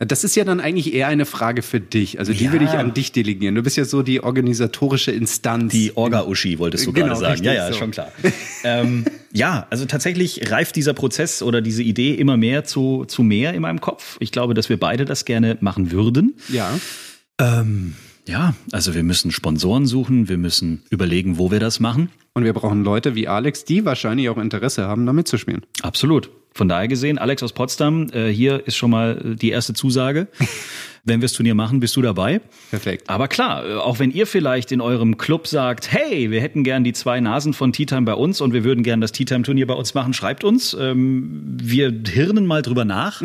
Das 0.00 0.22
ist 0.22 0.36
ja 0.36 0.44
dann 0.44 0.60
eigentlich 0.60 0.94
eher 0.94 1.08
eine 1.08 1.26
Frage 1.26 1.62
für 1.62 1.80
dich. 1.80 2.20
Also 2.20 2.32
die 2.32 2.44
Ja. 2.44 2.52
würde 2.52 2.66
ich 2.66 2.70
an 2.70 2.94
dich 2.94 3.10
delegieren. 3.10 3.56
Du 3.56 3.62
bist 3.62 3.76
ja 3.76 3.84
so 3.84 4.02
die 4.02 4.22
organisatorische 4.22 5.10
Instanz. 5.10 5.72
Die 5.72 5.96
Orga-Uschi, 5.96 6.60
wolltest 6.60 6.86
du 6.86 6.92
Genau, 6.92 7.08
gerade 7.08 7.20
sagen. 7.20 7.42
Ja, 7.44 7.52
ja, 7.52 7.66
ist 7.66 7.74
so. 7.74 7.80
schon 7.80 7.90
klar. 7.90 8.12
ähm, 8.64 9.04
ja, 9.32 9.66
also 9.70 9.86
tatsächlich 9.86 10.50
reift 10.52 10.76
dieser 10.76 10.94
Prozess 10.94 11.42
oder 11.42 11.60
diese 11.60 11.82
Idee 11.82 12.14
immer 12.14 12.36
mehr 12.36 12.62
zu, 12.64 13.06
zu 13.08 13.24
mehr 13.24 13.54
in 13.54 13.62
meinem 13.62 13.80
Kopf. 13.80 14.16
Ich 14.20 14.30
glaube, 14.30 14.54
dass 14.54 14.68
wir 14.68 14.78
beide 14.78 15.04
das 15.04 15.24
gerne 15.24 15.56
machen 15.60 15.90
würden. 15.90 16.34
ja. 16.48 16.78
Ähm, 17.40 17.94
ja, 18.26 18.54
also 18.72 18.94
wir 18.94 19.02
müssen 19.04 19.30
Sponsoren 19.30 19.86
suchen, 19.86 20.28
wir 20.28 20.36
müssen 20.36 20.82
überlegen, 20.90 21.38
wo 21.38 21.50
wir 21.50 21.60
das 21.60 21.80
machen. 21.80 22.10
Und 22.38 22.44
wir 22.44 22.52
brauchen 22.52 22.84
Leute 22.84 23.16
wie 23.16 23.26
Alex, 23.26 23.64
die 23.64 23.84
wahrscheinlich 23.84 24.28
auch 24.28 24.38
Interesse 24.38 24.86
haben, 24.86 25.04
da 25.06 25.12
mitzuspielen. 25.12 25.62
Absolut. 25.82 26.30
Von 26.54 26.68
daher 26.68 26.86
gesehen, 26.86 27.18
Alex 27.18 27.42
aus 27.42 27.52
Potsdam, 27.52 28.10
äh, 28.12 28.28
hier 28.28 28.64
ist 28.64 28.76
schon 28.76 28.92
mal 28.92 29.34
die 29.34 29.50
erste 29.50 29.74
Zusage. 29.74 30.28
Wenn 31.08 31.20
wir 31.20 31.26
das 31.26 31.32
Turnier 31.32 31.54
machen, 31.54 31.80
bist 31.80 31.96
du 31.96 32.02
dabei. 32.02 32.40
Perfekt. 32.70 33.08
Aber 33.08 33.28
klar, 33.28 33.66
äh, 33.66 33.74
auch 33.74 33.98
wenn 33.98 34.10
ihr 34.10 34.26
vielleicht 34.26 34.72
in 34.72 34.80
eurem 34.80 35.18
Club 35.18 35.46
sagt, 35.46 35.90
hey, 35.90 36.30
wir 36.30 36.40
hätten 36.40 36.64
gern 36.64 36.84
die 36.84 36.92
zwei 36.92 37.20
Nasen 37.20 37.54
von 37.54 37.72
Tea 37.72 37.86
Time 37.86 38.02
bei 38.02 38.14
uns 38.14 38.40
und 38.40 38.52
wir 38.52 38.64
würden 38.64 38.84
gern 38.84 39.00
das 39.00 39.12
Tea 39.12 39.24
Time 39.24 39.42
Turnier 39.42 39.66
bei 39.66 39.74
uns 39.74 39.94
machen, 39.94 40.12
schreibt 40.12 40.44
uns. 40.44 40.76
Ähm, 40.78 41.56
wir 41.60 41.92
hirnen 42.06 42.46
mal 42.46 42.62
drüber 42.62 42.84
nach 42.84 43.22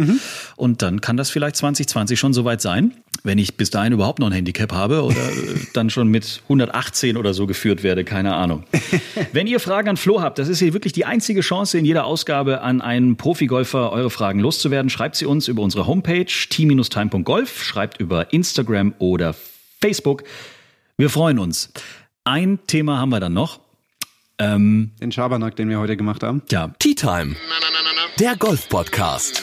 und 0.55 0.81
dann 0.81 1.01
kann 1.01 1.17
das 1.17 1.29
vielleicht 1.29 1.55
2020 1.57 2.19
schon 2.19 2.33
soweit 2.33 2.61
sein. 2.61 2.93
Wenn 3.25 3.37
ich 3.37 3.55
bis 3.55 3.69
dahin 3.69 3.93
überhaupt 3.93 4.19
noch 4.19 4.27
ein 4.27 4.33
Handicap 4.33 4.73
habe 4.73 5.03
oder 5.03 5.15
äh, 5.15 5.55
dann 5.73 5.89
schon 5.89 6.09
mit 6.09 6.41
118 6.43 7.15
oder 7.15 7.33
so 7.33 7.47
geführt 7.47 7.81
werde, 7.81 8.03
keine 8.03 8.35
Ahnung. 8.35 8.63
Wenn 9.31 9.47
ihr 9.47 9.61
Fragen 9.61 9.89
an 9.89 9.97
Flo 9.97 10.21
habt, 10.21 10.39
das 10.39 10.49
ist 10.49 10.59
hier 10.59 10.73
wirklich 10.73 10.91
die 10.91 11.05
einzige 11.05 11.39
Chance 11.39 11.77
in 11.77 11.85
jeder 11.85 12.05
Ausgabe 12.05 12.61
an 12.61 12.81
einen 12.81 13.15
Profigolfer 13.15 13.93
eure 13.93 14.09
Fragen 14.09 14.39
loszuwerden. 14.39 14.89
Schreibt 14.89 15.15
sie 15.15 15.25
uns 15.25 15.47
über 15.47 15.61
unsere 15.61 15.87
Homepage 15.87 16.25
t-time.golf, 16.25 17.63
schreibt 17.73 17.99
über 17.99 18.31
Instagram 18.31 18.93
oder 18.99 19.33
Facebook. 19.81 20.23
Wir 20.95 21.09
freuen 21.09 21.39
uns. 21.39 21.71
Ein 22.23 22.59
Thema 22.67 22.99
haben 22.99 23.09
wir 23.09 23.19
dann 23.19 23.33
noch. 23.33 23.61
Ähm, 24.37 24.91
Den 25.01 25.11
Schabernack, 25.11 25.55
den 25.55 25.69
wir 25.69 25.79
heute 25.79 25.97
gemacht 25.97 26.21
haben. 26.21 26.43
ja, 26.51 26.67
Tea 26.77 26.93
Time. 26.93 27.35
Der 28.19 28.35
Golf-Podcast. 28.35 29.41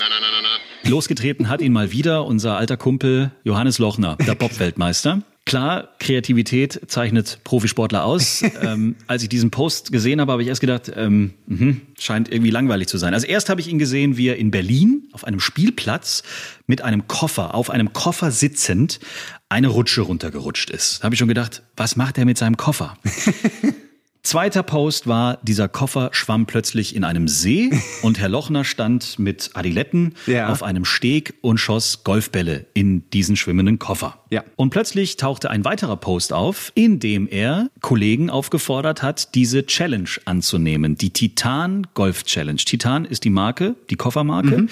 losgetreten 0.84 1.48
hat 1.48 1.60
ihn 1.60 1.72
mal 1.72 1.90
wieder 1.90 2.24
unser 2.24 2.56
alter 2.56 2.76
Kumpel 2.76 3.32
Johannes 3.42 3.78
Lochner, 3.78 4.14
der 4.24 4.34
Bob-Weltmeister. 4.36 5.22
Klar, 5.50 5.88
Kreativität 5.98 6.80
zeichnet 6.86 7.40
Profisportler 7.42 8.04
aus. 8.04 8.44
ähm, 8.62 8.94
als 9.08 9.24
ich 9.24 9.28
diesen 9.28 9.50
Post 9.50 9.90
gesehen 9.90 10.20
habe, 10.20 10.30
habe 10.30 10.42
ich 10.42 10.48
erst 10.48 10.60
gedacht, 10.60 10.92
ähm, 10.94 11.34
mh, 11.48 11.74
scheint 11.98 12.30
irgendwie 12.30 12.52
langweilig 12.52 12.86
zu 12.86 12.98
sein. 12.98 13.14
Also 13.14 13.26
erst 13.26 13.48
habe 13.48 13.60
ich 13.60 13.66
ihn 13.66 13.80
gesehen, 13.80 14.16
wie 14.16 14.28
er 14.28 14.36
in 14.36 14.52
Berlin 14.52 15.08
auf 15.10 15.24
einem 15.24 15.40
Spielplatz 15.40 16.22
mit 16.68 16.82
einem 16.82 17.08
Koffer, 17.08 17.52
auf 17.56 17.68
einem 17.68 17.92
Koffer 17.92 18.30
sitzend, 18.30 19.00
eine 19.48 19.66
Rutsche 19.66 20.02
runtergerutscht 20.02 20.70
ist. 20.70 21.00
Da 21.00 21.06
habe 21.06 21.16
ich 21.16 21.18
schon 21.18 21.26
gedacht, 21.26 21.64
was 21.76 21.96
macht 21.96 22.16
er 22.16 22.26
mit 22.26 22.38
seinem 22.38 22.56
Koffer? 22.56 22.96
Zweiter 24.22 24.62
Post 24.62 25.06
war, 25.06 25.38
dieser 25.42 25.66
Koffer 25.68 26.11
schwamm 26.12 26.44
plötzlich 26.44 26.94
in 26.94 27.04
einem 27.04 27.26
See 27.26 27.70
und 28.02 28.18
Herr 28.20 28.28
Lochner 28.28 28.64
stand 28.64 29.18
mit 29.18 29.50
Adiletten 29.54 30.14
Ja. 30.26 30.50
auf 30.50 30.62
einem 30.62 30.85
Steg 30.85 31.35
und 31.40 31.56
schoss 31.59 32.04
Golfbälle 32.04 32.66
in 32.74 33.09
diesen 33.11 33.35
schwimmenden 33.37 33.78
Koffer. 33.78 34.18
Ja. 34.30 34.44
Und 34.56 34.70
plötzlich 34.70 35.16
tauchte 35.16 35.50
ein 35.50 35.64
weiterer 35.64 35.96
Post 35.96 36.33
auf, 36.35 36.70
in 36.74 37.00
dem 37.00 37.26
er 37.28 37.70
Kollegen 37.80 38.28
aufgefordert 38.28 39.02
hat, 39.02 39.35
diese 39.35 39.64
Challenge 39.64 40.11
anzunehmen. 40.26 40.96
Die 40.96 41.11
Titan 41.11 41.87
Golf 41.94 42.24
Challenge. 42.24 42.59
Titan 42.59 43.06
ist 43.06 43.24
die 43.24 43.30
Marke, 43.30 43.74
die 43.88 43.96
Koffermarke. 43.96 44.66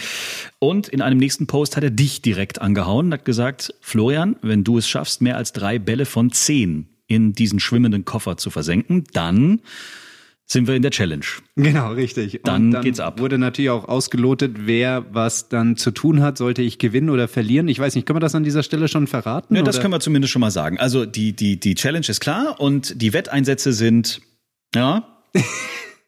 Und 0.58 0.88
in 0.88 1.00
einem 1.02 1.18
nächsten 1.18 1.46
Post 1.46 1.76
hat 1.76 1.84
er 1.84 1.90
dich 1.90 2.20
direkt 2.22 2.60
angehauen 2.60 3.06
und 3.06 3.12
hat 3.14 3.24
gesagt, 3.24 3.74
Florian, 3.80 4.36
wenn 4.42 4.62
du 4.62 4.76
es 4.78 4.88
schaffst, 4.88 5.22
mehr 5.22 5.36
als 5.36 5.52
drei 5.52 5.78
Bälle 5.78 6.04
von 6.04 6.30
zehn 6.32 6.86
in 7.08 7.32
diesen 7.32 7.58
schwimmenden 7.58 8.04
Koffer 8.04 8.36
zu 8.36 8.50
versenken, 8.50 9.04
dann 9.12 9.60
sind 10.50 10.66
wir 10.66 10.74
in 10.74 10.82
der 10.82 10.90
Challenge. 10.90 11.24
Genau, 11.56 11.92
richtig. 11.92 12.40
Dann 12.44 12.70
dann 12.70 12.82
geht's 12.82 13.00
ab. 13.00 13.20
Wurde 13.20 13.36
natürlich 13.36 13.70
auch 13.70 13.86
ausgelotet, 13.86 14.56
wer 14.60 15.04
was 15.12 15.50
dann 15.50 15.76
zu 15.76 15.90
tun 15.90 16.22
hat. 16.22 16.38
Sollte 16.38 16.62
ich 16.62 16.78
gewinnen 16.78 17.10
oder 17.10 17.28
verlieren? 17.28 17.68
Ich 17.68 17.78
weiß 17.78 17.94
nicht, 17.94 18.06
können 18.06 18.16
wir 18.16 18.20
das 18.20 18.34
an 18.34 18.44
dieser 18.44 18.62
Stelle 18.62 18.88
schon 18.88 19.06
verraten? 19.06 19.54
Ja, 19.54 19.62
das 19.62 19.76
oder? 19.76 19.82
können 19.82 19.94
wir 19.94 20.00
zumindest 20.00 20.32
schon 20.32 20.40
mal 20.40 20.50
sagen. 20.50 20.78
Also 20.78 21.04
die, 21.04 21.34
die, 21.34 21.60
die 21.60 21.74
Challenge 21.74 22.06
ist 22.08 22.20
klar 22.20 22.58
und 22.60 23.00
die 23.02 23.12
Wetteinsätze 23.12 23.74
sind, 23.74 24.22
ja, 24.74 25.06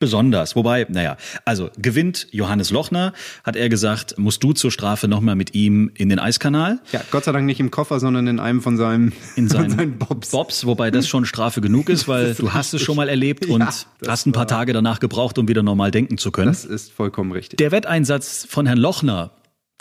besonders. 0.00 0.56
Wobei, 0.56 0.86
naja, 0.88 1.16
also 1.44 1.70
gewinnt 1.78 2.26
Johannes 2.32 2.70
Lochner, 2.70 3.12
hat 3.44 3.54
er 3.54 3.68
gesagt, 3.68 4.18
musst 4.18 4.42
du 4.42 4.52
zur 4.52 4.72
Strafe 4.72 5.06
nochmal 5.06 5.36
mit 5.36 5.54
ihm 5.54 5.92
in 5.94 6.08
den 6.08 6.18
Eiskanal. 6.18 6.80
Ja, 6.90 7.02
Gott 7.12 7.24
sei 7.24 7.32
Dank 7.32 7.46
nicht 7.46 7.60
im 7.60 7.70
Koffer, 7.70 8.00
sondern 8.00 8.26
in 8.26 8.40
einem 8.40 8.62
von 8.62 8.76
seinem 8.76 9.12
In 9.36 9.48
seinen, 9.48 9.70
seinen 9.70 9.98
Bobs. 9.98 10.30
Bobs, 10.30 10.66
wobei 10.66 10.90
das 10.90 11.06
schon 11.06 11.24
Strafe 11.24 11.60
genug 11.60 11.88
ist, 11.88 12.08
weil 12.08 12.34
du 12.34 12.52
hast 12.52 12.74
es 12.74 12.82
schon 12.82 12.96
mal 12.96 13.08
erlebt 13.08 13.46
und 13.46 13.60
das 13.60 13.86
hast 14.06 14.26
ein 14.26 14.32
paar 14.32 14.48
Tage 14.48 14.72
danach 14.72 14.98
gebraucht, 14.98 15.38
um 15.38 15.46
wieder 15.46 15.62
normal 15.62 15.90
denken 15.90 16.18
zu 16.18 16.32
können. 16.32 16.48
Das 16.48 16.64
ist 16.64 16.90
vollkommen 16.90 17.30
richtig. 17.32 17.58
Der 17.58 17.70
Wetteinsatz 17.70 18.46
von 18.48 18.66
Herrn 18.66 18.78
Lochner 18.78 19.32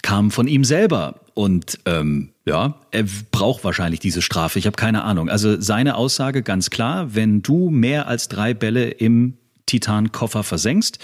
kam 0.01 0.31
von 0.31 0.47
ihm 0.47 0.63
selber 0.63 1.21
und 1.33 1.79
ähm, 1.85 2.31
ja, 2.45 2.75
er 2.91 3.05
braucht 3.31 3.63
wahrscheinlich 3.63 3.99
diese 3.99 4.21
Strafe. 4.21 4.59
Ich 4.59 4.65
habe 4.65 4.75
keine 4.75 5.03
Ahnung. 5.03 5.29
Also 5.29 5.59
seine 5.61 5.95
Aussage 5.95 6.43
ganz 6.43 6.69
klar: 6.69 7.15
Wenn 7.15 7.41
du 7.41 7.69
mehr 7.69 8.07
als 8.07 8.27
drei 8.27 8.53
Bälle 8.53 8.89
im 8.89 9.37
Titan-Koffer 9.65 10.43
versenkst, 10.43 10.99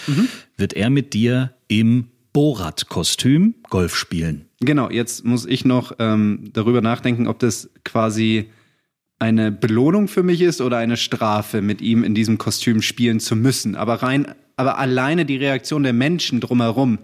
wird 0.56 0.72
er 0.72 0.90
mit 0.90 1.14
dir 1.14 1.54
im 1.68 2.08
Borat-Kostüm 2.32 3.54
Golf 3.70 3.96
spielen. 3.96 4.46
Genau, 4.60 4.90
jetzt 4.90 5.24
muss 5.24 5.46
ich 5.46 5.64
noch 5.64 5.92
ähm, 5.98 6.50
darüber 6.52 6.80
nachdenken, 6.80 7.26
ob 7.26 7.38
das 7.38 7.70
quasi 7.84 8.50
eine 9.18 9.50
Belohnung 9.50 10.08
für 10.08 10.22
mich 10.22 10.42
ist 10.42 10.60
oder 10.60 10.76
eine 10.76 10.96
Strafe, 10.96 11.62
mit 11.62 11.80
ihm 11.80 12.04
in 12.04 12.14
diesem 12.14 12.36
Kostüm 12.36 12.82
spielen 12.82 13.20
zu 13.20 13.36
müssen. 13.36 13.74
Aber 13.74 14.02
rein, 14.02 14.34
aber 14.56 14.78
alleine 14.78 15.24
die 15.24 15.36
Reaktion 15.36 15.82
der 15.82 15.92
Menschen 15.92 16.40
drumherum 16.40 16.98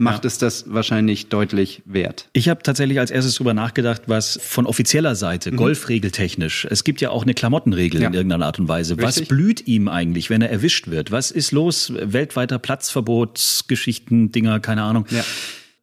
macht 0.00 0.24
es 0.24 0.38
das 0.38 0.64
wahrscheinlich 0.72 1.28
deutlich 1.28 1.82
wert. 1.84 2.28
Ich 2.32 2.48
habe 2.48 2.62
tatsächlich 2.62 2.98
als 2.98 3.10
erstes 3.10 3.34
drüber 3.36 3.54
nachgedacht, 3.54 4.02
was 4.06 4.38
von 4.42 4.66
offizieller 4.66 5.10
Mhm. 5.10 5.14
Seite, 5.16 5.52
golfregeltechnisch, 5.52 6.66
es 6.70 6.84
gibt 6.84 7.00
ja 7.00 7.10
auch 7.10 7.22
eine 7.22 7.34
Klamottenregel 7.34 8.00
Ja. 8.02 8.08
in 8.08 8.14
irgendeiner 8.14 8.46
Art 8.46 8.58
und 8.58 8.66
Weise. 8.68 8.96
Was 8.98 9.16
Richtig. 9.18 9.28
blüht 9.28 9.66
ihm 9.68 9.88
eigentlich, 9.88 10.30
wenn 10.30 10.42
er 10.42 10.50
erwischt 10.50 10.88
wird? 10.88 11.10
Was 11.10 11.30
ist 11.30 11.52
los? 11.52 11.92
Weltweiter 11.94 12.58
Platzverbotsgeschichten, 12.58 14.32
Dinger, 14.32 14.60
keine 14.60 14.82
Ahnung. 14.82 15.06
Ja. 15.10 15.24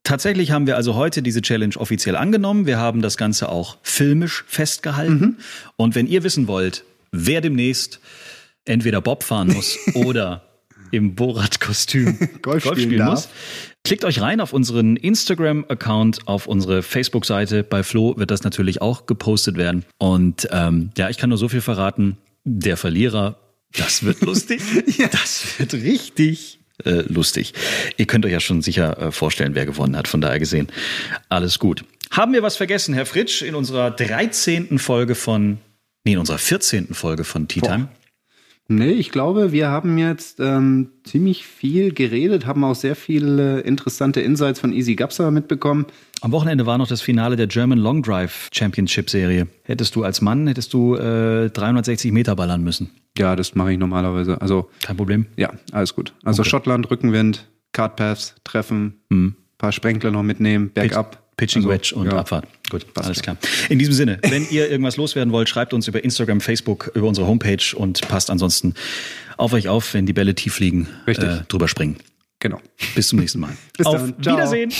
Tatsächlich 0.04 0.52
haben 0.52 0.68
wir 0.68 0.78
also 0.78 0.96
heute 0.96 1.22
diese 1.22 1.42
Challenge 1.42 1.76
offiziell 1.76 2.16
angenommen. 2.16 2.66
Wir 2.66 2.78
haben 2.78 3.02
das 3.02 3.18
Ganze 3.18 3.50
auch 3.50 3.78
filmisch 3.84 4.46
festgehalten. 4.48 5.14
Mhm. 5.20 5.36
Und 5.76 5.96
wenn 5.96 6.08
ihr 6.08 6.24
wissen 6.24 6.48
wollt, 6.48 6.84
wer 7.12 7.42
demnächst 7.42 8.00
entweder 8.66 9.02
Bob 9.02 9.24
fahren 9.24 9.50
muss 9.54 9.78
oder 9.96 10.44
im 10.92 11.16
Borat-Kostüm 11.16 12.18
Golf 12.42 12.64
spielen 12.66 12.98
darf. 12.98 13.28
Klickt 13.88 14.04
euch 14.04 14.20
rein 14.20 14.42
auf 14.42 14.52
unseren 14.52 14.98
Instagram-Account, 14.98 16.28
auf 16.28 16.46
unsere 16.46 16.84
Facebook-Seite. 16.84 17.64
Bei 17.64 17.84
Flo 17.84 18.16
wird 18.18 18.32
das 18.32 18.44
natürlich 18.44 18.82
auch 18.82 19.06
gepostet 19.06 19.56
werden. 19.56 19.86
Und 19.98 20.46
ähm, 20.52 20.90
ja, 20.98 21.10
ich 21.10 21.18
kann 21.18 21.30
nur 21.30 21.38
so 21.38 21.48
viel 21.48 21.62
verraten. 21.62 22.18
Der 22.44 22.76
Verlierer, 22.76 23.38
das 23.72 24.04
wird 24.04 24.20
lustig. 24.20 24.62
Das 25.12 25.58
wird 25.58 25.74
richtig 25.74 26.60
äh, 26.84 27.04
lustig. 27.08 27.54
Ihr 27.96 28.08
könnt 28.08 28.26
euch 28.26 28.34
ja 28.34 28.42
schon 28.42 28.62
sicher 28.62 29.00
äh, 29.00 29.12
vorstellen, 29.14 29.56
wer 29.56 29.66
gewonnen 29.66 29.96
hat. 29.96 30.10
Von 30.10 30.20
daher 30.20 30.40
gesehen, 30.40 30.68
alles 31.30 31.58
gut. 31.58 31.86
Haben 32.12 32.34
wir 32.34 32.44
was 32.44 32.58
vergessen, 32.58 32.94
Herr 32.94 33.06
Fritsch, 33.06 33.42
in 33.42 33.56
unserer 33.56 33.90
13. 33.92 34.80
Folge 34.80 35.16
von, 35.16 35.60
nee, 36.04 36.12
in 36.12 36.20
unserer 36.20 36.40
14. 36.40 36.94
Folge 36.94 37.24
von 37.24 37.48
Tea 37.48 37.62
Time? 37.62 37.88
Nee, 38.70 38.92
ich 38.92 39.12
glaube, 39.12 39.52
wir 39.54 39.70
haben 39.70 39.98
jetzt 39.98 40.40
ähm, 40.42 40.90
ziemlich 41.04 41.46
viel 41.48 41.94
geredet, 41.94 42.46
haben 42.46 42.64
auch 42.64 42.76
sehr 42.76 42.96
viele 42.96 43.62
interessante 43.62 44.20
Insights 44.20 44.60
von 44.60 44.74
Easy 44.74 44.96
Gapsa 44.96 45.32
mitbekommen. 45.32 45.86
Am 46.22 46.32
Wochenende 46.32 46.66
war 46.66 46.78
noch 46.78 46.88
das 46.88 47.02
Finale 47.02 47.38
der 47.38 47.48
German 47.48 47.78
Long 47.80 48.02
Drive 48.04 48.50
Championship 48.52 49.10
Serie. 49.10 49.48
Hättest 49.64 49.96
du 49.96 50.04
als 50.04 50.22
Mann, 50.22 50.48
hättest 50.48 50.74
du 50.74 50.96
äh, 50.96 51.50
360 51.50 52.12
Meter 52.12 52.36
ballern 52.36 52.64
müssen. 52.64 52.90
Ja, 53.18 53.36
das 53.36 53.56
mache 53.56 53.72
ich 53.72 53.78
normalerweise. 53.78 54.42
Also, 54.42 54.70
Kein 54.82 54.98
Problem. 54.98 55.28
ja, 55.38 55.52
alles 55.72 55.96
gut. 55.96 56.14
Also 56.24 56.44
Schottland, 56.44 56.92
Rückenwind, 56.92 57.48
Card 57.72 57.96
Paths, 57.96 58.36
Treffen, 58.44 58.96
paar 59.58 59.72
Sprenkler 59.72 60.12
noch 60.12 60.24
mitnehmen, 60.24 60.72
bergab. 60.74 61.27
Pitching 61.38 61.62
Also, 61.62 61.70
Wedge 61.70 61.94
und 61.96 62.08
ja. 62.08 62.18
Abfahrt. 62.18 62.48
Gut, 62.70 62.94
Passt 62.94 63.06
alles 63.08 63.22
klar. 63.22 63.38
In 63.70 63.80
diesem 63.80 63.94
Sinne, 63.94 64.20
wenn 64.28 64.50
ihr 64.50 64.70
irgendwas 64.70 64.98
loswerden 64.98 65.32
wollt, 65.32 65.48
schreibt 65.48 65.74
uns 65.74 65.88
über 65.88 66.04
Instagram, 66.04 66.42
Facebook, 66.42 66.92
über 66.96 67.08
unsere 67.08 67.28
Homepage 67.28 67.76
und 67.76 68.02
passt 68.08 68.30
ansonsten 68.30 68.74
auf 69.38 69.54
euch 69.54 69.70
auf, 69.70 69.94
wenn 69.94 70.06
die 70.06 70.14
Bälle 70.14 70.36
tief 70.36 70.60
liegen, 70.60 70.88
Richtig. 71.06 71.30
Äh, 71.30 71.44
drüber 71.48 71.68
springen. 71.68 71.98
Genau. 72.40 72.60
Bis 72.96 73.08
zum 73.10 73.20
nächsten 73.20 73.40
Mal. 73.40 73.56
Bis 73.78 73.86
auf 73.86 73.96
dann. 73.96 74.16
Ciao. 74.22 74.36
Wiedersehen. 74.36 74.72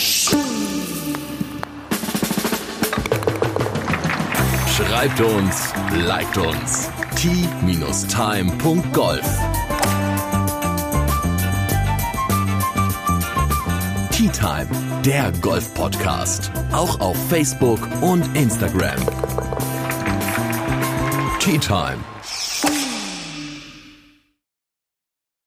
Schreibt 4.76 5.20
uns, 5.20 5.72
liked 6.06 6.36
uns. 6.38 6.90
t-time.golf 7.16 7.98
Tea 14.18 14.28
Time, 14.30 14.66
der 15.04 15.30
Golf-Podcast. 15.40 16.50
Auch 16.72 16.98
auf 16.98 17.16
Facebook 17.28 17.78
und 18.00 18.24
Instagram. 18.36 18.98
Tea 21.38 21.56
Time. 21.58 22.17